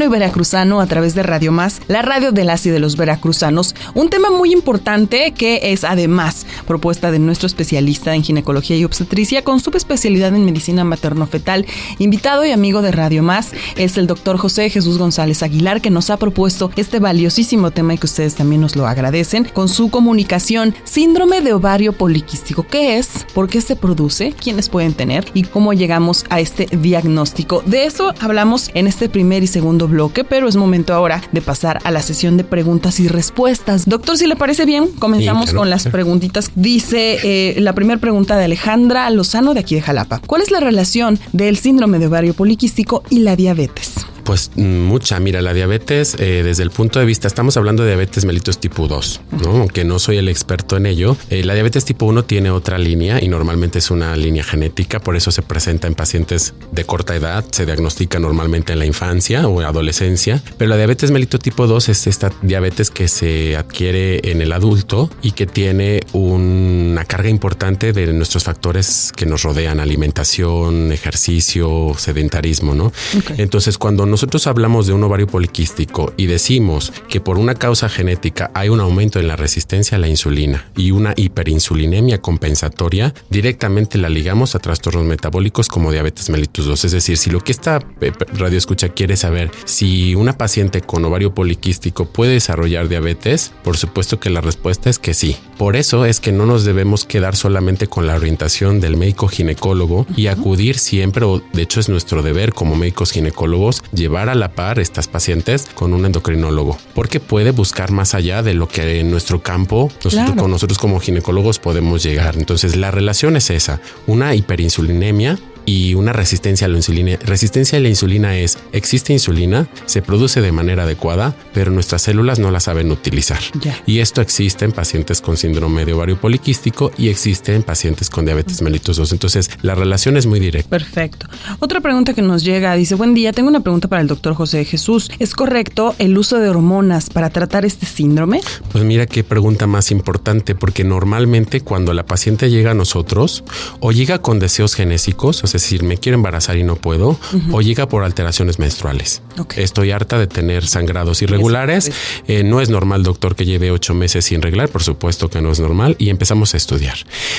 Veracruzano 0.08 0.80
a 0.80 0.86
través 0.86 1.14
de 1.14 1.22
Radio 1.22 1.52
Más, 1.52 1.80
la 1.88 2.02
radio 2.02 2.32
de 2.32 2.44
las 2.44 2.66
y 2.66 2.70
de 2.70 2.78
los 2.78 2.96
veracruzanos. 2.96 3.74
Un 3.94 4.08
tema 4.08 4.30
muy 4.30 4.52
importante 4.52 5.32
que 5.32 5.72
es 5.72 5.84
además 5.84 6.46
propuesta 6.66 7.10
de 7.10 7.18
nuestro 7.18 7.46
especialista 7.46 8.14
en 8.14 8.22
ginecología 8.22 8.76
y 8.76 8.84
obstetricia 8.84 9.42
con 9.44 9.60
subespecialidad 9.60 10.34
en 10.34 10.44
medicina 10.44 10.84
materno-fetal. 10.84 11.66
Invitado 11.98 12.44
y 12.44 12.52
amigo 12.52 12.82
de 12.82 12.92
Radio 12.92 13.22
Más 13.22 13.50
es 13.76 13.96
el 13.96 14.06
doctor 14.06 14.36
José 14.38 14.70
Jesús 14.70 14.98
González 14.98 15.42
Aguilar 15.42 15.80
que 15.80 15.90
nos 15.90 16.10
ha 16.10 16.16
propuesto 16.16 16.70
este 16.76 17.00
valiosísimo 17.00 17.70
tema 17.70 17.94
y 17.94 17.98
que 17.98 18.06
ustedes 18.06 18.34
también 18.34 18.60
nos 18.60 18.76
lo 18.76 18.86
agradecen 18.86 19.44
con 19.44 19.68
su 19.68 19.90
comunicación. 19.90 20.74
Síndrome 20.84 21.40
de 21.40 21.52
ovario 21.52 21.92
poliquístico. 21.92 22.66
¿Qué 22.66 22.98
es? 22.98 23.26
¿Por 23.34 23.48
qué 23.48 23.60
se 23.60 23.76
produce? 23.76 24.32
¿Quiénes 24.32 24.68
pueden 24.68 24.94
tener? 24.94 25.26
¿Y 25.34 25.44
cómo 25.44 25.72
llegamos 25.72 26.24
a 26.30 26.40
este 26.40 26.66
diagnóstico? 26.66 27.62
De 27.66 27.84
eso 27.84 28.14
hablamos 28.20 28.70
en 28.74 28.86
este 28.86 29.08
primer 29.08 29.42
y 29.42 29.46
segundo 29.46 29.88
bloque, 29.88 29.95
pero 30.28 30.48
es 30.48 30.56
momento 30.56 30.94
ahora 30.94 31.22
de 31.32 31.40
pasar 31.40 31.80
a 31.84 31.90
la 31.90 32.02
sesión 32.02 32.36
de 32.36 32.44
preguntas 32.44 33.00
y 33.00 33.08
respuestas. 33.08 33.88
Doctor, 33.88 34.16
si 34.16 34.26
le 34.26 34.36
parece 34.36 34.64
bien, 34.64 34.88
comenzamos 34.98 35.52
con 35.52 35.70
las 35.70 35.88
preguntitas. 35.88 36.50
Dice 36.54 37.18
eh, 37.22 37.60
la 37.60 37.74
primera 37.74 38.00
pregunta 38.00 38.36
de 38.36 38.44
Alejandra 38.44 39.08
Lozano 39.10 39.54
de 39.54 39.60
aquí 39.60 39.74
de 39.74 39.82
Jalapa. 39.82 40.20
¿Cuál 40.26 40.42
es 40.42 40.50
la 40.50 40.60
relación 40.60 41.18
del 41.32 41.56
síndrome 41.56 41.98
de 41.98 42.06
ovario 42.06 42.34
poliquístico 42.34 43.02
y 43.10 43.20
la 43.20 43.36
diabetes? 43.36 44.06
Pues 44.26 44.50
mucha. 44.56 45.20
Mira, 45.20 45.40
la 45.40 45.54
diabetes, 45.54 46.16
eh, 46.18 46.42
desde 46.44 46.64
el 46.64 46.70
punto 46.70 46.98
de 46.98 47.04
vista, 47.04 47.28
estamos 47.28 47.56
hablando 47.56 47.84
de 47.84 47.90
diabetes 47.90 48.24
mellitus 48.24 48.58
tipo 48.58 48.88
2, 48.88 49.20
¿no? 49.42 49.50
aunque 49.50 49.84
no 49.84 50.00
soy 50.00 50.16
el 50.16 50.28
experto 50.28 50.76
en 50.76 50.86
ello. 50.86 51.16
Eh, 51.30 51.44
la 51.44 51.54
diabetes 51.54 51.84
tipo 51.84 52.06
1 52.06 52.24
tiene 52.24 52.50
otra 52.50 52.76
línea 52.76 53.22
y 53.22 53.28
normalmente 53.28 53.78
es 53.78 53.92
una 53.92 54.16
línea 54.16 54.42
genética, 54.42 54.98
por 54.98 55.14
eso 55.14 55.30
se 55.30 55.42
presenta 55.42 55.86
en 55.86 55.94
pacientes 55.94 56.54
de 56.72 56.84
corta 56.84 57.14
edad, 57.14 57.44
se 57.52 57.66
diagnostica 57.66 58.18
normalmente 58.18 58.72
en 58.72 58.80
la 58.80 58.86
infancia 58.86 59.46
o 59.46 59.60
adolescencia. 59.60 60.42
Pero 60.58 60.70
la 60.70 60.76
diabetes 60.76 61.12
mellitus 61.12 61.38
tipo 61.38 61.68
2 61.68 61.88
es 61.88 62.08
esta 62.08 62.32
diabetes 62.42 62.90
que 62.90 63.06
se 63.06 63.56
adquiere 63.56 64.28
en 64.32 64.42
el 64.42 64.50
adulto 64.52 65.08
y 65.22 65.32
que 65.32 65.46
tiene 65.46 66.00
una 66.12 67.04
carga 67.04 67.28
importante 67.28 67.92
de 67.92 68.12
nuestros 68.12 68.42
factores 68.42 69.12
que 69.14 69.24
nos 69.24 69.44
rodean, 69.44 69.78
alimentación, 69.78 70.90
ejercicio, 70.90 71.94
sedentarismo, 71.96 72.74
¿no? 72.74 72.92
Entonces, 73.36 73.78
cuando 73.78 74.04
nosotros 74.16 74.46
hablamos 74.46 74.86
de 74.86 74.94
un 74.94 75.04
ovario 75.04 75.26
poliquístico 75.26 76.14
y 76.16 76.24
decimos 76.24 76.90
que 77.06 77.20
por 77.20 77.36
una 77.36 77.54
causa 77.54 77.90
genética 77.90 78.50
hay 78.54 78.70
un 78.70 78.80
aumento 78.80 79.20
en 79.20 79.28
la 79.28 79.36
resistencia 79.36 79.98
a 79.98 80.00
la 80.00 80.08
insulina 80.08 80.70
y 80.74 80.90
una 80.90 81.12
hiperinsulinemia 81.14 82.22
compensatoria, 82.22 83.12
directamente 83.28 83.98
la 83.98 84.08
ligamos 84.08 84.54
a 84.54 84.58
trastornos 84.58 85.04
metabólicos 85.04 85.68
como 85.68 85.92
diabetes 85.92 86.30
mellitus 86.30 86.64
2. 86.64 86.86
Es 86.86 86.92
decir, 86.92 87.18
si 87.18 87.28
lo 87.28 87.40
que 87.40 87.52
esta 87.52 87.80
eh, 88.00 88.10
radio 88.32 88.56
escucha 88.56 88.88
quiere 88.88 89.18
saber 89.18 89.50
si 89.66 90.14
una 90.14 90.38
paciente 90.38 90.80
con 90.80 91.04
ovario 91.04 91.34
poliquístico 91.34 92.06
puede 92.06 92.32
desarrollar 92.32 92.88
diabetes, 92.88 93.52
por 93.62 93.76
supuesto 93.76 94.18
que 94.18 94.30
la 94.30 94.40
respuesta 94.40 94.88
es 94.88 94.98
que 94.98 95.12
sí. 95.12 95.36
Por 95.58 95.76
eso 95.76 96.06
es 96.06 96.20
que 96.20 96.32
no 96.32 96.46
nos 96.46 96.64
debemos 96.64 97.04
quedar 97.04 97.36
solamente 97.36 97.86
con 97.86 98.06
la 98.06 98.14
orientación 98.14 98.80
del 98.80 98.96
médico 98.96 99.28
ginecólogo 99.28 100.06
y 100.16 100.28
acudir 100.28 100.78
siempre, 100.78 101.26
o 101.26 101.42
de 101.52 101.60
hecho 101.60 101.80
es 101.80 101.90
nuestro 101.90 102.22
deber 102.22 102.54
como 102.54 102.76
médicos 102.76 103.12
ginecólogos, 103.12 103.82
llevar 104.06 104.28
a 104.28 104.36
la 104.36 104.52
par 104.52 104.78
estas 104.78 105.08
pacientes 105.08 105.66
con 105.74 105.92
un 105.92 106.06
endocrinólogo, 106.06 106.78
porque 106.94 107.18
puede 107.18 107.50
buscar 107.50 107.90
más 107.90 108.14
allá 108.14 108.42
de 108.44 108.54
lo 108.54 108.68
que 108.68 109.00
en 109.00 109.10
nuestro 109.10 109.42
campo 109.42 109.90
nosotros, 110.04 110.36
con 110.36 110.50
nosotros 110.50 110.78
como 110.78 111.00
ginecólogos 111.00 111.58
podemos 111.58 112.04
llegar. 112.04 112.36
Entonces 112.36 112.76
la 112.76 112.92
relación 112.92 113.36
es 113.36 113.50
esa, 113.50 113.80
una 114.06 114.36
hiperinsulinemia 114.36 115.40
y 115.66 115.94
una 115.94 116.12
resistencia 116.12 116.66
a 116.66 116.70
la 116.70 116.76
insulina. 116.76 117.18
Resistencia 117.24 117.78
a 117.78 117.80
la 117.80 117.88
insulina 117.88 118.38
es, 118.38 118.56
existe 118.72 119.12
insulina, 119.12 119.68
se 119.84 120.00
produce 120.00 120.40
de 120.40 120.52
manera 120.52 120.84
adecuada, 120.84 121.34
pero 121.52 121.70
nuestras 121.70 122.02
células 122.02 122.38
no 122.38 122.50
la 122.50 122.60
saben 122.60 122.90
utilizar. 122.90 123.40
Y 123.84 123.98
esto 123.98 124.20
existe 124.22 124.64
en 124.64 124.72
pacientes 124.72 125.20
con 125.20 125.36
síndrome 125.36 125.84
de 125.84 125.92
ovario 125.92 126.18
poliquístico 126.18 126.92
y 126.96 127.08
existe 127.08 127.54
en 127.54 127.62
pacientes 127.62 128.08
con 128.08 128.24
diabetes 128.24 128.62
mellitus 128.62 128.96
2. 128.96 129.12
Entonces, 129.12 129.50
la 129.62 129.74
relación 129.74 130.16
es 130.16 130.26
muy 130.26 130.40
directa. 130.40 130.70
Perfecto. 130.70 131.26
Otra 131.58 131.80
pregunta 131.80 132.14
que 132.14 132.22
nos 132.22 132.44
llega 132.44 132.74
dice, 132.74 132.94
buen 132.94 133.14
día, 133.14 133.32
tengo 133.32 133.48
una 133.48 133.60
pregunta 133.60 133.88
para 133.88 134.02
el 134.02 134.08
doctor 134.08 134.34
José 134.34 134.64
Jesús. 134.64 135.10
¿Es 135.18 135.34
correcto 135.34 135.94
el 135.98 136.16
uso 136.16 136.38
de 136.38 136.48
hormonas 136.48 137.10
para 137.10 137.30
tratar 137.30 137.64
este 137.64 137.86
síndrome? 137.86 138.40
Pues 138.70 138.84
mira 138.84 139.06
qué 139.06 139.24
pregunta 139.24 139.66
más 139.66 139.90
importante, 139.90 140.54
porque 140.54 140.84
normalmente 140.84 141.60
cuando 141.60 141.92
la 141.92 142.06
paciente 142.06 142.50
llega 142.50 142.70
a 142.70 142.74
nosotros 142.74 143.42
o 143.80 143.90
llega 143.90 144.20
con 144.20 144.38
deseos 144.38 144.74
genésicos, 144.74 145.42
o 145.42 145.46
sea, 145.46 145.55
decir, 145.62 145.82
me 145.82 145.96
quiero 145.96 146.16
embarazar 146.16 146.56
y 146.56 146.64
no 146.64 146.76
puedo, 146.76 147.18
o 147.52 147.60
llega 147.60 147.88
por 147.88 148.04
alteraciones 148.04 148.58
menstruales. 148.58 149.22
Estoy 149.56 149.90
harta 149.90 150.18
de 150.18 150.26
tener 150.26 150.66
sangrados 150.66 151.22
irregulares. 151.22 151.92
Eh, 152.26 152.42
no 152.44 152.60
es 152.60 152.70
normal, 152.70 153.02
doctor, 153.02 153.36
que 153.36 153.44
lleve 153.44 153.70
ocho 153.70 153.94
meses 153.94 154.24
sin 154.24 154.42
reglar, 154.42 154.68
por 154.68 154.82
supuesto 154.82 155.28
que 155.28 155.40
no 155.40 155.50
es 155.50 155.60
normal, 155.60 155.96
y 155.98 156.10
empezamos 156.10 156.54
a 156.54 156.56
estudiar. 156.56 156.96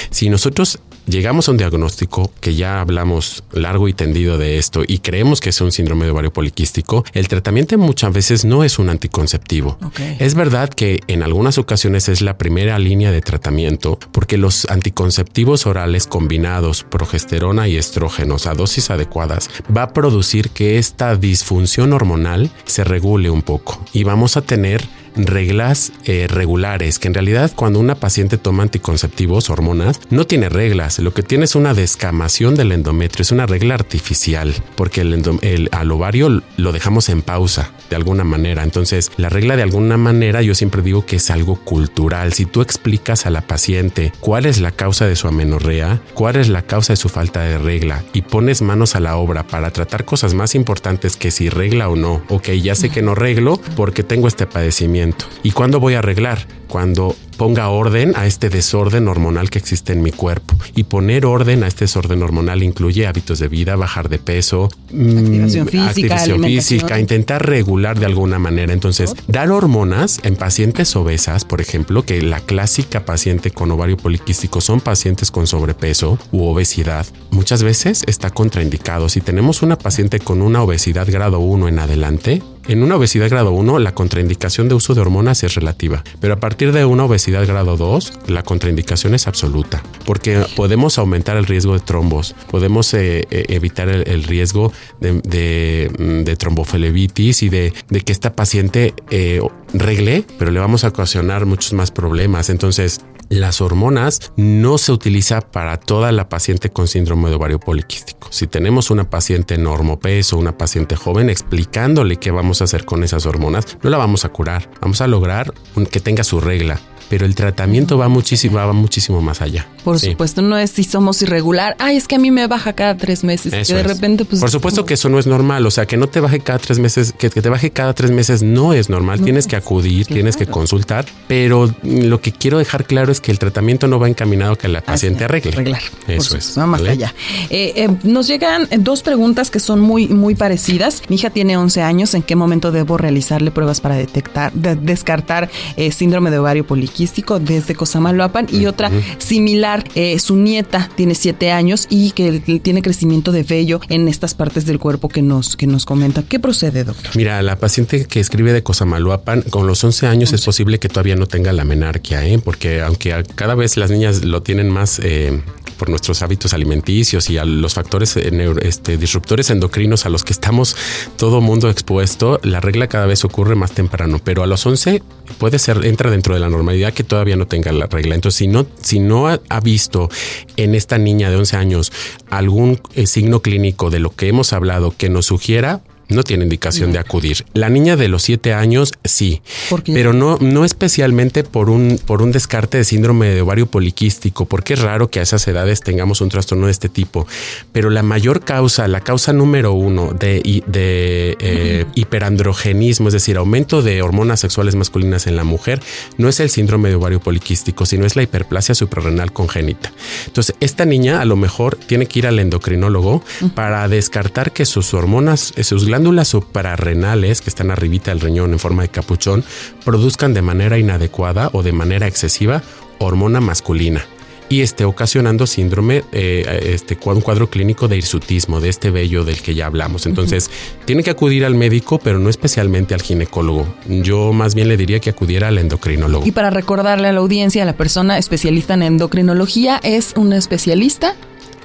Si 0.09 0.29
nosotros 0.29 0.79
llegamos 1.07 1.47
a 1.47 1.51
un 1.51 1.57
diagnóstico 1.57 2.31
que 2.41 2.55
ya 2.55 2.81
hablamos 2.81 3.43
largo 3.51 3.87
y 3.87 3.93
tendido 3.93 4.37
de 4.37 4.57
esto 4.57 4.83
y 4.85 4.99
creemos 4.99 5.39
que 5.39 5.49
es 5.49 5.61
un 5.61 5.71
síndrome 5.71 6.05
de 6.05 6.11
ovario 6.11 6.33
poliquístico, 6.33 7.03
el 7.13 7.27
tratamiento 7.27 7.77
muchas 7.77 8.13
veces 8.13 8.45
no 8.45 8.63
es 8.63 8.79
un 8.79 8.89
anticonceptivo. 8.89 9.77
Es 10.19 10.35
verdad 10.35 10.69
que 10.69 11.01
en 11.07 11.23
algunas 11.23 11.57
ocasiones 11.57 12.09
es 12.09 12.21
la 12.21 12.37
primera 12.37 12.79
línea 12.79 13.11
de 13.11 13.21
tratamiento 13.21 13.99
porque 14.11 14.37
los 14.37 14.65
anticonceptivos 14.65 15.65
orales 15.65 16.07
combinados, 16.07 16.83
progesterona 16.83 17.67
y 17.67 17.77
estrógeno, 17.77 18.06
a 18.47 18.53
dosis 18.53 18.89
adecuadas 18.89 19.49
va 19.75 19.83
a 19.83 19.93
producir 19.93 20.49
que 20.49 20.77
esta 20.77 21.15
disfunción 21.15 21.93
hormonal 21.93 22.49
se 22.65 22.83
regule 22.83 23.29
un 23.29 23.41
poco. 23.41 23.83
Y 23.93 24.03
vamos 24.03 24.37
a 24.37 24.41
tener 24.41 24.87
reglas 25.25 25.91
eh, 26.05 26.27
regulares, 26.29 26.99
que 26.99 27.07
en 27.07 27.13
realidad 27.13 27.51
cuando 27.55 27.79
una 27.79 27.95
paciente 27.95 28.37
toma 28.37 28.63
anticonceptivos, 28.63 29.49
hormonas, 29.49 29.99
no 30.09 30.25
tiene 30.25 30.49
reglas, 30.49 30.99
lo 30.99 31.13
que 31.13 31.23
tiene 31.23 31.45
es 31.45 31.55
una 31.55 31.73
descamación 31.73 32.55
del 32.55 32.71
endometrio, 32.71 33.21
es 33.23 33.31
una 33.31 33.45
regla 33.45 33.75
artificial, 33.75 34.53
porque 34.75 35.01
el, 35.01 35.69
al 35.71 35.91
ovario 35.91 36.41
lo 36.57 36.71
dejamos 36.71 37.09
en 37.09 37.21
pausa 37.21 37.71
de 37.89 37.95
alguna 37.95 38.23
manera. 38.23 38.63
Entonces, 38.63 39.11
la 39.17 39.29
regla 39.29 39.55
de 39.55 39.63
alguna 39.63 39.97
manera 39.97 40.41
yo 40.41 40.53
siempre 40.55 40.81
digo 40.81 41.05
que 41.05 41.17
es 41.17 41.29
algo 41.31 41.55
cultural. 41.55 42.33
Si 42.33 42.45
tú 42.45 42.61
explicas 42.61 43.25
a 43.25 43.29
la 43.29 43.41
paciente 43.41 44.11
cuál 44.19 44.45
es 44.45 44.59
la 44.59 44.71
causa 44.71 45.07
de 45.07 45.15
su 45.15 45.27
amenorrea, 45.27 46.01
cuál 46.13 46.35
es 46.35 46.49
la 46.49 46.61
causa 46.61 46.93
de 46.93 46.97
su 46.97 47.09
falta 47.09 47.41
de 47.41 47.57
regla 47.57 48.03
y 48.13 48.21
pones 48.21 48.61
manos 48.61 48.95
a 48.95 48.99
la 48.99 49.17
obra 49.17 49.43
para 49.47 49.71
tratar 49.71 50.05
cosas 50.05 50.33
más 50.33 50.55
importantes 50.55 51.15
que 51.15 51.31
si 51.31 51.49
regla 51.49 51.89
o 51.89 51.95
no, 51.95 52.21
ok, 52.29 52.49
ya 52.51 52.75
sé 52.75 52.89
que 52.89 53.01
no 53.01 53.15
reglo 53.15 53.59
porque 53.75 54.03
tengo 54.03 54.27
este 54.27 54.47
padecimiento 54.47 55.06
¿Y 55.43 55.51
cuándo 55.51 55.79
voy 55.79 55.95
a 55.95 55.99
arreglar? 55.99 56.47
Cuando 56.67 57.15
ponga 57.37 57.69
orden 57.69 58.13
a 58.15 58.25
este 58.25 58.49
desorden 58.49 59.07
hormonal 59.07 59.49
que 59.49 59.59
existe 59.59 59.93
en 59.93 60.01
mi 60.01 60.11
cuerpo. 60.11 60.55
Y 60.75 60.83
poner 60.83 61.25
orden 61.25 61.63
a 61.63 61.67
este 61.67 61.85
desorden 61.85 62.23
hormonal 62.23 62.63
incluye 62.63 63.07
hábitos 63.07 63.39
de 63.39 63.47
vida, 63.47 63.75
bajar 63.75 64.09
de 64.09 64.17
peso, 64.17 64.69
mm, 64.91 65.17
activación 65.17 65.67
física, 65.67 66.15
activación 66.15 66.43
física 66.43 66.99
intentar 66.99 67.45
regular 67.45 67.99
de 67.99 68.07
alguna 68.07 68.39
manera. 68.39 68.73
Entonces, 68.73 69.13
dar 69.27 69.51
hormonas 69.51 70.19
en 70.23 70.35
pacientes 70.35 70.95
obesas, 70.95 71.45
por 71.45 71.61
ejemplo, 71.61 72.03
que 72.03 72.21
la 72.21 72.39
clásica 72.39 73.05
paciente 73.05 73.51
con 73.51 73.71
ovario 73.71 73.97
poliquístico 73.97 74.59
son 74.59 74.81
pacientes 74.81 75.31
con 75.31 75.45
sobrepeso 75.47 76.17
u 76.31 76.45
obesidad, 76.45 77.05
muchas 77.29 77.63
veces 77.63 78.03
está 78.07 78.31
contraindicado. 78.31 79.09
Si 79.09 79.21
tenemos 79.21 79.61
una 79.61 79.77
paciente 79.77 80.19
con 80.19 80.41
una 80.41 80.63
obesidad 80.63 81.07
grado 81.09 81.39
1 81.39 81.67
en 81.67 81.79
adelante, 81.79 82.41
en 82.67 82.83
una 82.83 82.95
obesidad 82.95 83.29
grado 83.29 83.51
1 83.51 83.79
la 83.79 83.93
contraindicación 83.93 84.67
de 84.69 84.75
uso 84.75 84.93
de 84.93 85.01
hormonas 85.01 85.43
es 85.43 85.55
relativa, 85.55 86.03
pero 86.19 86.33
a 86.33 86.39
partir 86.39 86.71
de 86.71 86.85
una 86.85 87.05
obesidad 87.05 87.45
grado 87.47 87.77
2 87.77 88.19
la 88.27 88.43
contraindicación 88.43 89.15
es 89.15 89.27
absoluta, 89.27 89.83
porque 90.05 90.45
podemos 90.55 90.97
aumentar 90.97 91.37
el 91.37 91.45
riesgo 91.45 91.73
de 91.73 91.79
trombos, 91.79 92.35
podemos 92.49 92.93
eh, 92.93 93.27
eh, 93.31 93.45
evitar 93.49 93.89
el, 93.89 94.23
riesgo 94.23 94.71
de, 94.99 95.21
de, 95.21 96.23
de, 96.25 96.35
tromboflebitis 96.35 97.43
y 97.43 97.49
de, 97.49 97.73
que 98.05 98.11
esta 98.11 98.33
paciente 98.33 98.93
eh, 99.09 99.41
regle, 99.79 100.25
pero 100.37 100.51
le 100.51 100.59
vamos 100.59 100.83
a 100.83 100.89
ocasionar 100.89 101.45
muchos 101.45 101.73
más 101.73 101.91
problemas. 101.91 102.49
Entonces, 102.49 103.01
las 103.29 103.61
hormonas 103.61 104.31
no 104.37 104.77
se 104.77 104.91
utiliza 104.91 105.41
para 105.41 105.77
toda 105.77 106.11
la 106.11 106.29
paciente 106.29 106.69
con 106.69 106.87
síndrome 106.87 107.29
de 107.29 107.35
ovario 107.35 107.59
poliquístico. 107.59 108.29
Si 108.31 108.47
tenemos 108.47 108.89
una 108.89 109.09
paciente 109.09 109.57
normopeso, 109.57 110.37
una 110.37 110.57
paciente 110.57 110.95
joven, 110.95 111.29
explicándole 111.29 112.17
qué 112.17 112.31
vamos 112.31 112.61
a 112.61 112.65
hacer 112.65 112.85
con 112.85 113.03
esas 113.03 113.25
hormonas, 113.25 113.77
no 113.83 113.89
la 113.89 113.97
vamos 113.97 114.25
a 114.25 114.29
curar. 114.29 114.69
Vamos 114.81 115.01
a 115.01 115.07
lograr 115.07 115.53
que 115.91 115.99
tenga 115.99 116.23
su 116.23 116.39
regla 116.39 116.79
pero 117.09 117.25
el 117.25 117.35
tratamiento 117.35 117.97
va 117.97 118.09
muchísimo, 118.09 118.57
va 118.57 118.73
muchísimo 118.73 119.21
más 119.21 119.41
allá. 119.41 119.67
Por 119.83 119.99
supuesto, 119.99 120.41
no 120.41 120.57
es 120.57 120.71
si 120.71 120.83
somos 120.83 121.21
irregular, 121.21 121.75
ay, 121.79 121.95
es 121.95 122.07
que 122.07 122.15
a 122.15 122.19
mí 122.19 122.29
me 122.29 122.45
baja 122.47 122.73
cada 122.73 122.97
tres 122.97 123.23
meses, 123.23 123.67
que 123.67 123.73
de 123.73 123.83
repente 123.83 124.25
pues... 124.25 124.41
Por 124.41 124.51
supuesto 124.51 124.85
que 124.85 124.95
eso 124.95 125.07
no 125.07 125.17
es 125.17 125.27
normal, 125.27 125.65
o 125.65 125.71
sea, 125.71 125.85
que 125.85 125.95
no 125.95 126.07
te 126.07 126.19
baje 126.19 126.41
cada 126.41 126.59
tres 126.59 126.79
meses, 126.79 127.13
que, 127.17 127.29
te 127.29 127.49
baje 127.49 127.71
cada 127.71 127.93
tres 127.93 128.11
meses 128.11 128.43
no 128.43 128.73
es 128.73 128.89
normal, 128.89 129.21
tienes 129.21 129.47
que 129.47 129.55
acudir, 129.55 130.05
tienes 130.05 130.35
que 130.35 130.45
consultar, 130.45 131.05
pero 131.27 131.73
lo 131.83 132.19
que 132.19 132.33
quiero 132.33 132.57
dejar 132.57 132.85
claro 132.85 133.11
es 133.11 133.21
que 133.21 133.31
el 133.31 133.39
tratamiento 133.39 133.87
no 133.87 133.97
va 133.97 134.09
encaminado 134.09 134.53
a 134.53 134.57
que 134.57 134.67
la 134.67 134.81
paciente 134.81 135.23
arregle. 135.23 135.53
Arreglar. 135.53 135.81
Eso 136.07 136.35
es. 136.35 136.57
Va 136.57 136.65
más 136.65 136.81
allá. 136.81 137.13
Eh, 137.49 137.73
eh, 137.75 137.89
nos 138.03 138.27
llegan 138.27 138.67
dos 138.79 139.03
preguntas 139.03 139.49
que 139.49 139.59
son 139.59 139.79
muy, 139.79 140.07
muy 140.09 140.35
parecidas. 140.35 141.01
Mi 141.07 141.15
hija 141.15 141.29
tiene 141.29 141.55
11 141.55 141.81
años, 141.81 142.13
¿en 142.13 142.23
qué 142.23 142.35
momento 142.35 142.71
debo 142.71 142.97
realizarle 142.97 143.51
pruebas 143.51 143.79
para 143.79 143.95
detectar, 143.95 144.51
descartar 144.53 145.49
eh, 145.77 145.91
síndrome 145.91 146.29
de 146.29 146.39
ovario 146.39 146.67
poliquístico? 146.67 146.96
Desde 147.39 147.75
Cosamaloapan 147.75 148.47
y 148.51 148.65
otra 148.65 148.91
similar, 149.17 149.83
eh, 149.95 150.19
su 150.19 150.35
nieta 150.35 150.89
tiene 150.95 151.15
siete 151.15 151.51
años 151.51 151.87
y 151.89 152.11
que 152.11 152.39
tiene 152.59 152.81
crecimiento 152.81 153.31
de 153.31 153.43
vello 153.43 153.79
en 153.89 154.07
estas 154.07 154.33
partes 154.33 154.65
del 154.65 154.79
cuerpo 154.79 155.09
que 155.09 155.21
nos, 155.21 155.55
que 155.55 155.67
nos 155.67 155.85
comenta. 155.85 156.23
¿Qué 156.23 156.39
procede, 156.39 156.83
doctor? 156.83 157.15
Mira, 157.15 157.41
la 157.41 157.55
paciente 157.57 158.05
que 158.05 158.19
escribe 158.19 158.53
de 158.53 158.63
Cosamaloapan 158.63 159.43
con 159.43 159.67
los 159.67 159.83
11 159.83 160.07
años 160.07 160.33
es 160.33 160.43
posible 160.43 160.79
que 160.79 160.89
todavía 160.89 161.15
no 161.15 161.27
tenga 161.27 161.53
la 161.53 161.63
menarquia, 161.63 162.25
¿eh? 162.25 162.39
porque 162.43 162.81
aunque 162.81 163.23
cada 163.35 163.55
vez 163.55 163.77
las 163.77 163.91
niñas 163.91 164.23
lo 164.23 164.41
tienen 164.41 164.69
más 164.69 164.99
eh, 165.03 165.41
por 165.77 165.89
nuestros 165.89 166.21
hábitos 166.21 166.53
alimenticios 166.53 167.29
y 167.29 167.37
a 167.37 167.45
los 167.45 167.73
factores 167.73 168.17
eh, 168.17 168.55
este, 168.61 168.97
disruptores 168.97 169.49
endocrinos 169.49 170.05
a 170.05 170.09
los 170.09 170.23
que 170.23 170.33
estamos 170.33 170.75
todo 171.17 171.39
mundo 171.39 171.69
expuesto, 171.69 172.39
la 172.43 172.59
regla 172.59 172.87
cada 172.87 173.05
vez 173.05 173.23
ocurre 173.23 173.55
más 173.55 173.71
temprano, 173.71 174.19
pero 174.23 174.43
a 174.43 174.47
los 174.47 174.65
11 174.65 175.01
puede 175.37 175.59
ser, 175.59 175.85
entra 175.85 176.09
dentro 176.09 176.33
de 176.33 176.39
la 176.39 176.49
normalidad 176.49 176.86
que 176.91 177.03
todavía 177.03 177.35
no 177.35 177.47
tenga 177.47 177.71
la 177.71 177.87
regla. 177.87 178.15
Entonces, 178.15 178.37
si 178.37 178.47
no, 178.47 178.65
si 178.81 178.99
no 178.99 179.27
ha, 179.27 179.59
visto 179.59 180.09
en 180.55 180.75
esta 180.75 180.97
niña 180.97 181.29
de 181.29 181.35
11 181.35 181.57
años 181.57 181.91
algún 182.29 182.79
eh, 182.95 183.07
signo 183.07 183.41
clínico 183.41 183.89
de 183.89 183.99
lo 183.99 184.11
que 184.11 184.27
hemos 184.27 184.53
hablado 184.53 184.93
que 184.95 185.09
nos 185.09 185.27
sugiera, 185.27 185.81
no 186.09 186.23
tiene 186.23 186.43
indicación 186.43 186.91
de 186.91 186.99
acudir. 186.99 187.45
La 187.53 187.69
niña 187.69 187.95
de 187.95 188.07
los 188.07 188.23
siete 188.23 188.53
años 188.53 188.93
sí, 189.03 189.41
pero 189.85 190.13
no, 190.13 190.37
no 190.39 190.63
especialmente 190.63 191.43
por 191.43 191.69
un, 191.69 191.99
por 192.05 192.21
un 192.21 192.31
descarte 192.31 192.77
de 192.77 192.83
síndrome 192.83 193.27
de 193.27 193.41
ovario 193.41 193.67
poliquístico, 193.67 194.45
porque 194.45 194.73
es 194.73 194.81
raro 194.81 195.09
que 195.09 195.19
a 195.19 195.23
esas 195.23 195.47
edades 195.47 195.81
tengamos 195.81 196.21
un 196.21 196.29
trastorno 196.29 196.67
de 196.67 196.71
este 196.71 196.89
tipo. 196.89 197.27
Pero 197.71 197.89
la 197.89 198.03
mayor 198.03 198.43
causa, 198.43 198.87
la 198.87 199.01
causa 199.01 199.33
número 199.33 199.73
uno 199.73 200.13
de, 200.13 200.63
de 200.67 201.37
eh, 201.39 201.85
hiperandrogenismo, 201.95 203.09
es 203.09 203.13
decir, 203.13 203.37
aumento 203.37 203.81
de 203.81 204.01
hormonas 204.01 204.39
sexuales 204.39 204.75
masculinas 204.75 205.27
en 205.27 205.35
la 205.35 205.43
mujer, 205.43 205.81
no 206.17 206.29
es 206.29 206.39
el 206.39 206.49
síndrome 206.49 206.89
de 206.89 206.95
ovario 206.95 207.19
poliquístico, 207.19 207.85
sino 207.85 208.05
es 208.05 208.15
la 208.15 208.23
hiperplasia 208.23 208.75
suprarrenal 208.75 209.33
congénita. 209.33 209.91
Entonces, 210.25 210.55
esta 210.61 210.85
niña 210.85 211.19
a 211.19 211.25
lo 211.25 211.35
mejor 211.35 211.75
tiene 211.75 212.05
que 212.05 212.19
ir 212.19 212.27
al 212.27 212.39
endocrinólogo 212.39 213.23
para 213.55 213.87
descartar 213.87 214.53
que 214.53 214.65
sus 214.65 214.93
hormonas, 214.93 215.53
sus 215.61 215.85
glándulas 215.85 215.96
suprarrenales 216.25 217.41
que 217.41 217.49
están 217.49 217.71
arribita 217.71 218.11
del 218.11 218.21
riñón 218.21 218.53
en 218.53 218.59
forma 218.59 218.83
de 218.83 218.89
capuchón 218.89 219.43
produzcan 219.83 220.33
de 220.33 220.41
manera 220.41 220.77
inadecuada 220.77 221.49
o 221.53 221.63
de 221.63 221.71
manera 221.71 222.07
excesiva 222.07 222.61
hormona 222.99 223.39
masculina 223.41 224.05
y 224.49 224.61
esté 224.61 224.85
ocasionando 224.85 225.45
síndrome, 225.45 226.03
eh, 226.11 226.71
este, 226.73 226.97
un 227.05 227.21
cuadro 227.21 227.49
clínico 227.49 227.87
de 227.87 227.97
hirsutismo, 227.97 228.59
de 228.59 228.69
este 228.69 228.91
vello 228.91 229.25
del 229.25 229.41
que 229.41 229.55
ya 229.55 229.65
hablamos. 229.65 230.05
Entonces, 230.05 230.49
tiene 230.85 231.03
que 231.03 231.09
acudir 231.09 231.45
al 231.45 231.55
médico, 231.55 231.99
pero 231.99 232.19
no 232.19 232.29
especialmente 232.29 232.93
al 232.93 233.01
ginecólogo. 233.01 233.67
Yo 233.87 234.33
más 234.33 234.55
bien 234.55 234.67
le 234.69 234.77
diría 234.77 234.99
que 234.99 235.09
acudiera 235.09 235.49
al 235.49 235.57
endocrinólogo. 235.57 236.25
Y 236.25 236.31
para 236.31 236.49
recordarle 236.49 237.09
a 237.09 237.11
la 237.11 237.19
audiencia, 237.19 237.65
la 237.65 237.73
persona 237.73 238.17
especialista 238.17 238.73
en 238.73 238.83
endocrinología 238.83 239.79
es 239.83 240.13
una 240.15 240.37
especialista 240.37 241.15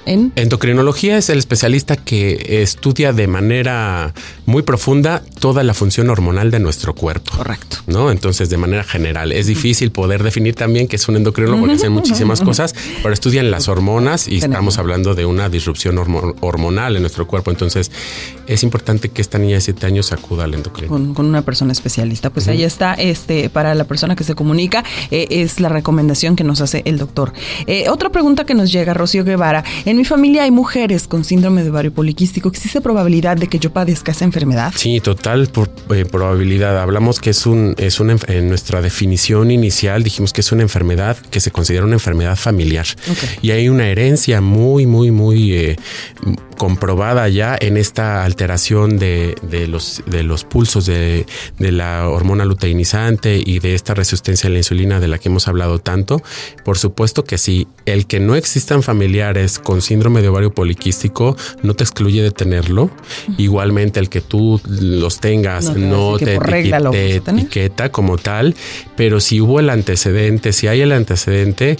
en 0.06 0.32
endocrinología 0.36 1.16
es 1.16 1.30
el 1.30 1.38
especialista 1.38 1.96
que 1.96 2.62
estudia 2.62 3.12
de 3.12 3.26
manera 3.26 4.14
muy 4.46 4.62
profunda 4.62 5.22
toda 5.38 5.62
la 5.62 5.74
función 5.74 6.10
hormonal 6.10 6.50
de 6.50 6.58
nuestro 6.58 6.94
cuerpo. 6.94 7.32
Correcto. 7.36 7.78
¿No? 7.86 8.10
Entonces, 8.10 8.50
de 8.50 8.56
manera 8.56 8.84
general, 8.84 9.32
es 9.32 9.46
difícil 9.46 9.90
poder 9.92 10.22
definir 10.22 10.54
también 10.54 10.88
que 10.88 10.96
es 10.96 11.08
un 11.08 11.16
endocrinólogo 11.16 11.60
porque 11.60 11.76
hacen 11.76 11.92
muchísimas 11.92 12.40
cosas, 12.40 12.74
pero 13.02 13.14
estudian 13.14 13.50
las 13.50 13.68
hormonas 13.68 14.28
y 14.28 14.38
estamos 14.38 14.78
hablando 14.78 15.14
de 15.14 15.26
una 15.26 15.48
disrupción 15.48 15.98
hormonal 15.98 16.96
en 16.96 17.02
nuestro 17.02 17.26
cuerpo. 17.26 17.50
Entonces, 17.50 17.90
es 18.46 18.62
importante 18.62 19.08
que 19.08 19.22
esta 19.22 19.38
niña 19.38 19.54
de 19.54 19.60
7 19.60 19.86
años 19.86 20.12
acuda 20.12 20.44
al 20.44 20.54
endocrinólogo. 20.54 21.14
Con, 21.14 21.26
una 21.26 21.42
persona 21.42 21.72
especialista. 21.72 22.30
Pues 22.30 22.48
ahí 22.48 22.64
está, 22.64 22.94
este, 22.94 23.48
para 23.48 23.74
la 23.74 23.84
persona 23.84 24.16
que 24.16 24.24
se 24.24 24.34
comunica, 24.34 24.84
eh, 25.10 25.26
es 25.30 25.60
la 25.60 25.68
recomendación 25.68 26.36
que 26.36 26.44
nos 26.44 26.60
hace 26.60 26.82
el 26.84 26.98
doctor. 26.98 27.32
Eh, 27.66 27.88
otra 27.88 28.10
pregunta 28.10 28.44
que 28.44 28.54
nos 28.54 28.72
llega, 28.72 28.92
Rocío 28.94 29.24
Guevara. 29.24 29.64
En 29.84 29.91
mi 29.96 30.04
familia 30.04 30.44
hay 30.44 30.50
mujeres 30.50 31.06
con 31.08 31.24
síndrome 31.24 31.62
de 31.62 31.70
ovario 31.70 31.92
poliquístico. 31.92 32.48
¿Existe 32.48 32.80
probabilidad 32.80 33.36
de 33.36 33.46
que 33.46 33.58
yo 33.58 33.72
padezca 33.72 34.12
esa 34.12 34.24
enfermedad? 34.24 34.72
Sí, 34.76 35.00
total 35.00 35.48
por, 35.48 35.70
eh, 35.94 36.04
probabilidad. 36.04 36.80
Hablamos 36.80 37.20
que 37.20 37.30
es 37.30 37.46
un, 37.46 37.74
es 37.78 38.00
una, 38.00 38.16
en 38.28 38.48
nuestra 38.48 38.80
definición 38.80 39.50
inicial 39.50 40.02
dijimos 40.02 40.32
que 40.32 40.40
es 40.40 40.52
una 40.52 40.62
enfermedad 40.62 41.16
que 41.16 41.40
se 41.40 41.50
considera 41.50 41.84
una 41.84 41.94
enfermedad 41.94 42.36
familiar. 42.36 42.86
Y 43.40 43.50
hay 43.50 43.68
una 43.68 43.88
herencia 43.88 44.40
muy, 44.40 44.86
muy, 44.86 45.10
muy 45.10 45.52
eh, 45.54 45.76
comprobada 46.62 47.28
ya 47.28 47.58
en 47.60 47.76
esta 47.76 48.22
alteración 48.22 48.96
de, 48.96 49.34
de, 49.42 49.66
los, 49.66 50.00
de 50.06 50.22
los 50.22 50.44
pulsos 50.44 50.86
de, 50.86 51.26
de 51.58 51.72
la 51.72 52.08
hormona 52.08 52.44
luteinizante 52.44 53.42
y 53.44 53.58
de 53.58 53.74
esta 53.74 53.94
resistencia 53.94 54.46
a 54.46 54.52
la 54.52 54.58
insulina 54.58 55.00
de 55.00 55.08
la 55.08 55.18
que 55.18 55.28
hemos 55.28 55.48
hablado 55.48 55.80
tanto. 55.80 56.22
Por 56.64 56.78
supuesto 56.78 57.24
que 57.24 57.36
sí, 57.36 57.66
el 57.84 58.06
que 58.06 58.20
no 58.20 58.36
existan 58.36 58.84
familiares 58.84 59.58
con 59.58 59.82
síndrome 59.82 60.22
de 60.22 60.28
ovario 60.28 60.54
poliquístico 60.54 61.36
no 61.64 61.74
te 61.74 61.82
excluye 61.82 62.22
de 62.22 62.30
tenerlo. 62.30 62.92
Igualmente 63.38 63.98
el 63.98 64.08
que 64.08 64.20
tú 64.20 64.60
los 64.64 65.18
tengas 65.18 65.76
no, 65.76 66.16
te, 66.16 66.36
etiqueta 67.16 67.90
como 67.90 68.18
tal, 68.18 68.54
pero 68.94 69.18
si 69.18 69.40
hubo 69.40 69.58
el 69.58 69.68
antecedente, 69.68 70.52
si 70.52 70.68
hay 70.68 70.82
el 70.82 70.92
antecedente, 70.92 71.76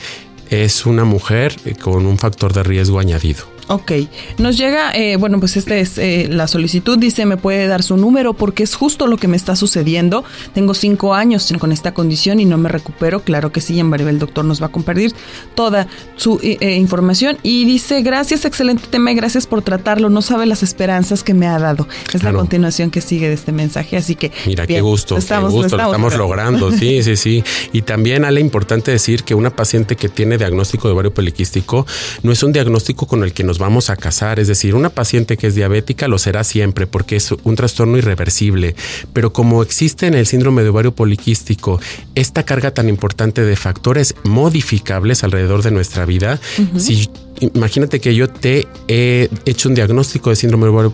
es 0.51 0.87
una 0.87 1.05
mujer 1.05 1.55
con 1.81 2.05
un 2.05 2.18
factor 2.18 2.53
de 2.53 2.64
riesgo 2.64 2.99
añadido. 2.99 3.52
Ok, 3.72 3.92
nos 4.37 4.58
llega, 4.58 4.92
eh, 4.92 5.16
bueno, 5.16 5.40
pues 5.40 5.56
esta 5.56 5.74
es 5.76 5.96
eh, 5.96 6.28
la 6.30 6.46
solicitud, 6.46 6.98
dice, 6.98 7.24
me 7.24 7.38
puede 7.38 7.66
dar 7.66 7.82
su 7.82 7.96
número 7.96 8.35
porque 8.35 8.64
es 8.64 8.74
justo 8.74 9.06
lo 9.06 9.16
que 9.16 9.28
me 9.28 9.37
está 9.38 9.56
sucediendo. 9.56 10.24
Tengo 10.52 10.74
cinco 10.74 11.14
años 11.14 11.50
con 11.58 11.72
esta 11.72 11.94
condición 11.94 12.38
y 12.38 12.44
no 12.44 12.58
me 12.58 12.68
recupero. 12.68 13.20
Claro 13.20 13.50
que 13.50 13.62
sí, 13.62 13.80
en 13.80 13.90
breve 13.90 14.11
el 14.11 14.18
doctor 14.18 14.44
nos 14.44 14.61
va 14.61 14.66
a 14.66 14.68
compartir 14.68 15.14
toda 15.54 15.88
su 16.16 16.38
eh, 16.42 16.76
información 16.76 17.38
y 17.42 17.64
dice, 17.64 18.02
gracias, 18.02 18.44
excelente 18.44 18.85
tema 18.90 19.11
y 19.12 19.14
gracias 19.14 19.46
por 19.46 19.62
tratarlo. 19.62 20.11
No 20.11 20.20
sabe 20.20 20.44
las 20.44 20.62
esperanzas 20.62 21.22
que 21.22 21.32
me 21.32 21.46
ha 21.46 21.58
dado. 21.58 21.88
Es 22.12 22.22
la 22.22 22.35
continuación 22.35 22.90
que 22.90 23.00
sigue 23.00 23.28
de 23.28 23.35
este 23.35 23.52
mensaje, 23.52 23.96
así 23.96 24.16
que... 24.16 24.32
Mira, 24.46 24.66
qué 24.66 24.82
gusto, 24.82 25.16
estamos, 25.16 25.50
qué 25.50 25.56
gusto, 25.56 25.78
lo 25.78 25.85
estamos, 25.85 26.14
logrando. 26.18 26.72
Sí, 26.72 27.02
sí, 27.02 27.16
sí. 27.16 27.42
Y 27.72 27.80
también, 27.80 28.26
Ale, 28.26 28.42
importante 28.42 28.90
decir 28.90 29.24
que 29.24 29.35
una 29.35 29.48
paciente 29.48 29.96
que 29.96 30.11
tiene 30.11 30.37
diagnóstico 30.37 30.88
de 30.88 30.92
ovario 30.92 31.14
poliquístico 31.14 31.87
no 32.22 32.32
es 32.32 32.42
un 32.42 32.52
diagnóstico 32.52 33.06
con 33.06 33.24
el 33.24 33.32
que 33.32 33.44
nos 33.44 33.62
vamos 33.62 33.90
a 33.90 33.96
casar. 33.96 34.40
Es 34.40 34.48
decir, 34.48 34.75
una 34.75 34.90
paciente 34.90 35.37
que 35.37 35.46
es 35.46 35.55
diabética 35.55 36.09
lo 36.09 36.18
será 36.18 36.44
siempre 36.44 36.87
porque 36.87 37.16
es 37.16 37.33
un 37.33 37.55
trastorno 37.57 37.96
irreversible. 37.96 38.75
Pero 39.12 39.33
como 39.33 39.62
existe 39.62 40.07
en 40.07 40.14
el 40.14 40.27
síndrome 40.27 40.62
de 40.62 40.70
ovario 40.70 40.94
poliquístico 40.94 41.81
esta 42.14 42.42
carga 42.42 42.72
tan 42.72 42.88
importante 42.88 43.42
de 43.42 43.57
factores 43.57 44.14
modificables 44.25 45.22
alrededor 45.25 45.62
de 45.62 45.70
nuestra 45.70 46.05
vida, 46.05 46.40
si 46.77 47.09
imagínate 47.55 48.00
que 48.00 48.14
yo 48.14 48.28
te 48.28 48.66
he 48.88 49.28
hecho 49.44 49.68
un 49.68 49.74
diagnóstico 49.74 50.31
de 50.31 50.37
síndrome 50.37 50.67
ovario 50.67 50.92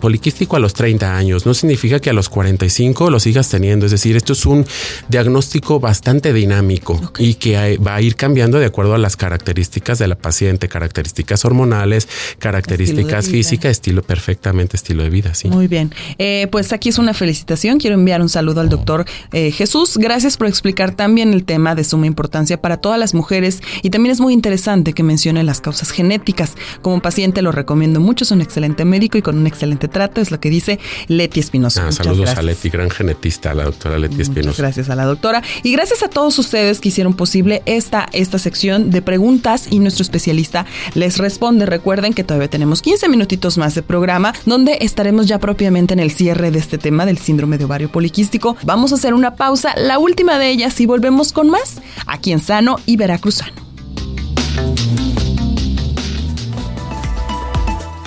poliquístico 0.00 0.56
a 0.56 0.58
los 0.58 0.74
30 0.74 1.16
años. 1.16 1.46
No 1.46 1.54
significa 1.54 2.00
que 2.00 2.10
a 2.10 2.12
los 2.12 2.28
45 2.28 3.10
lo 3.10 3.20
sigas 3.20 3.48
teniendo. 3.48 3.86
Es 3.86 3.92
decir, 3.92 4.16
esto 4.16 4.32
es 4.32 4.46
un 4.46 4.66
diagnóstico 5.08 5.80
bastante 5.80 6.32
dinámico 6.32 7.00
y 7.18 7.34
que 7.34 7.78
va 7.78 7.96
a 7.96 8.02
ir 8.02 8.16
cambiando 8.16 8.58
de 8.58 8.66
acuerdo 8.66 8.94
a 8.94 8.98
las 8.98 9.16
características 9.16 9.98
de 9.98 10.08
la 10.08 10.16
paciente, 10.16 10.68
características 10.68 11.44
hormonales, 11.44 12.08
características 12.38 13.28
físicas, 13.28 13.72
estilo 13.72 14.02
perfectamente 14.02 14.76
estilo 14.76 15.02
de 15.02 15.10
vida. 15.10 15.34
Sí. 15.34 15.48
Muy 15.48 15.68
bien. 15.68 15.92
Eh, 16.18 16.48
pues 16.50 16.72
aquí 16.72 16.88
es 16.88 16.98
una 16.98 17.14
felicitación. 17.14 17.78
Quiero 17.78 17.94
enviar 17.94 18.20
un 18.20 18.28
saludo 18.28 18.60
al 18.60 18.68
doctor 18.68 19.04
eh, 19.32 19.50
Jesús. 19.50 19.98
Gracias 19.98 20.36
por 20.36 20.46
explicar 20.46 20.94
también 20.94 21.32
el 21.32 21.44
tema 21.44 21.74
de 21.74 21.84
suma 21.84 22.06
importancia 22.06 22.60
para 22.60 22.78
todas 22.78 22.98
las 22.98 23.14
mujeres 23.14 23.60
y 23.82 23.90
también 23.90 24.12
es 24.12 24.20
muy 24.20 24.32
interesante 24.32 24.92
que 24.92 25.02
mencione 25.02 25.42
las 25.44 25.60
causas 25.60 25.75
genéticas. 25.90 26.54
Como 26.82 27.00
paciente 27.00 27.42
lo 27.42 27.52
recomiendo 27.52 28.00
mucho, 28.00 28.24
es 28.24 28.30
un 28.30 28.40
excelente 28.40 28.84
médico 28.84 29.18
y 29.18 29.22
con 29.22 29.36
un 29.38 29.46
excelente 29.46 29.88
trato, 29.88 30.20
es 30.20 30.30
lo 30.30 30.40
que 30.40 30.50
dice 30.50 30.78
Leti 31.08 31.40
Espinosa. 31.40 31.86
Ah, 31.88 31.92
saludos 31.92 32.36
a 32.36 32.42
Leti, 32.42 32.68
gran 32.68 32.90
genetista, 32.90 33.54
la 33.54 33.64
doctora 33.64 33.98
Leti 33.98 34.22
Espinosa. 34.22 34.48
Muchas 34.48 34.60
gracias 34.60 34.90
a 34.90 34.94
la 34.94 35.04
doctora 35.04 35.42
y 35.62 35.72
gracias 35.72 36.02
a 36.02 36.08
todos 36.08 36.38
ustedes 36.38 36.80
que 36.80 36.88
hicieron 36.88 37.14
posible 37.14 37.62
esta, 37.66 38.08
esta 38.12 38.38
sección 38.38 38.90
de 38.90 39.02
preguntas 39.02 39.68
y 39.70 39.78
nuestro 39.78 40.02
especialista 40.02 40.66
les 40.94 41.18
responde. 41.18 41.66
Recuerden 41.66 42.14
que 42.14 42.24
todavía 42.24 42.48
tenemos 42.48 42.82
15 42.82 43.08
minutitos 43.08 43.58
más 43.58 43.74
de 43.74 43.82
programa 43.82 44.34
donde 44.44 44.78
estaremos 44.80 45.26
ya 45.26 45.38
propiamente 45.38 45.94
en 45.94 46.00
el 46.00 46.10
cierre 46.10 46.50
de 46.50 46.58
este 46.58 46.78
tema 46.78 47.06
del 47.06 47.18
síndrome 47.18 47.58
de 47.58 47.64
ovario 47.64 47.90
poliquístico. 47.90 48.56
Vamos 48.64 48.92
a 48.92 48.96
hacer 48.96 49.14
una 49.14 49.36
pausa, 49.36 49.74
la 49.76 49.98
última 49.98 50.38
de 50.38 50.50
ellas 50.50 50.80
y 50.80 50.86
volvemos 50.86 51.32
con 51.32 51.50
más 51.50 51.80
aquí 52.06 52.32
en 52.32 52.40
Sano 52.40 52.76
y 52.86 52.96
Veracruzano. 52.96 53.66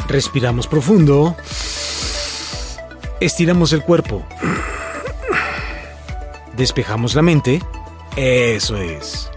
Respiramos 0.09 0.65
profundo. 0.65 1.35
Estiramos 3.19 3.73
el 3.73 3.83
cuerpo. 3.83 4.25
Despejamos 6.57 7.13
la 7.13 7.21
mente. 7.21 7.61
Eso 8.15 8.77
es. 8.77 9.29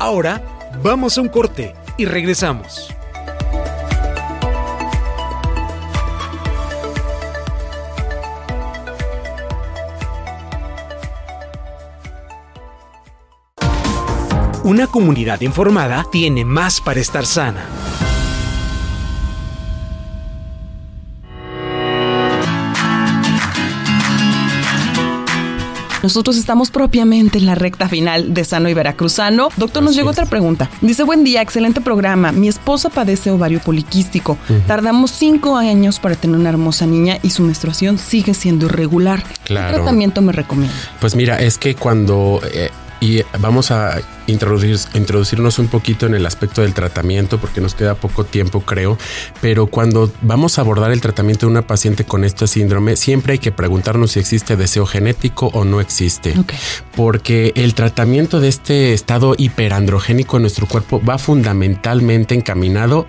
Ahora 0.00 0.42
vamos 0.82 1.16
a 1.16 1.20
un 1.20 1.28
corte 1.28 1.74
y 1.96 2.06
regresamos. 2.06 2.92
Una 14.64 14.88
comunidad 14.88 15.40
informada 15.40 16.04
tiene 16.10 16.44
más 16.44 16.80
para 16.80 17.00
estar 17.00 17.24
sana. 17.24 17.64
Nosotros 26.02 26.36
estamos 26.36 26.70
propiamente 26.70 27.38
en 27.38 27.46
la 27.46 27.54
recta 27.54 27.88
final 27.88 28.32
de 28.32 28.44
Sano 28.44 28.68
y 28.68 28.74
Veracruzano. 28.74 29.48
Doctor, 29.56 29.82
nos 29.82 29.94
llegó 29.94 30.10
otra 30.10 30.26
pregunta. 30.26 30.70
Dice, 30.80 31.02
buen 31.02 31.24
día, 31.24 31.42
excelente 31.42 31.80
programa. 31.80 32.32
Mi 32.32 32.48
esposa 32.48 32.88
padece 32.88 33.30
ovario 33.30 33.60
poliquístico. 33.60 34.38
Tardamos 34.66 35.10
cinco 35.10 35.56
años 35.56 35.98
para 35.98 36.14
tener 36.14 36.38
una 36.38 36.50
hermosa 36.50 36.86
niña 36.86 37.18
y 37.22 37.30
su 37.30 37.42
menstruación 37.42 37.98
sigue 37.98 38.34
siendo 38.34 38.66
irregular. 38.66 39.22
Claro. 39.44 39.68
¿Qué 39.68 39.74
tratamiento 39.74 40.22
me 40.22 40.32
recomienda? 40.32 40.74
Pues 41.00 41.14
mira, 41.14 41.40
es 41.40 41.58
que 41.58 41.74
cuando... 41.74 42.40
Eh, 42.52 42.70
y 43.00 43.22
vamos 43.38 43.70
a 43.70 44.00
introducir, 44.26 44.78
introducirnos 44.94 45.58
un 45.58 45.68
poquito 45.68 46.06
en 46.06 46.14
el 46.14 46.26
aspecto 46.26 46.62
del 46.62 46.74
tratamiento 46.74 47.38
porque 47.38 47.60
nos 47.60 47.74
queda 47.74 47.94
poco 47.94 48.24
tiempo 48.24 48.60
creo, 48.60 48.98
pero 49.40 49.66
cuando 49.66 50.12
vamos 50.22 50.58
a 50.58 50.62
abordar 50.62 50.90
el 50.90 51.00
tratamiento 51.00 51.46
de 51.46 51.52
una 51.52 51.66
paciente 51.66 52.04
con 52.04 52.24
este 52.24 52.46
síndrome, 52.46 52.96
siempre 52.96 53.34
hay 53.34 53.38
que 53.38 53.52
preguntarnos 53.52 54.12
si 54.12 54.20
existe 54.20 54.56
deseo 54.56 54.86
genético 54.86 55.46
o 55.48 55.64
no 55.64 55.80
existe, 55.80 56.34
porque 56.96 57.52
el 57.56 57.74
tratamiento 57.74 58.40
de 58.40 58.48
este 58.48 58.92
estado 58.92 59.34
hiperandrogénico 59.36 60.36
en 60.36 60.42
nuestro 60.42 60.66
cuerpo 60.66 61.00
va 61.02 61.18
fundamentalmente 61.18 62.34
encaminado 62.34 63.06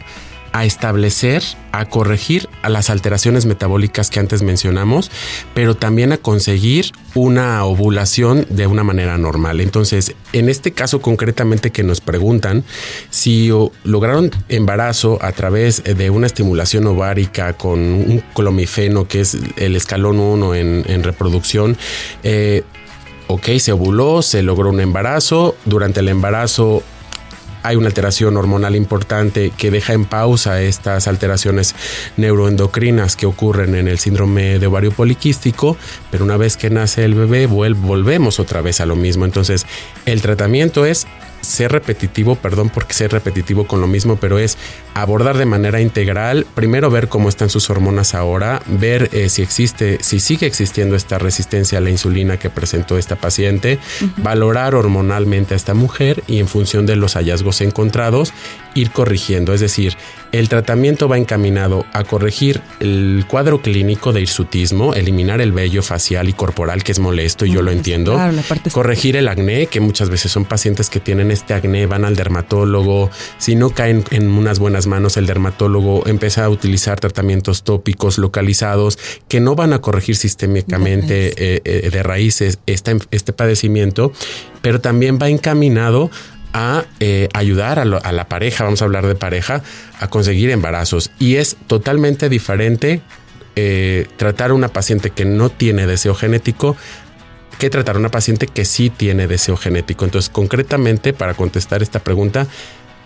a 0.52 0.66
establecer, 0.66 1.44
a 1.72 1.86
corregir 1.86 2.50
a 2.62 2.70
las 2.70 2.90
alteraciones 2.90 3.46
metabólicas 3.46 4.10
que 4.10 4.20
antes 4.20 4.42
mencionamos, 4.42 5.12
pero 5.54 5.76
también 5.76 6.12
a 6.12 6.18
conseguir 6.18 6.92
una 7.16 7.64
ovulación 7.66 8.46
de 8.50 8.68
una 8.68 8.84
manera 8.84 9.18
normal. 9.18 9.62
Entonces, 9.62 10.16
en 10.34 10.50
este 10.50 10.72
caso 10.72 11.02
concretamente 11.02 11.72
que 11.72 11.84
nos 11.84 12.02
preguntan 12.02 12.64
si 13.10 13.52
lograron 13.84 14.32
embarazo 14.48 15.20
a 15.22 15.32
través 15.32 15.84
de 15.84 16.10
una 16.10 16.28
estimulación 16.28 16.88
ovárica 16.88 17.54
con 17.54 17.80
un 17.80 18.24
clomifeno, 18.34 19.08
que 19.08 19.22
es 19.22 19.38
el 19.58 19.76
escalón 19.76 20.20
1 20.20 20.56
en, 20.56 21.04
reproducción, 21.04 21.78
eh, 22.24 22.64
ok, 23.28 23.50
se 23.60 23.72
ovuló, 23.72 24.22
se 24.22 24.44
logró 24.44 24.70
un 24.70 24.80
embarazo, 24.80 25.56
durante 25.66 26.00
el 26.00 26.10
embarazo 26.10 26.84
hay 27.64 27.76
una 27.76 27.88
alteración 27.88 28.38
hormonal 28.38 28.76
importante 28.76 29.52
que 29.56 29.72
deja 29.72 29.94
en 29.94 30.06
pausa 30.06 30.62
estas 30.62 31.08
alteraciones 31.08 31.76
neuroendocrinas 32.18 33.16
que 33.16 33.26
ocurren 33.26 33.76
en 33.76 33.88
el 33.88 34.00
síndrome 34.00 34.60
de 34.60 34.68
ovario 34.68 34.92
poliquístico, 34.92 35.78
pero 36.12 36.24
una 36.24 36.38
vez 36.38 36.58
que 36.58 36.70
nace 36.70 37.06
el 37.06 37.16
bebé 37.16 37.48
volvemos 37.48 38.40
otra 38.40 38.62
vez 38.62 38.82
a 38.82 38.86
lo 38.86 38.96
mismo. 38.96 39.26
Entonces, 39.26 39.66
el 40.06 40.22
tratamiento 40.22 40.86
es 40.86 41.08
ser 41.42 41.72
repetitivo, 41.72 42.36
perdón 42.36 42.70
porque 42.70 42.94
ser 42.94 43.12
repetitivo 43.12 43.68
con 43.68 43.82
lo 43.82 43.88
mismo, 43.88 44.18
pero 44.18 44.40
es 44.40 44.58
abordar 44.94 45.38
de 45.38 45.46
manera 45.46 45.82
integral, 45.82 46.46
primero 46.56 46.90
ver 46.90 47.08
cómo 47.08 47.30
están 47.30 47.50
sus 47.50 47.70
hormonas 47.70 48.14
ahora, 48.14 48.62
ver 48.68 49.10
eh, 49.14 49.30
si 49.30 49.42
existe, 49.42 49.98
si 50.02 50.20
sigue 50.20 50.46
existiendo 50.46 50.96
esta 50.96 51.18
resistencia 51.18 51.78
a 51.78 51.82
la 51.82 51.90
insulina 51.90 52.38
que 52.38 52.50
presentó 52.50 52.98
esta 52.98 53.16
paciente, 53.16 53.80
valorar 54.18 54.76
hormonalmente 54.76 55.54
a 55.54 55.58
esta 55.58 55.74
mujer 55.74 56.24
y 56.28 56.40
en 56.40 56.48
función 56.48 56.86
de 56.86 56.96
los 56.96 57.14
hallazgos 57.14 57.62
encontrados, 57.62 58.34
ir 58.76 58.92
corrigiendo, 58.92 59.54
es 59.54 59.62
decir, 59.62 59.98
el 60.32 60.50
tratamiento 60.50 61.08
va 61.08 61.18
encaminado 61.18 61.86
a 61.94 62.04
corregir 62.04 62.62
el 62.80 63.26
cuadro 63.28 63.62
clínico 63.62 64.14
de 64.14 64.22
hirsutismo, 64.22 64.94
eliminar 64.94 65.42
el 65.42 65.52
vello 65.52 65.82
facial 65.82 66.30
y 66.30 66.34
corporal 66.34 66.84
que 66.84 66.92
es 66.92 67.00
molesto 67.00 67.46
y 67.46 67.52
yo 67.52 67.62
lo 67.62 67.72
entiendo, 67.72 68.20
corregir 68.72 69.16
el 69.16 69.28
acné, 69.28 69.68
que 69.68 69.80
muchas 69.80 70.10
veces 70.10 70.32
son 70.32 70.46
pacientes 70.46 70.90
que 70.90 71.00
tienen 71.00 71.32
este 71.32 71.54
acné, 71.54 71.86
van 71.88 72.06
al 72.06 72.16
dermatólogo, 72.16 73.10
si 73.38 73.56
no 73.56 73.72
caen 73.72 74.04
en 74.12 74.30
unas 74.30 74.60
buenas 74.60 74.88
manos, 74.88 75.18
el 75.18 75.26
dermatólogo 75.26 76.06
empieza 76.08 76.46
a 76.46 76.50
utilizar 76.50 77.00
tratamientos 77.00 77.64
tópicos 77.64 78.18
localizados 78.18 79.00
que 79.28 79.40
no 79.40 79.56
van 79.56 79.74
a 79.74 79.80
corregir 79.80 80.16
sistémicamente 80.16 81.30
eh, 81.30 81.62
eh, 81.64 81.90
de 81.90 82.04
raíces 82.04 82.60
este 82.66 83.34
padecimiento, 83.34 84.12
pero 84.62 84.80
también 84.82 85.18
va 85.22 85.30
encaminado 85.30 86.12
a 86.54 86.86
eh, 87.00 87.30
ayudar 87.34 87.80
a, 87.80 87.86
la 87.86 88.28
pareja, 88.28 88.64
vamos 88.64 88.82
a 88.82 88.86
hablar 88.86 89.08
de 89.08 89.16
pareja, 89.16 89.62
a 90.00 90.08
conseguir 90.10 90.50
embarazos. 90.50 91.12
Y 91.20 91.36
es 91.36 91.58
totalmente 91.68 92.30
diferente 92.30 93.02
eh, 93.56 94.08
tratar 94.18 94.52
a 94.52 94.54
una 94.54 94.70
paciente 94.70 95.10
que 95.12 95.26
no 95.26 95.50
tiene 95.50 95.88
deseo 95.88 96.16
genético 96.16 96.76
que 97.58 97.70
tratar 97.70 97.98
a 97.98 98.00
una 98.00 98.10
paciente 98.10 98.48
que 98.48 98.64
sí 98.64 98.90
tiene 98.90 99.28
deseo 99.28 99.58
genético. 99.58 100.06
Entonces, 100.06 100.30
concretamente, 100.30 101.12
para 101.12 101.34
contestar 101.34 101.84
esta 101.84 102.00
pregunta, 102.00 102.48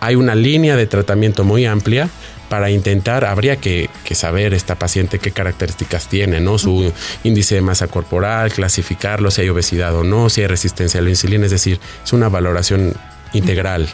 hay 0.00 0.14
una 0.14 0.34
línea 0.34 0.76
de 0.76 0.86
tratamiento 0.86 1.44
muy 1.44 1.66
amplia 1.66 2.08
para 2.48 2.70
intentar, 2.70 3.24
habría 3.24 3.56
que, 3.56 3.90
saber 4.12 4.54
esta 4.54 4.76
paciente 4.76 5.18
qué 5.18 5.32
características 5.32 6.08
tiene, 6.08 6.40
¿no? 6.40 6.58
Su 6.58 6.92
índice 7.24 7.56
de 7.56 7.62
masa 7.62 7.88
corporal, 7.88 8.52
clasificarlo, 8.52 9.30
si 9.30 9.42
hay 9.42 9.48
obesidad 9.48 9.94
o 9.96 10.04
no, 10.04 10.30
si 10.30 10.42
hay 10.42 10.46
resistencia 10.46 11.00
a 11.00 11.02
la 11.02 11.10
insulina, 11.10 11.46
es 11.46 11.50
decir, 11.50 11.80
es 12.04 12.12
una 12.12 12.28
valoración 12.28 12.94
integral. 13.34 13.86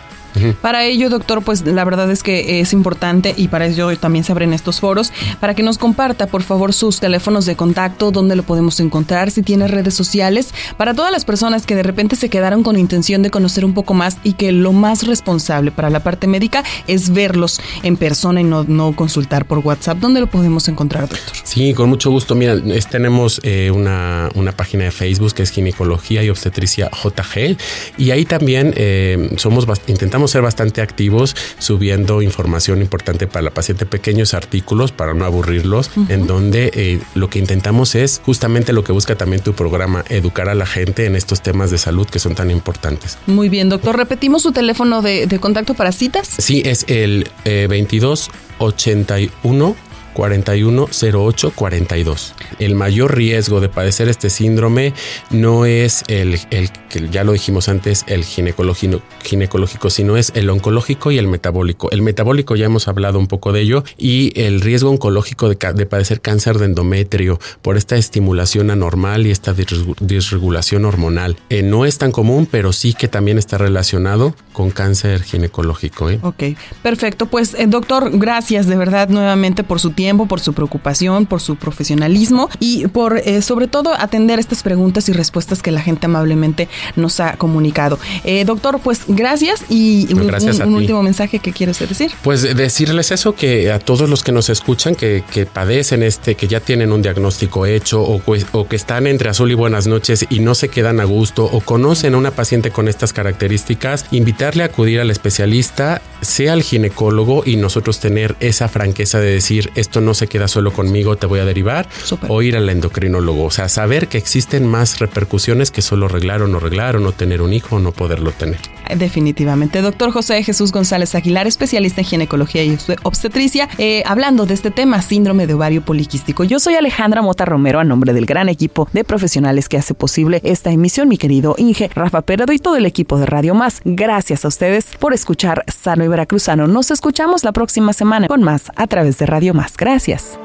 Para 0.61 0.85
ello, 0.85 1.11
doctor, 1.11 1.43
pues 1.43 1.67
la 1.67 1.85
verdad 1.85 2.11
es 2.11 2.23
que 2.23 2.61
es 2.61 2.73
importante 2.73 3.35
y 3.37 3.49
para 3.49 3.67
ello 3.67 3.97
también 3.99 4.25
se 4.25 4.33
abren 4.33 4.53
estos 4.53 4.81
foros 4.81 5.13
para 5.41 5.55
que 5.55 5.63
nos 5.63 5.79
comparta, 5.79 6.27
por 6.27 6.43
favor, 6.43 6.73
sus 6.73 7.01
teléfonos 7.01 7.47
de 7.47 7.57
contacto, 7.57 8.11
dónde 8.11 8.37
lo 8.37 8.43
podemos 8.43 8.81
encontrar, 8.81 9.31
si 9.31 9.43
tiene 9.43 9.69
redes 9.69 9.95
sociales, 9.95 10.55
para 10.77 10.95
todas 10.95 11.13
las 11.13 11.25
personas 11.25 11.67
que 11.67 11.75
de 11.75 11.83
repente 11.83 12.17
se 12.17 12.29
quedaron 12.29 12.63
con 12.63 12.79
intención 12.79 13.23
de 13.23 13.31
conocer 13.31 13.65
un 13.65 13.75
poco 13.75 13.95
más 13.95 14.19
y 14.23 14.35
que 14.35 14.53
lo 14.53 14.73
más 14.73 15.07
responsable 15.07 15.71
para 15.71 15.91
la 15.91 16.01
parte 16.01 16.27
médica 16.27 16.65
es 16.87 17.11
verlos 17.11 17.61
en 17.83 17.97
persona 17.97 18.41
y 18.41 18.45
no, 18.45 18.65
no 18.65 18.95
consultar 18.95 19.47
por 19.47 19.59
WhatsApp. 19.59 19.99
¿Dónde 19.99 20.21
lo 20.21 20.27
podemos 20.27 20.69
encontrar, 20.69 21.09
doctor? 21.09 21.37
Sí, 21.45 21.75
con 21.75 21.89
mucho 21.89 22.11
gusto. 22.11 22.35
Mira, 22.35 22.57
tenemos 22.91 23.41
eh, 23.43 23.71
una, 23.71 24.29
una, 24.35 24.53
página 24.53 24.85
de 24.85 24.91
Facebook 24.91 25.33
que 25.35 25.43
es 25.43 25.51
Ginecología 25.51 26.23
y 26.23 26.29
Obstetricia 26.29 26.91
JG 26.91 27.57
y 27.99 28.11
ahí 28.11 28.25
también 28.25 28.75
eh, 28.77 29.31
somos 29.37 29.67
intentamos 29.87 30.20
intentamos 30.21 30.31
ser 30.33 30.43
bastante 30.43 30.83
activos, 30.83 31.35
subiendo 31.59 32.21
información 32.21 32.83
importante 32.83 33.27
para 33.27 33.43
la 33.43 33.51
paciente, 33.51 33.87
pequeños 33.87 34.35
artículos 34.35 34.93
para 34.93 35.15
no 35.15 35.25
aburrirlos, 35.25 35.91
en 36.09 36.27
donde 36.27 36.71
eh, 36.75 37.01
lo 37.15 37.31
que 37.31 37.39
intentamos 37.39 37.95
es 37.95 38.21
justamente 38.25 38.75
lo 38.75 38.85
que 38.85 38.93
busca 38.93 39.15
también 39.17 39.43
tu 39.43 39.55
programa, 39.55 40.05
educar 40.11 40.51
a 40.51 40.55
la 40.55 40.67
gente 40.67 41.07
en 41.07 41.17
estos 41.17 41.41
temas 41.41 41.71
de 41.71 41.79
salud 41.79 42.07
que 42.07 42.19
son 42.19 42.35
tan 42.35 42.51
importantes. 42.51 43.17
Muy 43.27 43.49
bien, 43.49 43.71
doctor. 43.71 43.97
¿Repetimos 43.97 44.43
su 44.43 44.53
teléfono 44.53 45.01
de, 45.01 45.27
contacto 45.41 45.73
para 45.73 45.91
citas? 45.91 46.29
Sí, 46.37 46.63
es 46.67 46.85
el 46.89 47.31
eh, 47.47 47.67
22 47.71 48.31
81 48.59 49.75
410842. 50.21 52.35
El 52.59 52.75
mayor 52.75 53.17
riesgo 53.17 53.61
de 53.61 53.71
padecer 53.71 54.09
este 54.09 54.29
síndrome 54.29 54.93
no 55.31 55.65
es 55.65 56.05
el, 56.09 56.39
el 56.51 56.71
que 56.91 57.09
ya 57.09 57.25
lo 57.25 57.33
dijimos 57.33 57.71
antes, 57.71 58.05
el 58.07 58.25
ginecológico, 58.25 59.91
sino 59.91 60.17
es 60.17 60.33
el 60.35 60.49
oncológico 60.51 61.11
y 61.11 61.19
el 61.19 61.27
metabólico. 61.27 61.91
El 61.91 62.03
metabólico 62.03 62.55
ya 62.57 62.67
hemos 62.67 62.89
hablado 62.89 63.19
un 63.19 63.29
poco 63.29 63.53
de 63.53 63.63
ello 63.63 63.83
y 63.97 64.39
el 64.39 64.61
riesgo 64.61 64.91
oncológico 64.91 65.49
de, 65.49 65.57
de 65.75 65.87
padecer 65.87 66.21
cáncer 66.21 66.59
de 66.59 66.67
endometrio 66.67 67.41
por 67.63 67.79
esta 67.79 67.97
estimulación 67.97 68.71
anormal 68.71 69.27
y 69.27 69.31
esta 69.31 69.55
disregulación 70.01 70.85
hormonal. 70.85 71.39
Eh, 71.49 71.63
no 71.63 71.87
es 71.87 71.97
tan 71.99 72.13
común, 72.13 72.47
pero 72.51 72.73
sí 72.73 72.93
que 72.93 73.09
también 73.09 73.39
está 73.39 73.57
relacionado 73.57 74.35
con 74.53 74.71
cáncer 74.71 75.23
ginecológico. 75.23 76.11
¿eh? 76.11 76.19
Ok, 76.23 76.43
perfecto. 76.83 77.27
Pues 77.27 77.55
eh, 77.55 77.67
doctor, 77.67 78.11
gracias 78.19 78.67
de 78.67 78.77
verdad 78.77 79.09
nuevamente 79.09 79.65
por 79.65 79.81
su 79.81 79.93
tiempo, 79.93 80.10
por 80.19 80.41
su 80.41 80.53
preocupación, 80.53 81.27
por 81.27 81.41
su 81.41 81.57
profesionalismo 81.57 82.49
y 82.59 82.87
por 82.89 83.19
eh, 83.19 83.43
sobre 83.43 83.69
todo 83.69 83.95
atender 83.95 84.39
estas 84.39 84.63
preguntas 84.63 85.09
y 85.09 85.13
respuestas 85.13 85.63
que 85.63 85.71
la 85.71 85.81
gente 85.81 86.07
amablemente 86.07 86.69
nos 86.97 87.21
ha 87.21 87.35
comunicado. 87.37 87.99
Eh, 88.25 88.45
doctor, 88.45 88.81
pues 88.83 89.03
gracias 89.09 89.65
y 89.69 90.13
un, 90.13 90.75
último 90.75 91.03
mensaje 91.03 91.39
que 91.39 91.53
quieres 91.53 91.79
decir. 91.79 92.11
Pues 92.23 92.43
decirles 92.57 93.11
eso 93.11 93.35
que 93.35 93.73
a 93.73 93.79
todos 93.79 94.09
los 94.09 94.23
que 94.23 94.33
nos 94.33 94.49
escuchan 94.51 94.95
que, 94.95 95.23
padecen 95.53 96.03
este, 96.03 96.35
que 96.35 96.47
ya 96.47 96.61
tienen 96.61 96.93
un 96.93 97.03
diagnóstico 97.03 97.67
hecho 97.67 98.03
o, 98.03 98.23
o 98.53 98.69
que 98.69 98.77
están 98.77 99.07
entre 99.07 99.31
azul 99.31 99.51
y 99.51 99.55
buenas 99.55 99.87
noches 99.87 100.27
y 100.29 100.41
no 100.41 100.55
se 100.55 100.69
quedan 100.69 101.01
a 101.01 101.05
gusto 101.05 101.45
o 101.45 101.61
conocen 101.61 102.15
a 102.15 102.19
una 102.19 102.31
paciente 102.31 102.71
con 102.71 102.89
estas 102.89 103.13
características, 103.13 104.07
invitarle 104.11 104.63
a 104.63 104.67
acudir 104.67 105.01
al 105.01 105.11
especialista, 105.11 106.03
sea 106.21 106.53
el 106.53 106.63
ginecólogo 106.63 107.43
y 107.45 107.57
nosotros 107.57 108.01
tener 108.01 108.37
esa 108.41 108.69
franqueza 108.69 109.19
de 109.19 109.33
decir 109.33 109.71
esto 109.75 109.90
no 110.01 110.15
se 110.15 110.29
queda 110.29 110.47
solo 110.47 110.73
conmigo, 110.73 111.17
te 111.17 111.27
voy 111.27 111.41
a 111.41 111.45
derivar 111.45 111.89
o 112.29 112.43
ir 112.43 112.57
al 112.57 112.69
endocrinólogo. 112.69 113.45
O 113.45 113.51
sea, 113.51 113.69
saber 113.69 114.07
que 114.07 114.19
existen 114.19 114.67
más 114.67 115.01
repercusiones 115.01 115.73
que 115.73 115.83
solo 115.83 116.07
arreglar 116.07 116.43
o 116.43 116.47
no 116.47 116.59
arreglar 116.59 116.97
o 116.97 117.01
no 117.01 117.11
tener 117.11 117.43
un 117.43 117.53
hijo 117.53 117.77
o 117.77 117.79
no 117.81 117.91
poderlo 117.91 118.31
tener. 118.31 118.61
Definitivamente. 118.97 119.83
Doctor 119.83 120.11
José 120.13 120.43
Jesús 120.43 120.73
González 120.73 121.15
Aguilar, 121.15 121.47
especialista 121.47 122.01
en 122.01 122.07
ginecología 122.07 122.65
y 122.65 122.77
obstetricia, 123.03 123.69
eh, 123.79 124.03
hablando 124.07 124.47
de 124.47 124.55
este 124.55 124.71
tema, 124.71 125.03
síndrome 125.03 125.47
de 125.47 125.55
ovario 125.55 125.83
poliquístico. 125.83 126.45
Yo 126.45 126.61
soy 126.61 126.75
Alejandra 126.75 127.23
Mota 127.23 127.45
Romero, 127.45 127.81
a 127.81 127.85
nombre 127.85 128.13
del 128.13 128.27
gran 128.27 128.49
equipo 128.49 128.89
de 128.93 129.05
profesionales 129.05 129.69
que 129.69 129.79
hace 129.79 129.95
posible 129.95 130.41
esta 130.45 130.71
emisión, 130.71 131.09
mi 131.09 131.19
querido 131.19 131.55
Inge, 131.59 131.91
Rafa 131.95 132.23
Peredo 132.23 132.53
y 132.53 132.59
todo 132.59 132.77
el 132.77 132.87
equipo 132.87 133.19
de 133.19 133.27
Radio 133.27 133.55
Más. 133.55 133.81
Gracias 133.85 134.45
a 134.45 134.49
ustedes 134.49 134.87
por 134.99 135.15
escuchar 135.15 135.65
Sano 135.69 136.05
y 136.05 136.09
Veracruzano. 136.09 136.67
Nos 136.67 136.91
escuchamos 136.91 137.45
la 137.45 137.53
próxima 137.53 137.93
semana 137.93 138.29
con 138.29 138.43
más 138.43 138.71
a 138.77 138.87
través 138.87 139.19
de 139.19 139.27
Radio 139.27 139.55
Más. 139.55 139.77
Gracias. 139.77 140.39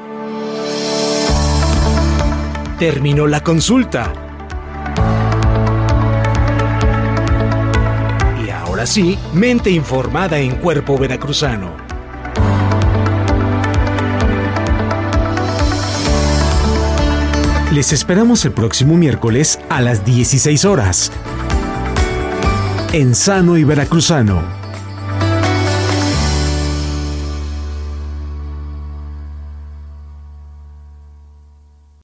Terminó 2.78 3.26
la 3.26 3.42
consulta. 3.42 4.25
Y 8.86 8.88
ahora 8.88 8.94
sí, 8.94 9.18
mente 9.34 9.70
informada 9.70 10.38
en 10.38 10.54
cuerpo 10.56 10.96
veracruzano. 10.96 11.72
Les 17.72 17.92
esperamos 17.92 18.44
el 18.44 18.52
próximo 18.52 18.96
miércoles 18.96 19.58
a 19.70 19.80
las 19.80 20.04
16 20.04 20.64
horas. 20.66 21.10
En 22.92 23.16
Sano 23.16 23.56
y 23.56 23.64
Veracruzano 23.64 24.65